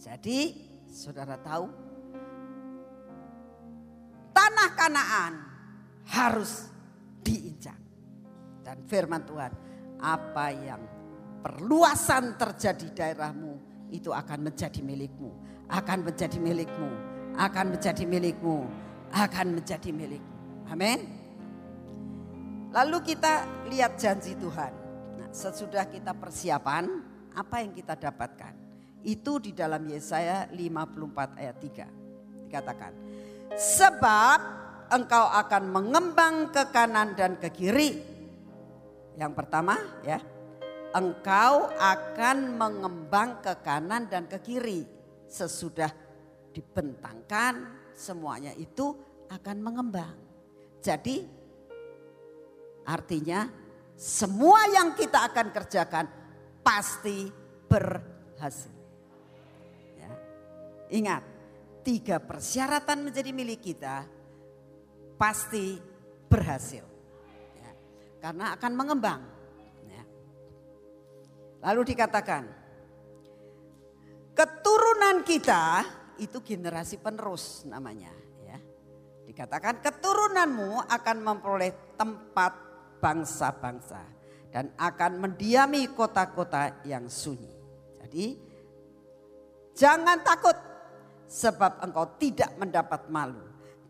Jadi 0.00 0.56
saudara 0.88 1.36
tahu 1.36 1.68
tanah 4.32 4.70
kanaan 4.72 5.32
harus 6.08 6.72
diinjak. 7.20 7.76
Dan 8.64 8.80
firman 8.88 9.28
Tuhan 9.28 9.52
apa 10.00 10.46
yang 10.56 10.80
perluasan 11.44 12.40
terjadi 12.40 12.96
daerahmu 12.96 13.60
itu 13.92 14.08
akan 14.08 14.48
menjadi 14.48 14.80
milikmu, 14.80 15.36
akan 15.68 15.98
menjadi 16.00 16.40
milikmu, 16.40 17.07
akan 17.38 17.78
menjadi 17.78 18.02
milikmu, 18.02 18.66
akan 19.14 19.46
menjadi 19.54 19.94
milikmu. 19.94 20.66
Amin. 20.68 21.06
Lalu 22.74 23.14
kita 23.14 23.46
lihat 23.70 23.96
janji 23.96 24.36
Tuhan. 24.36 24.72
Nah, 25.16 25.30
sesudah 25.30 25.88
kita 25.88 26.12
persiapan, 26.12 26.84
apa 27.32 27.62
yang 27.64 27.72
kita 27.72 27.96
dapatkan? 27.96 28.52
Itu 29.06 29.38
di 29.38 29.54
dalam 29.54 29.86
Yesaya 29.86 30.50
54 30.50 31.38
ayat 31.40 31.56
3. 31.56 32.50
Dikatakan, 32.50 32.92
sebab 33.56 34.38
engkau 34.92 35.24
akan 35.32 35.62
mengembang 35.70 36.50
ke 36.52 36.68
kanan 36.74 37.14
dan 37.14 37.38
ke 37.40 37.48
kiri. 37.54 37.90
Yang 39.16 39.32
pertama 39.32 39.78
ya, 40.04 40.20
engkau 40.92 41.70
akan 41.72 42.58
mengembang 42.58 43.40
ke 43.40 43.52
kanan 43.64 44.10
dan 44.10 44.28
ke 44.28 44.42
kiri. 44.44 44.84
Sesudah 45.28 45.92
dibentangkan 46.52 47.54
semuanya 47.92 48.54
itu 48.56 48.94
akan 49.28 49.56
mengembang. 49.60 50.16
Jadi 50.80 51.26
artinya 52.88 53.50
semua 53.98 54.64
yang 54.70 54.94
kita 54.94 55.28
akan 55.28 55.46
kerjakan 55.50 56.06
pasti 56.62 57.28
berhasil. 57.68 58.72
Ya. 59.98 60.12
Ingat, 60.94 61.22
tiga 61.82 62.22
persyaratan 62.22 63.10
menjadi 63.10 63.30
milik 63.34 63.60
kita 63.60 64.06
pasti 65.18 65.76
berhasil. 66.30 66.86
Ya. 67.58 67.70
Karena 68.22 68.54
akan 68.54 68.72
mengembang. 68.72 69.38
Lalu 71.58 71.90
dikatakan, 71.94 72.46
keturunan 74.30 75.26
kita 75.26 75.82
itu 76.18 76.42
generasi 76.42 76.98
penerus 76.98 77.64
namanya. 77.64 78.10
Ya. 78.44 78.58
Dikatakan 79.26 79.82
keturunanmu 79.82 80.86
akan 80.86 81.16
memperoleh 81.22 81.96
tempat 81.96 82.52
bangsa-bangsa 82.98 84.02
dan 84.50 84.74
akan 84.74 85.12
mendiami 85.22 85.90
kota-kota 85.94 86.82
yang 86.82 87.06
sunyi. 87.06 87.52
Jadi 88.02 88.26
jangan 89.76 90.18
takut 90.24 90.56
sebab 91.28 91.84
engkau 91.84 92.16
tidak 92.16 92.56
mendapat 92.56 93.06
malu. 93.12 93.44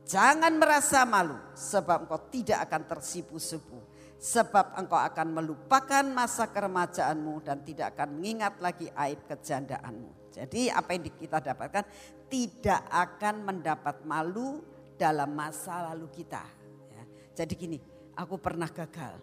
Jangan 0.08 0.52
merasa 0.56 1.04
malu 1.04 1.36
sebab 1.54 2.08
engkau 2.08 2.20
tidak 2.32 2.66
akan 2.68 2.82
tersipu-sipu 2.88 3.77
Sebab 4.18 4.74
engkau 4.74 4.98
akan 4.98 5.30
melupakan 5.30 6.02
masa 6.10 6.50
keremajaanmu 6.50 7.38
dan 7.46 7.62
tidak 7.62 7.94
akan 7.94 8.18
mengingat 8.18 8.58
lagi 8.58 8.90
aib 8.90 9.22
kejandaanmu. 9.30 10.34
Jadi 10.34 10.66
apa 10.74 10.90
yang 10.90 11.06
kita 11.06 11.38
dapatkan 11.38 11.86
tidak 12.26 12.82
akan 12.90 13.34
mendapat 13.46 14.02
malu 14.02 14.58
dalam 14.98 15.30
masa 15.30 15.94
lalu 15.94 16.10
kita. 16.10 16.42
Ya. 16.90 17.02
Jadi 17.38 17.54
gini, 17.54 17.78
aku 18.18 18.42
pernah 18.42 18.66
gagal. 18.66 19.22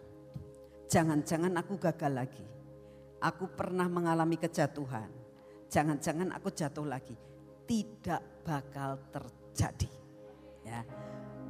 Jangan-jangan 0.88 1.52
aku 1.60 1.76
gagal 1.76 2.12
lagi. 2.16 2.46
Aku 3.20 3.52
pernah 3.52 3.92
mengalami 3.92 4.40
kejatuhan. 4.40 5.12
Jangan-jangan 5.68 6.32
aku 6.32 6.48
jatuh 6.56 6.88
lagi. 6.88 7.16
Tidak 7.68 8.48
bakal 8.48 8.96
terjadi. 9.12 9.92
Ya. 10.64 10.80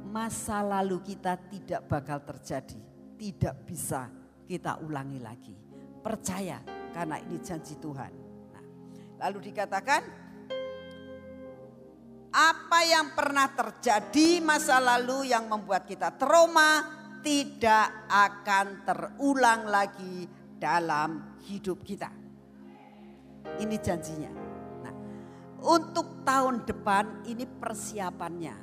Masa 0.03 0.59
lalu 0.59 0.99
kita 0.99 1.39
tidak 1.47 1.87
bakal 1.87 2.19
terjadi 2.27 2.96
tidak 3.17 3.65
bisa 3.65 4.07
kita 4.45 4.79
ulangi 4.85 5.19
lagi. 5.19 5.55
Percaya 5.99 6.61
karena 6.93 7.19
ini 7.19 7.37
janji 7.43 7.75
Tuhan. 7.75 8.13
Nah, 8.53 8.63
lalu 9.27 9.51
dikatakan 9.51 10.01
apa 12.31 12.79
yang 12.85 13.17
pernah 13.17 13.49
terjadi 13.49 14.39
masa 14.45 14.77
lalu 14.77 15.33
yang 15.33 15.49
membuat 15.49 15.89
kita 15.89 16.13
trauma 16.15 16.85
tidak 17.25 18.07
akan 18.07 18.85
terulang 18.85 19.67
lagi 19.67 20.29
dalam 20.55 21.41
hidup 21.49 21.81
kita. 21.81 22.13
Ini 23.57 23.75
janjinya. 23.81 24.31
Nah, 24.85 24.95
untuk 25.65 26.21
tahun 26.21 26.63
depan 26.63 27.25
ini 27.25 27.43
persiapannya. 27.43 28.55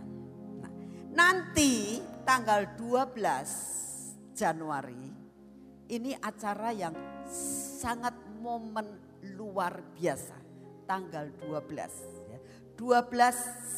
Nah, 0.62 0.72
nanti 1.12 1.98
tanggal 2.22 2.78
12 2.78 3.83
Januari 4.34 5.24
ini 5.88 6.12
acara 6.18 6.74
yang 6.74 6.94
sangat 7.78 8.14
momen 8.42 8.98
luar 9.38 9.80
biasa 9.94 10.34
tanggal 10.84 11.30
12 11.40 12.28
ya. 12.28 12.38
12 12.76 13.14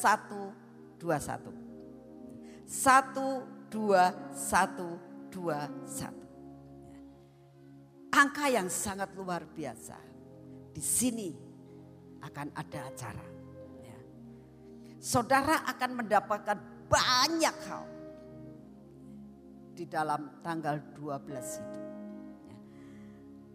1 0.01 0.99
21 0.99 1.53
1 2.65 3.69
2 3.69 4.33
1 4.33 5.07
21 5.31 6.27
Angka 8.17 8.49
yang 8.49 8.65
sangat 8.65 9.13
luar 9.13 9.45
biasa. 9.45 9.93
Di 10.73 10.81
sini 10.81 11.29
akan 12.25 12.49
ada 12.57 12.89
acara. 12.89 13.27
Ya. 13.83 13.99
Saudara 14.97 15.61
akan 15.69 16.01
mendapatkan 16.01 16.57
banyak 16.89 17.55
hal 17.69 17.96
di 19.77 19.85
dalam 19.85 20.41
tanggal 20.41 20.81
12 20.97 21.61
itu. 21.61 21.79
Ya. 22.49 22.57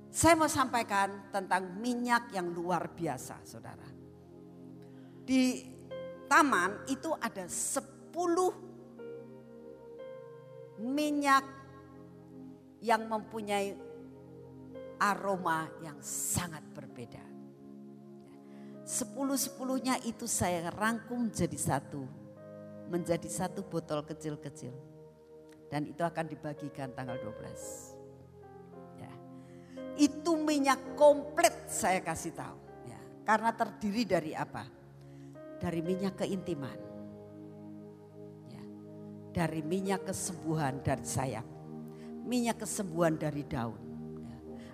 Saya 0.06 0.38
mau 0.38 0.46
sampaikan 0.46 1.34
tentang 1.34 1.74
minyak 1.82 2.30
yang 2.30 2.54
luar 2.54 2.86
biasa 2.94 3.42
saudara. 3.42 3.90
Di 5.26 5.66
taman 6.30 6.86
itu 6.86 7.10
ada 7.18 7.50
10 7.50 8.06
minyak 10.86 11.42
yang 12.78 13.02
mempunyai 13.10 13.74
aroma 15.02 15.66
yang 15.82 15.98
sangat 15.98 16.62
berbeda. 16.70 17.18
Ya. 17.18 18.46
Sepuluh-sepuluhnya 18.86 19.98
itu 20.06 20.30
saya 20.30 20.70
rangkum 20.70 21.34
jadi 21.34 21.58
satu. 21.58 22.06
Menjadi 22.86 23.24
satu 23.24 23.64
botol 23.64 24.04
kecil-kecil 24.04 24.91
dan 25.72 25.88
itu 25.88 26.04
akan 26.04 26.28
dibagikan 26.28 26.92
tanggal 26.92 27.16
12. 27.16 29.00
Ya. 29.00 29.12
Itu 29.96 30.36
minyak 30.36 31.00
komplit 31.00 31.64
saya 31.64 32.04
kasih 32.04 32.36
tahu. 32.36 32.60
Ya. 32.84 33.00
Karena 33.24 33.56
terdiri 33.56 34.04
dari 34.04 34.36
apa? 34.36 34.68
Dari 35.56 35.80
minyak 35.80 36.20
keintiman. 36.20 36.78
Ya. 38.52 38.64
dari 39.32 39.64
minyak 39.64 40.12
kesembuhan 40.12 40.84
dari 40.84 41.08
sayap. 41.08 41.48
Minyak 42.28 42.68
kesembuhan 42.68 43.16
dari 43.16 43.40
daun. 43.48 43.80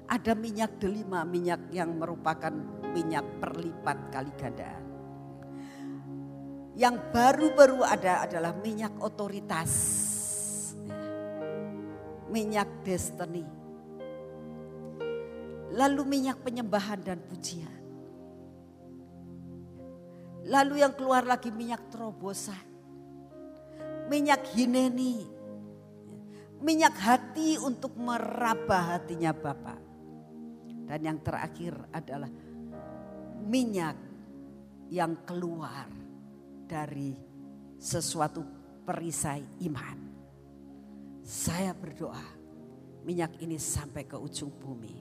Ada 0.08 0.34
minyak 0.34 0.82
delima, 0.82 1.22
minyak 1.22 1.70
yang 1.70 1.94
merupakan 1.94 2.50
minyak 2.90 3.38
perlipat 3.38 3.98
kali 4.10 4.32
gandaan. 4.34 4.84
Yang 6.74 6.96
baru-baru 7.12 7.86
ada 7.86 8.24
adalah 8.24 8.56
minyak 8.56 8.96
otoritas. 8.98 10.07
Minyak 12.28 12.68
destiny. 12.84 13.44
Lalu 15.72 16.02
minyak 16.04 16.40
penyembahan 16.40 17.00
dan 17.04 17.20
pujian. 17.24 17.78
Lalu 20.48 20.80
yang 20.80 20.96
keluar 20.96 21.28
lagi 21.28 21.52
minyak 21.52 21.92
terobosan. 21.92 22.66
Minyak 24.08 24.48
hineni. 24.56 25.28
Minyak 26.58 26.96
hati 26.96 27.60
untuk 27.60 27.92
meraba 28.00 28.96
hatinya 28.96 29.36
Bapak. 29.36 29.80
Dan 30.88 31.00
yang 31.04 31.18
terakhir 31.20 31.76
adalah 31.92 32.32
minyak 33.44 33.96
yang 34.88 35.20
keluar 35.28 35.84
dari 36.64 37.12
sesuatu 37.76 38.40
perisai 38.88 39.44
iman. 39.68 40.07
Saya 41.48 41.72
berdoa 41.72 42.28
minyak 43.08 43.40
ini 43.40 43.56
sampai 43.56 44.04
ke 44.04 44.20
ujung 44.20 44.52
bumi. 44.52 45.00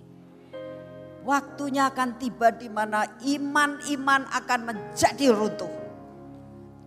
Waktunya 1.28 1.91
akan 1.91 2.15
tiba 2.15 2.56
di 2.56 2.72
mana 2.72 3.03
iman-iman 3.19 4.24
akan 4.32 4.60
menjadi 4.64 5.28
runtuh. 5.36 5.76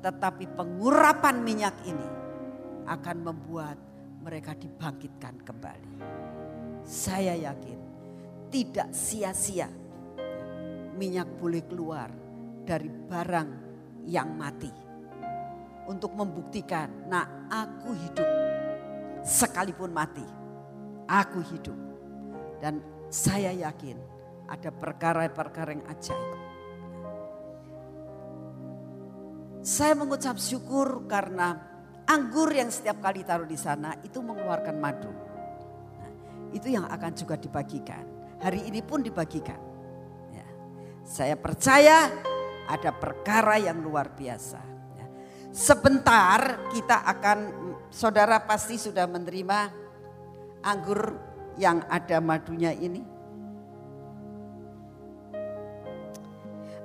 Tetapi 0.00 0.56
pengurapan 0.56 1.44
minyak 1.44 1.76
ini 1.84 2.08
akan 2.88 3.16
membuat 3.20 3.76
mereka 4.24 4.56
dibangkitkan 4.56 5.44
kembali. 5.44 5.92
Saya 6.80 7.36
yakin 7.36 7.78
tidak 8.48 8.96
sia-sia 8.96 9.68
minyak 10.96 11.36
boleh 11.36 11.68
keluar 11.68 12.08
dari 12.64 12.88
barang 12.88 13.50
yang 14.08 14.32
mati. 14.40 14.72
Untuk 15.84 16.16
membuktikan, 16.16 17.12
nah 17.12 17.44
aku 17.52 17.92
hidup 17.92 18.39
sekalipun 19.24 19.90
mati. 19.92 20.24
Aku 21.10 21.42
hidup. 21.42 21.78
Dan 22.60 22.80
saya 23.08 23.50
yakin 23.50 23.96
ada 24.46 24.70
perkara-perkara 24.70 25.74
yang 25.74 25.86
ajaib. 25.88 26.38
Saya 29.60 29.92
mengucap 29.92 30.40
syukur 30.40 31.04
karena 31.04 31.56
anggur 32.08 32.48
yang 32.48 32.72
setiap 32.72 33.00
kali 33.04 33.24
taruh 33.24 33.44
di 33.44 33.60
sana 33.60 33.92
itu 34.00 34.24
mengeluarkan 34.24 34.76
madu. 34.80 35.12
Nah, 36.00 36.12
itu 36.56 36.72
yang 36.72 36.88
akan 36.88 37.12
juga 37.12 37.36
dibagikan 37.36 38.20
hari 38.40 38.66
ini 38.66 38.80
pun 38.80 39.04
dibagikan. 39.04 39.60
Ya. 40.32 40.46
Saya 41.04 41.36
percaya 41.36 42.08
ada 42.66 42.90
perkara 42.90 43.60
yang 43.60 43.78
luar 43.84 44.10
biasa. 44.16 44.79
Ya. 45.50 45.54
Sebentar 45.54 46.70
kita 46.70 47.02
akan, 47.02 47.38
saudara 47.90 48.38
pasti 48.46 48.78
sudah 48.78 49.10
menerima 49.10 49.58
anggur 50.62 51.18
yang 51.58 51.82
ada 51.90 52.22
madunya 52.22 52.70
ini. 52.70 53.02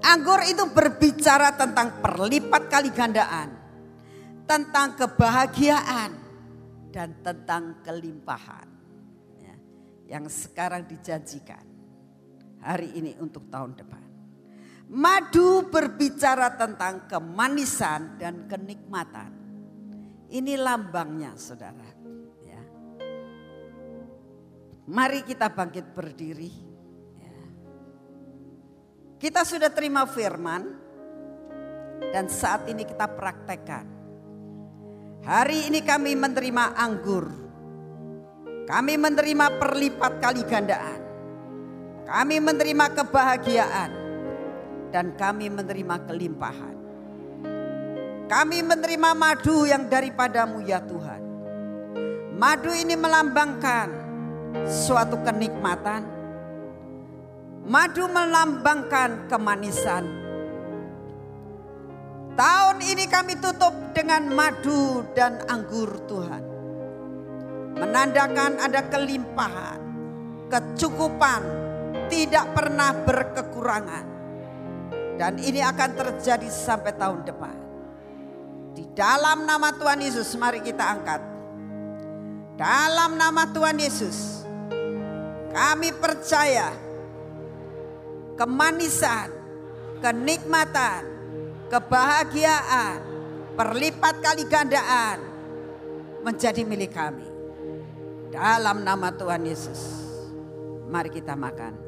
Anggur 0.05 0.45
itu 0.45 0.69
berbicara 0.69 1.53
tentang 1.57 2.01
perlipat 2.01 2.69
kali 2.69 2.89
gandaan, 2.93 3.49
tentang 4.45 4.93
kebahagiaan, 4.97 6.11
dan 6.93 7.09
tentang 7.25 7.81
kelimpahan 7.81 8.75
yang 10.05 10.29
sekarang 10.29 10.85
dijanjikan 10.85 11.65
hari 12.61 12.93
ini 12.93 13.17
untuk 13.17 13.49
tahun 13.49 13.73
depan. 13.73 14.04
Madu 14.85 15.65
berbicara 15.69 16.53
tentang 16.53 17.09
kemanisan 17.09 18.21
dan 18.21 18.45
kenikmatan. 18.45 19.31
Ini 20.29 20.53
lambangnya 20.61 21.33
saudara. 21.37 21.89
Ya. 22.45 22.61
Mari 24.85 25.25
kita 25.25 25.49
bangkit 25.49 25.89
berdiri. 25.89 26.51
Ya. 27.17 27.37
Kita 29.17 29.41
sudah 29.41 29.73
terima 29.73 30.05
firman 30.05 30.69
dan 32.13 32.29
saat 32.29 32.69
ini 32.69 32.85
kita 32.85 33.09
praktekkan. 33.09 33.85
Hari 35.25 35.73
ini 35.73 35.81
kami 35.81 36.13
menerima 36.13 36.77
anggur 36.77 37.45
kami 38.65 38.97
menerima 38.97 39.61
perlipat 39.61 40.17
kali 40.17 40.41
gandaan. 40.49 40.99
Kami 42.09 42.37
menerima 42.41 42.85
kebahagiaan. 42.97 44.04
Dan 44.89 45.15
kami 45.15 45.49
menerima 45.53 45.95
kelimpahan. 46.09 46.75
Kami 48.25 48.57
menerima 48.65 49.09
madu 49.13 49.69
yang 49.69 49.85
daripadamu 49.85 50.65
ya 50.65 50.81
Tuhan. 50.81 51.21
Madu 52.35 52.73
ini 52.73 52.97
melambangkan 52.97 53.87
suatu 54.65 55.21
kenikmatan. 55.21 56.03
Madu 57.65 58.09
melambangkan 58.09 59.29
kemanisan. 59.29 60.05
Tahun 62.35 62.77
ini 62.83 63.07
kami 63.07 63.39
tutup 63.39 63.95
dengan 63.95 64.27
madu 64.27 65.07
dan 65.15 65.39
anggur 65.47 65.95
Tuhan 66.03 66.55
menandakan 67.75 68.55
ada 68.63 68.87
kelimpahan, 68.87 69.79
kecukupan, 70.47 71.41
tidak 72.07 72.55
pernah 72.55 72.95
berkekurangan. 73.03 74.14
Dan 75.15 75.39
ini 75.39 75.63
akan 75.63 75.89
terjadi 75.95 76.47
sampai 76.51 76.91
tahun 76.99 77.23
depan. 77.23 77.55
Di 78.75 78.83
dalam 78.91 79.47
nama 79.47 79.71
Tuhan 79.71 80.03
Yesus 80.03 80.35
mari 80.35 80.59
kita 80.59 80.83
angkat. 80.83 81.21
Dalam 82.59 83.15
nama 83.15 83.47
Tuhan 83.51 83.79
Yesus 83.79 84.43
kami 85.55 85.95
percaya 85.95 86.75
kemanisan, 88.35 89.31
kenikmatan, 90.03 91.03
kebahagiaan, 91.71 92.99
perlipat 93.55 94.15
kali 94.19 94.43
gandaan 94.51 95.19
menjadi 96.27 96.67
milik 96.67 96.91
kami. 96.91 97.23
Dalam 98.35 98.83
nama 98.83 99.15
Tuhan 99.15 99.47
Yesus. 99.47 100.03
Mari 100.91 101.07
kita 101.07 101.39
makan. 101.39 101.84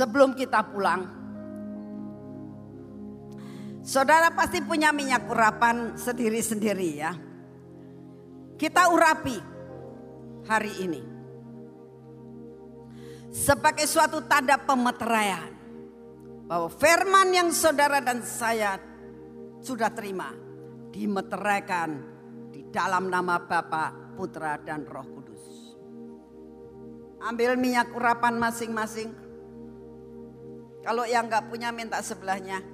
Sebelum 0.00 0.32
kita 0.32 0.64
pulang. 0.64 1.04
Saudara 3.84 4.32
pasti 4.32 4.64
punya 4.64 4.96
minyak 4.96 5.28
urapan 5.28 5.92
sendiri-sendiri 6.00 6.88
ya. 6.96 7.12
Kita 8.56 8.88
urapi 8.88 9.36
hari 10.48 10.72
ini. 10.80 11.02
Sebagai 13.28 13.84
suatu 13.84 14.24
tanda 14.24 14.56
pemeteraian. 14.56 15.52
Bahwa 16.48 16.66
firman 16.66 17.30
yang 17.30 17.48
saudara 17.52 18.00
dan 18.00 18.24
saya 18.24 18.80
sudah 19.60 19.92
terima. 19.92 20.32
Dimeteraikan 20.90 21.90
di 22.50 22.66
dalam 22.72 23.06
nama 23.06 23.38
Bapa, 23.38 24.16
Putra 24.18 24.58
dan 24.58 24.82
Roh 24.82 25.06
Kudus. 25.06 25.44
Ambil 27.22 27.54
minyak 27.54 27.94
urapan 27.94 28.34
masing-masing. 28.36 29.19
Kalau 30.80 31.04
yang 31.04 31.28
nggak 31.28 31.52
punya 31.52 31.68
minta 31.68 32.00
sebelahnya. 32.00 32.64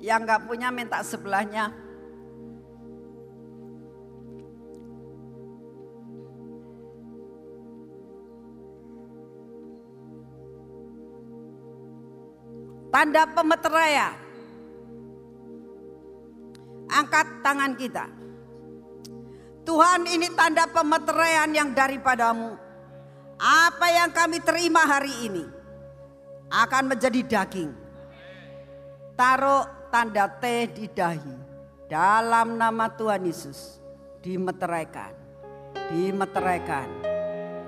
Yang 0.00 0.20
nggak 0.26 0.42
punya 0.48 0.68
minta 0.72 0.98
sebelahnya. 1.04 1.70
Tanda 12.92 13.24
pemeteraian 13.24 14.21
Angkat 16.92 17.40
tangan 17.40 17.72
kita. 17.72 18.04
Tuhan 19.64 20.04
ini 20.10 20.28
tanda 20.36 20.68
pemeteraian 20.68 21.48
yang 21.54 21.72
daripadamu. 21.72 22.58
Apa 23.40 23.86
yang 23.90 24.10
kami 24.12 24.38
terima 24.44 24.84
hari 24.84 25.14
ini 25.30 25.44
akan 26.52 26.92
menjadi 26.92 27.20
daging. 27.24 27.72
Taruh 29.16 29.88
tanda 29.88 30.28
T 30.28 30.44
di 30.76 30.86
dahi. 30.90 31.36
Dalam 31.88 32.60
nama 32.60 32.88
Tuhan 32.92 33.24
Yesus. 33.24 33.80
Dimeteraikan. 34.20 35.12
Dimeteraikan. 35.92 36.88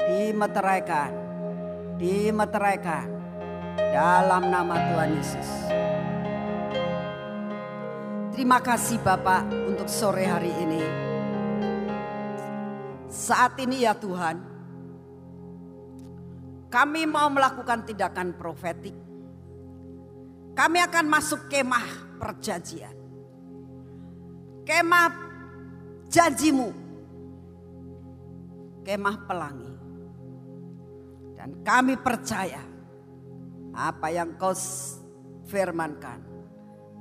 Dimeteraikan. 0.01 1.13
Dimeteraikan. 1.97 3.07
Dalam 3.77 4.43
nama 4.49 4.75
Tuhan 4.79 5.11
Yesus. 5.17 5.49
Terima 8.35 8.59
kasih 8.59 8.99
Bapak 8.99 9.47
untuk 9.71 9.87
sore 9.87 10.27
hari 10.27 10.51
ini. 10.51 10.83
Saat 13.07 13.63
ini 13.63 13.87
ya 13.87 13.95
Tuhan, 13.95 14.43
kami 16.67 17.07
mau 17.07 17.31
melakukan 17.31 17.87
tindakan 17.87 18.35
profetik. 18.35 18.91
Kami 20.51 20.79
akan 20.83 21.07
masuk 21.07 21.47
kemah 21.47 22.19
perjanjian. 22.19 22.99
Kemah 24.67 25.15
janjimu. 26.11 26.75
Kemah 28.83 29.17
pelangi. 29.31 29.75
Dan 31.39 31.63
kami 31.63 31.95
percaya 32.03 32.67
apa 33.79 34.11
yang 34.11 34.35
kau 34.35 34.59
firmankan. 35.47 36.34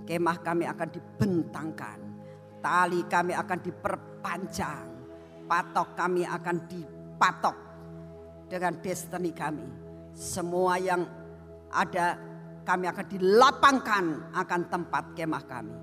Kemah 0.03 0.37
kami 0.43 0.67
akan 0.67 0.89
dibentangkan. 0.91 1.99
Tali 2.59 3.03
kami 3.07 3.33
akan 3.35 3.59
diperpanjang. 3.59 4.87
Patok 5.47 5.89
kami 5.95 6.23
akan 6.23 6.57
dipatok 6.67 7.57
dengan 8.47 8.79
destiny 8.79 9.31
kami. 9.35 9.67
Semua 10.13 10.79
yang 10.79 11.03
ada 11.73 12.15
kami 12.63 12.87
akan 12.87 13.05
dilapangkan 13.11 14.05
akan 14.31 14.61
tempat 14.71 15.03
kemah 15.15 15.43
kami. 15.43 15.77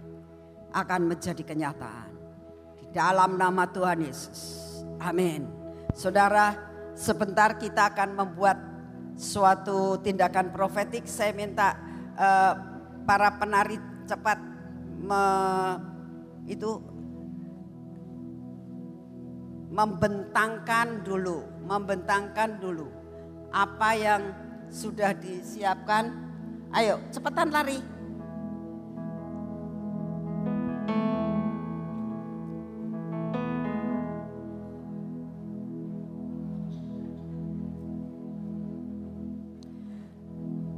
Akan 0.70 1.10
menjadi 1.10 1.42
kenyataan. 1.42 2.10
Di 2.78 2.86
dalam 2.94 3.36
nama 3.36 3.66
Tuhan 3.68 4.00
Yesus. 4.06 4.40
Amin. 5.02 5.48
Saudara, 5.92 6.54
sebentar 6.94 7.58
kita 7.58 7.90
akan 7.92 8.14
membuat 8.14 8.58
suatu 9.18 9.98
tindakan 10.00 10.54
profetik. 10.54 11.04
Saya 11.04 11.34
minta 11.34 11.76
uh, 12.14 12.52
para 13.04 13.34
penari 13.36 13.89
cepat 14.10 14.38
me, 14.98 15.22
itu 16.50 16.82
membentangkan 19.70 21.06
dulu, 21.06 21.46
membentangkan 21.62 22.58
dulu 22.58 22.90
apa 23.54 23.94
yang 23.94 24.22
sudah 24.66 25.14
disiapkan. 25.14 26.10
Ayo, 26.74 26.98
cepetan 27.14 27.54
lari. 27.54 27.78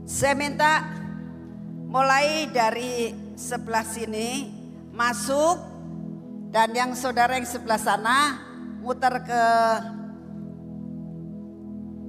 Saya 0.04 0.36
minta 0.36 1.01
mulai 1.92 2.48
dari 2.48 3.12
sebelah 3.36 3.84
sini 3.84 4.48
masuk 4.96 5.60
dan 6.48 6.72
yang 6.72 6.96
saudara 6.96 7.36
yang 7.36 7.44
sebelah 7.44 7.76
sana 7.76 8.40
muter 8.80 9.20
ke 9.20 9.44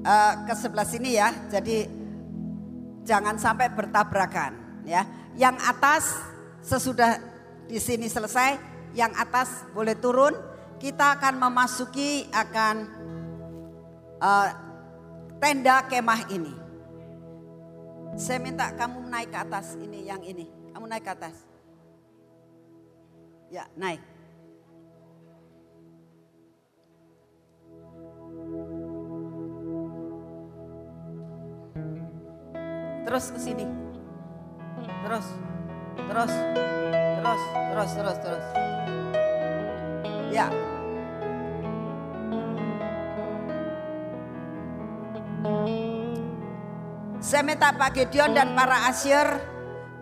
uh, 0.08 0.34
ke 0.48 0.54
sebelah 0.56 0.88
sini 0.88 1.20
ya. 1.20 1.36
Jadi 1.52 1.84
jangan 3.04 3.36
sampai 3.36 3.68
bertabrakan 3.76 4.84
ya. 4.88 5.04
Yang 5.36 5.56
atas 5.68 6.04
sesudah 6.64 7.20
di 7.68 7.76
sini 7.76 8.08
selesai, 8.08 8.56
yang 8.96 9.12
atas 9.20 9.68
boleh 9.76 10.00
turun. 10.00 10.32
Kita 10.80 11.20
akan 11.20 11.40
memasuki 11.44 12.28
akan 12.32 12.76
uh, 14.20 14.48
tenda 15.44 15.84
kemah 15.88 16.32
ini. 16.32 16.63
Saya 18.14 18.38
minta 18.38 18.70
kamu 18.78 19.10
naik 19.10 19.34
ke 19.34 19.40
atas 19.42 19.74
ini 19.82 20.06
yang 20.06 20.22
ini. 20.22 20.46
Kamu 20.70 20.86
naik 20.86 21.02
ke 21.02 21.12
atas. 21.18 21.34
Ya, 23.50 23.66
naik. 23.74 24.02
Terus 33.06 33.26
ke 33.34 33.40
sini. 33.42 33.66
Terus. 35.06 35.28
Terus. 35.98 36.34
Terus, 37.18 37.42
terus, 37.74 37.92
terus, 37.98 38.18
terus. 38.22 38.46
Ya. 40.30 40.48
Saya 47.34 47.50
minta 47.50 47.74
Pak 47.74 47.98
Gideon 47.98 48.38
dan 48.38 48.54
para 48.54 48.94
asyir 48.94 49.26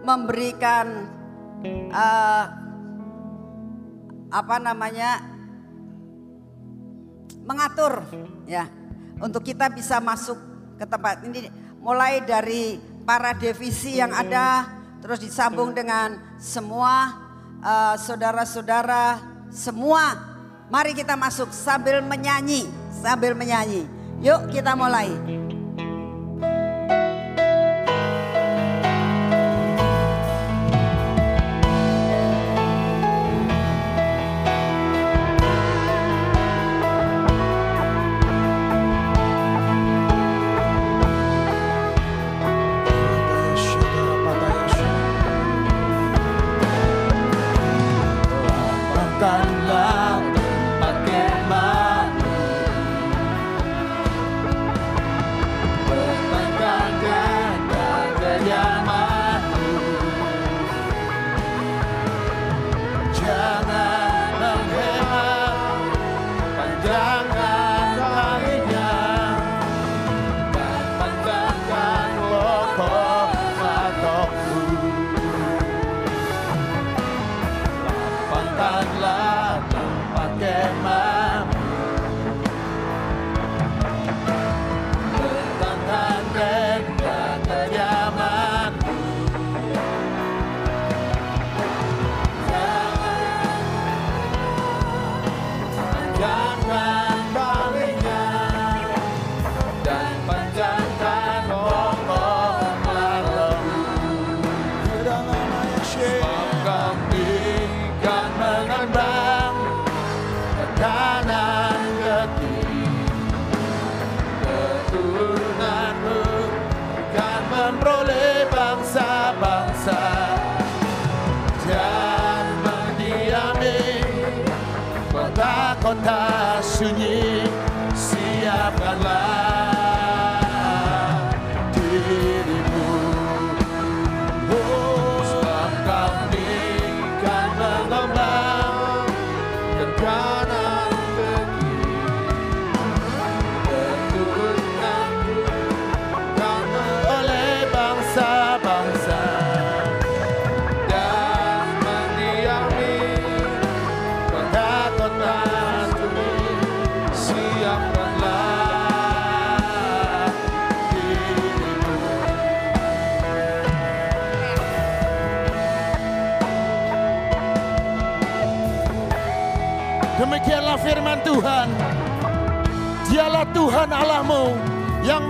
memberikan 0.04 1.08
uh, 1.88 2.44
apa 4.28 4.56
namanya 4.60 5.24
mengatur 7.48 8.04
ya 8.44 8.68
untuk 9.24 9.48
kita 9.48 9.72
bisa 9.72 10.04
masuk 10.04 10.36
ke 10.76 10.84
tempat 10.84 11.24
ini. 11.24 11.48
Mulai 11.80 12.20
dari 12.28 12.76
para 13.08 13.32
divisi 13.32 13.96
yang 13.96 14.12
ada 14.12 14.68
terus 15.00 15.24
disambung 15.24 15.72
dengan 15.72 16.36
semua 16.36 17.16
uh, 17.64 17.96
saudara-saudara 17.96 19.24
semua. 19.48 20.20
Mari 20.68 20.92
kita 20.92 21.16
masuk 21.16 21.56
sambil 21.56 22.04
menyanyi 22.04 22.68
sambil 22.92 23.32
menyanyi. 23.40 23.88
Yuk 24.20 24.52
kita 24.52 24.76
mulai 24.76 25.08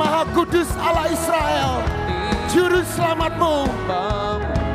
maha 0.02 0.26
kudus 0.34 0.65
Allah 0.82 1.14
Israel. 1.14 1.72
Juru 2.49 2.82
selamatmu. 2.98 3.69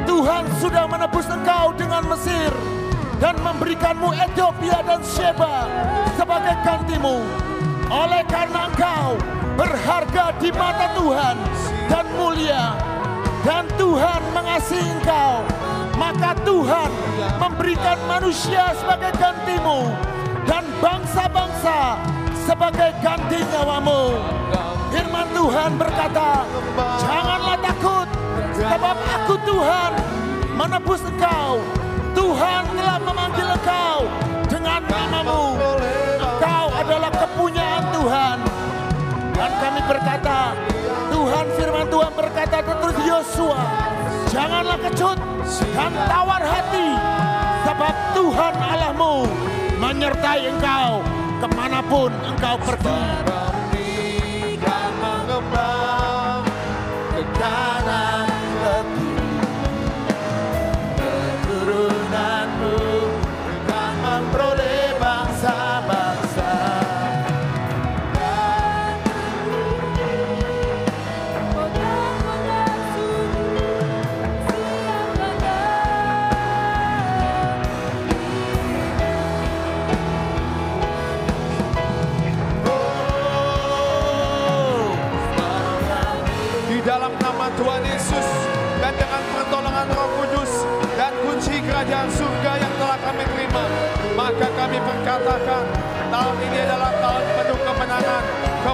Tuhan 0.06 0.46
sudah 0.62 0.86
menebus 0.86 1.26
engkau 1.26 1.74
dengan 1.74 2.06
Mesir 2.06 2.54
dan 3.18 3.34
memberikanmu 3.42 4.14
Ethiopia 4.14 4.86
dan 4.86 5.02
Sheba 5.02 5.66
sebagai 6.14 6.54
gantimu. 6.62 7.26
Oleh 7.90 8.22
karena 8.30 8.70
engkau 8.70 9.18
berharga 9.58 10.30
di 10.38 10.54
mata 10.54 10.94
Tuhan 10.94 11.36
dan 11.90 12.06
mulia 12.14 12.78
dan 13.42 13.66
Tuhan 13.78 14.20
mengasihi 14.30 14.90
engkau 15.00 15.42
maka 15.96 16.34
Tuhan 16.42 16.90
memberikan 17.38 17.98
manusia 18.10 18.74
sebagai 18.78 19.14
gantimu 19.16 19.90
dan 20.44 20.66
bangsa-bangsa 20.82 21.98
sebagai 22.46 22.94
ganti 23.02 23.42
nyawamu. 23.42 24.14
Tuhan 25.36 25.76
berkata, 25.76 26.48
janganlah 26.96 27.60
takut, 27.60 28.08
sebab 28.56 28.96
aku 28.96 29.34
Tuhan 29.44 29.92
menebus 30.56 31.04
engkau. 31.04 31.60
Tuhan 32.16 32.64
telah 32.72 32.96
memanggil 33.04 33.44
engkau 33.44 34.08
dengan 34.48 34.80
namamu. 34.88 35.60
Engkau 36.16 36.64
adalah 36.72 37.12
kepunyaan 37.12 37.84
Tuhan. 37.92 38.36
Dan 39.36 39.50
kami 39.60 39.80
berkata, 39.84 40.56
Tuhan 41.12 41.46
firman 41.60 41.86
Tuhan 41.92 42.12
berkata 42.16 42.56
terus 42.64 42.96
Yosua, 43.04 43.60
janganlah 44.32 44.80
kecut 44.88 45.20
dan 45.76 45.92
tawar 46.08 46.40
hati, 46.40 46.88
sebab 47.68 47.94
Tuhan 48.16 48.54
Allahmu 48.56 49.28
menyertai 49.76 50.48
engkau 50.48 51.04
ke 51.44 51.46
mana 51.52 51.84
pun 51.84 52.08
engkau 52.24 52.56
pergi. 52.64 53.00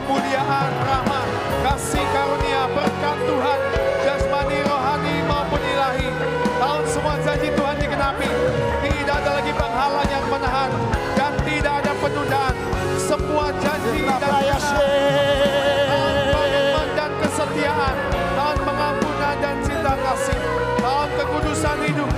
Kemuliaan, 0.02 0.72
rahmat, 0.82 1.26
kasih 1.62 2.02
karunia, 2.10 2.66
berkat 2.74 3.18
Tuhan, 3.22 3.60
jasmani, 4.02 4.58
rohani 4.66 5.14
maupun 5.30 5.62
ilahi. 5.62 6.10
Tahun 6.58 6.84
semua 6.90 7.14
janji 7.22 7.54
Tuhan 7.54 7.76
digenapi, 7.78 8.26
tidak 8.82 9.16
ada 9.22 9.30
lagi 9.38 9.52
penghalang 9.54 10.10
yang 10.10 10.26
menahan 10.26 10.70
dan 11.14 11.32
tidak 11.46 11.74
ada 11.86 11.92
penundaan. 12.02 12.54
Semua 12.98 13.54
janji 13.62 14.02
dan 14.02 14.34
komitmen 16.26 16.88
dan 16.98 17.10
kesetiaan, 17.22 17.94
tahun 18.34 18.58
pengampunan 18.58 19.36
dan 19.38 19.56
cinta 19.62 19.94
kasih, 20.02 20.38
tahun 20.82 21.08
kekudusan 21.14 21.78
hidup, 21.86 22.10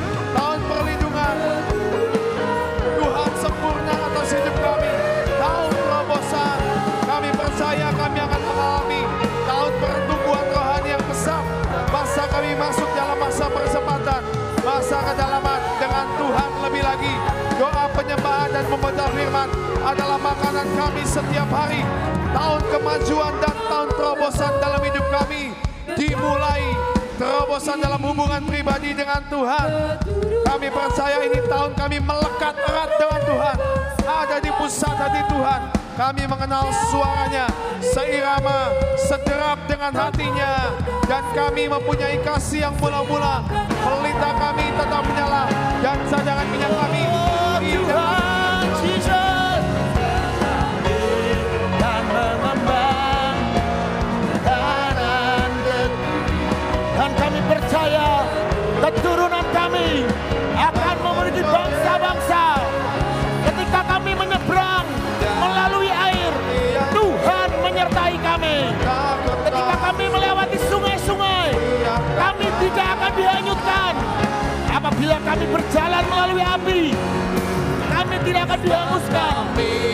membaca 18.74 19.06
firman 19.14 19.48
adalah 19.86 20.18
makanan 20.18 20.66
kami 20.74 21.02
setiap 21.06 21.46
hari. 21.46 21.86
Tahun 22.34 22.62
kemajuan 22.74 23.32
dan 23.38 23.56
tahun 23.70 23.88
terobosan 23.94 24.52
dalam 24.58 24.82
hidup 24.82 25.06
kami 25.14 25.54
dimulai 25.94 26.74
terobosan 27.14 27.78
dalam 27.78 28.02
hubungan 28.02 28.42
pribadi 28.42 28.90
dengan 28.90 29.22
Tuhan. 29.30 29.68
Kami 30.42 30.68
percaya 30.74 31.22
ini 31.22 31.38
tahun 31.46 31.78
kami 31.78 32.02
melekat 32.02 32.54
erat 32.66 32.90
dengan 32.98 33.20
Tuhan. 33.22 33.56
Ada 34.02 34.36
di 34.42 34.50
pusat 34.58 34.94
hati 34.98 35.22
Tuhan. 35.30 35.60
Kami 35.94 36.26
mengenal 36.26 36.74
suaranya, 36.90 37.46
seirama, 37.78 38.74
sederap 38.98 39.62
dengan 39.70 39.94
hatinya. 39.94 40.74
Dan 41.06 41.22
kami 41.30 41.70
mempunyai 41.70 42.18
kasih 42.26 42.66
yang 42.66 42.74
mula-mula. 42.82 43.46
Pelita 43.62 44.30
kami 44.34 44.66
tetap 44.74 45.02
menyala. 45.06 45.46
Dan 45.78 45.98
cadangan 46.10 46.46
minyak 46.50 46.72
kami 46.74 47.02
Tuhan 47.94 48.13
percaya 57.74 58.22
keturunan 58.86 59.42
kami 59.50 60.06
akan 60.54 60.96
memiliki 61.02 61.42
bangsa-bangsa. 61.42 62.62
Ketika 63.50 63.80
kami 63.90 64.14
menyeberang 64.14 64.86
melalui 65.42 65.90
air 65.90 66.30
Tuhan 66.94 67.48
menyertai 67.66 68.14
kami. 68.22 68.78
Ketika 69.26 69.74
kami 69.90 70.04
melewati 70.06 70.58
sungai-sungai 70.70 71.50
kami 72.14 72.46
tidak 72.62 72.86
akan 72.94 73.12
dihanyutkan. 73.18 73.92
Apabila 74.70 75.18
kami 75.26 75.44
berjalan 75.50 76.04
melalui 76.06 76.46
api 76.46 76.94
kami 77.90 78.16
tidak 78.22 78.54
akan 78.54 78.60
dihanguskan 78.62 79.34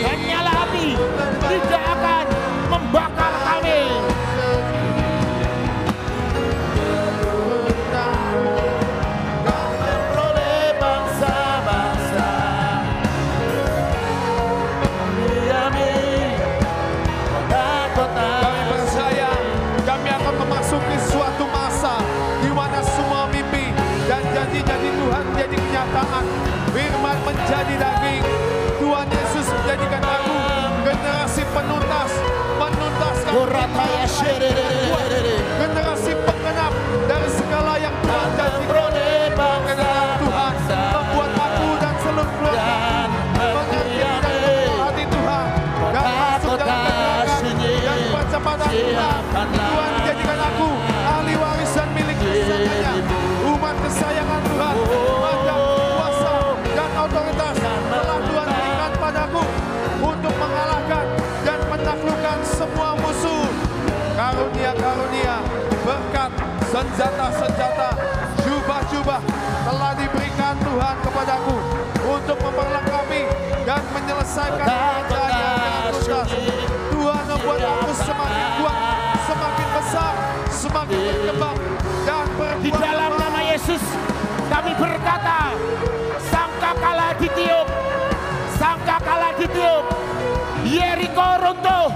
dan 0.05 0.19
nyala 0.29 0.53
api 0.69 1.01
tidak 1.49 1.83
akan 1.97 2.25
membakar 2.69 3.33
kami 3.41 4.10
menjadi 27.31 27.75
daging. 27.79 28.25
Tuhan 28.81 29.07
Yesus 29.07 29.47
menjadikan 29.47 30.03
aku 30.03 30.39
generasi 30.83 31.43
penuntas, 31.55 32.11
menuntaskan 32.59 33.33
senjata-senjata, 66.71 67.91
jubah-jubah 68.47 69.21
telah 69.67 69.93
diberikan 69.99 70.55
Tuhan 70.63 70.97
kepadaku 71.03 71.57
untuk 72.07 72.39
memperlengkapi 72.39 73.23
dan 73.67 73.83
menyelesaikan 73.91 74.67
pekerjaan 74.71 75.31
yang 75.35 75.55
dengan 75.59 75.83
tuntas. 75.91 76.29
Tuhan 76.95 77.23
membuat 77.27 77.61
aku 77.67 77.91
semakin 77.99 78.47
kuat, 78.63 78.79
semakin 79.27 79.69
besar, 79.75 80.13
semakin 80.47 80.99
berkembang 81.11 81.57
dan 82.07 82.27
berbuat 82.39 82.63
Di 82.63 82.71
dalam 82.71 83.13
nama 83.19 83.41
Yesus 83.43 83.83
kami 84.47 84.73
berkata, 84.79 85.59
sangka 86.31 86.71
kalah 86.79 87.13
ditiup, 87.19 87.67
sangka 88.55 88.97
kalah 89.03 89.35
Yeriko 90.71 91.29
runtuh. 91.43 91.91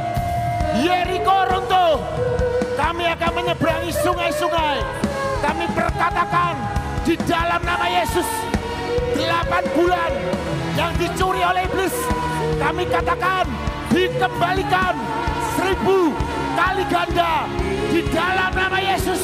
Yeriko 0.82 1.38
runtuh. 1.46 1.94
Menyeberangi 3.34 3.90
sungai-sungai. 3.98 4.78
Kami 5.42 5.66
berkatakan 5.74 6.54
di 7.02 7.18
dalam 7.26 7.58
nama 7.66 7.86
Yesus. 7.90 8.28
Delapan 9.18 9.64
bulan 9.74 10.12
yang 10.78 10.94
dicuri 10.94 11.42
oleh 11.42 11.66
iblis. 11.66 11.94
Kami 12.62 12.86
katakan 12.86 13.50
dikembalikan 13.90 14.94
seribu 15.58 16.14
kali 16.54 16.84
ganda 16.86 17.50
di 17.90 18.00
dalam 18.14 18.50
nama 18.54 18.78
Yesus. 18.78 19.22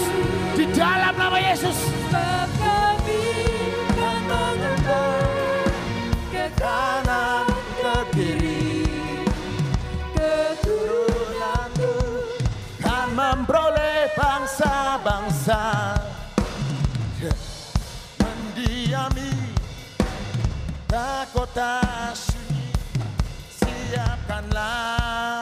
Di 0.59 0.65
dalam 0.75 1.15
nama 1.15 1.39
Yesus. 1.39 1.79
Kota 21.41 21.81
sunyi 22.13 22.69
siapkanlah 23.49 25.41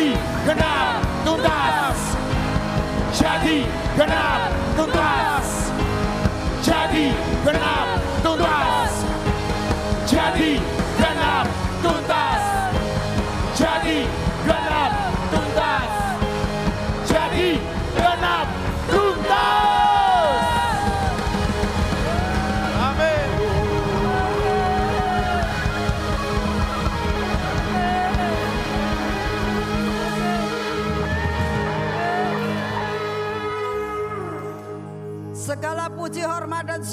Jadi 0.00 0.16
genap 0.48 1.04
tuntas. 1.28 1.98
Jadi 3.12 3.68
genap 4.00 4.48
tuntas. 4.72 5.48
Jadi 6.64 7.12
genap 7.44 7.88
tuntas. 8.24 8.92
Jadi 10.08 10.56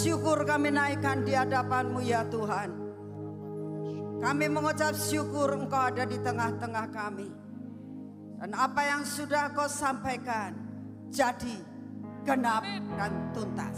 syukur 0.08 0.48
kami 0.48 0.72
naikkan 0.72 1.28
di 1.28 1.36
hadapanmu 1.36 2.00
ya 2.00 2.24
Tuhan. 2.32 2.72
Kami 4.24 4.46
mengucap 4.48 4.96
syukur 4.96 5.52
Engkau 5.52 5.92
ada 5.92 6.08
di 6.08 6.16
tengah-tengah 6.24 6.88
kami. 6.96 7.28
Dan 8.40 8.56
apa 8.56 8.82
yang 8.88 9.04
sudah 9.04 9.52
Kau 9.52 9.68
sampaikan 9.68 10.56
jadi 11.12 11.60
genap 12.24 12.64
dan 12.96 13.36
tuntas. 13.36 13.78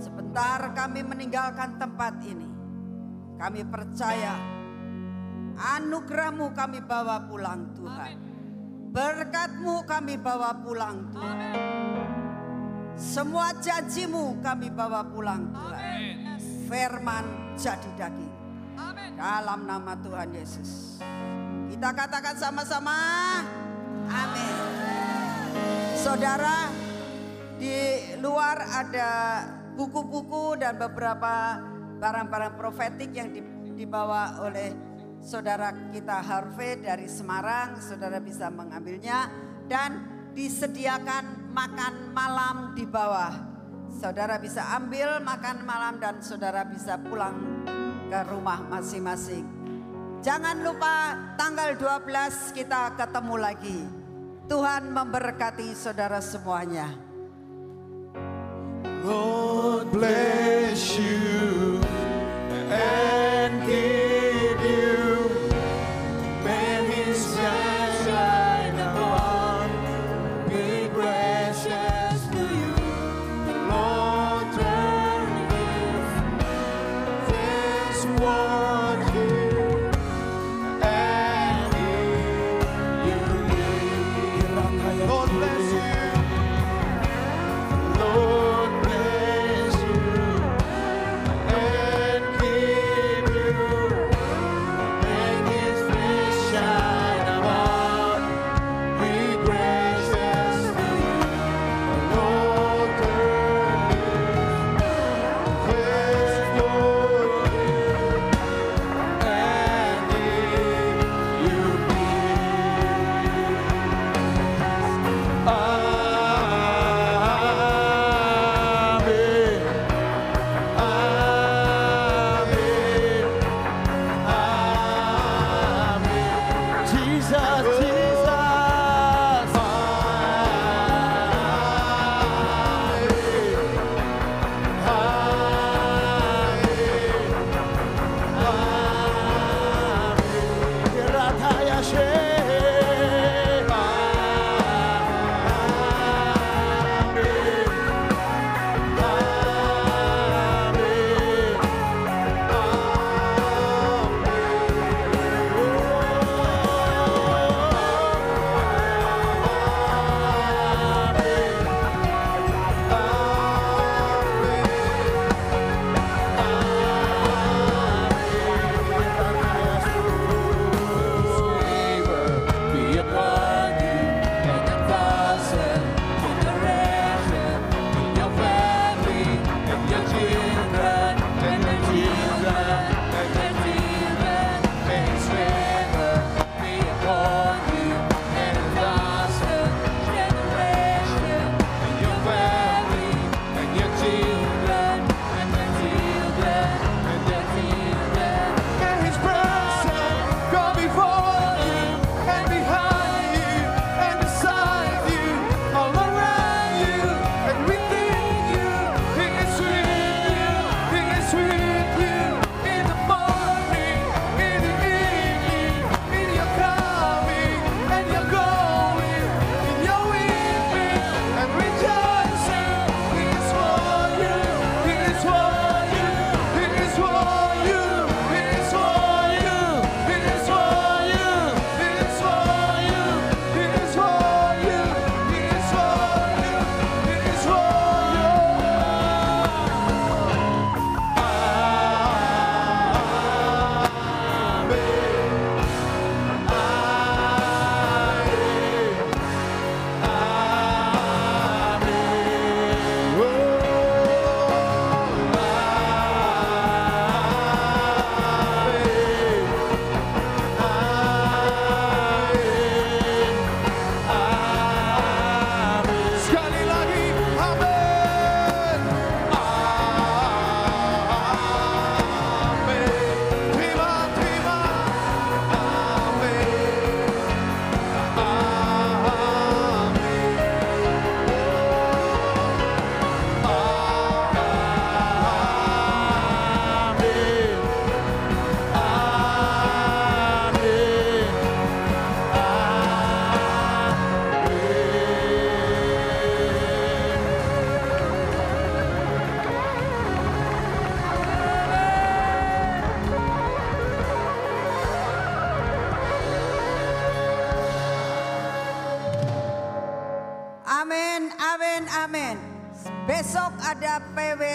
Sebentar 0.00 0.72
kami 0.72 1.04
meninggalkan 1.04 1.76
tempat 1.76 2.24
ini. 2.24 2.48
Kami 3.36 3.60
percaya 3.68 4.40
anugerahmu 5.76 6.48
kami 6.56 6.80
bawa 6.80 7.28
pulang 7.28 7.76
Tuhan. 7.76 8.16
Berkatmu 8.94 9.84
kami 9.84 10.14
bawa 10.16 10.64
pulang 10.64 11.12
Tuhan. 11.12 11.93
Semua 12.94 13.50
janjimu 13.58 14.38
kami 14.38 14.70
bawa 14.70 15.02
pulang 15.10 15.50
Tuhan. 15.50 16.38
Firman 16.70 17.26
jadi 17.58 17.90
daging. 17.98 18.34
Dalam 19.18 19.66
nama 19.66 19.98
Tuhan 19.98 20.30
Yesus. 20.30 21.02
Kita 21.70 21.90
katakan 21.90 22.38
sama-sama. 22.38 22.98
Amin. 24.06 24.54
Saudara, 25.98 26.70
di 27.58 27.98
luar 28.22 28.62
ada 28.62 29.10
buku-buku 29.74 30.58
dan 30.62 30.78
beberapa 30.78 31.58
barang-barang 31.98 32.54
profetik 32.54 33.10
yang 33.10 33.30
dibawa 33.74 34.38
oleh 34.38 34.70
saudara 35.18 35.74
kita 35.90 36.22
Harvey 36.22 36.78
dari 36.78 37.10
Semarang. 37.10 37.78
Saudara 37.82 38.22
bisa 38.22 38.50
mengambilnya 38.54 39.30
dan 39.66 40.06
disediakan 40.34 41.43
makan 41.54 42.10
malam 42.10 42.56
di 42.74 42.82
bawah. 42.82 43.30
Saudara 43.94 44.42
bisa 44.42 44.74
ambil 44.74 45.22
makan 45.22 45.62
malam 45.62 46.02
dan 46.02 46.18
saudara 46.18 46.66
bisa 46.66 46.98
pulang 46.98 47.64
ke 48.10 48.20
rumah 48.26 48.58
masing-masing. 48.66 49.46
Jangan 50.18 50.66
lupa 50.66 51.14
tanggal 51.38 51.78
12 51.78 52.58
kita 52.58 52.98
ketemu 52.98 53.34
lagi. 53.38 53.80
Tuhan 54.50 54.90
memberkati 54.90 55.72
saudara 55.72 56.18
semuanya. 56.18 56.90
God 59.04 59.92
bless 59.94 60.96
you. 60.98 61.78
And 62.72 63.23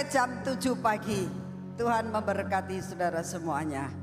jam 0.10 0.42
7 0.42 0.74
pagi. 0.82 1.30
Tuhan 1.78 2.10
memberkati 2.10 2.82
saudara 2.82 3.22
semuanya. 3.22 3.99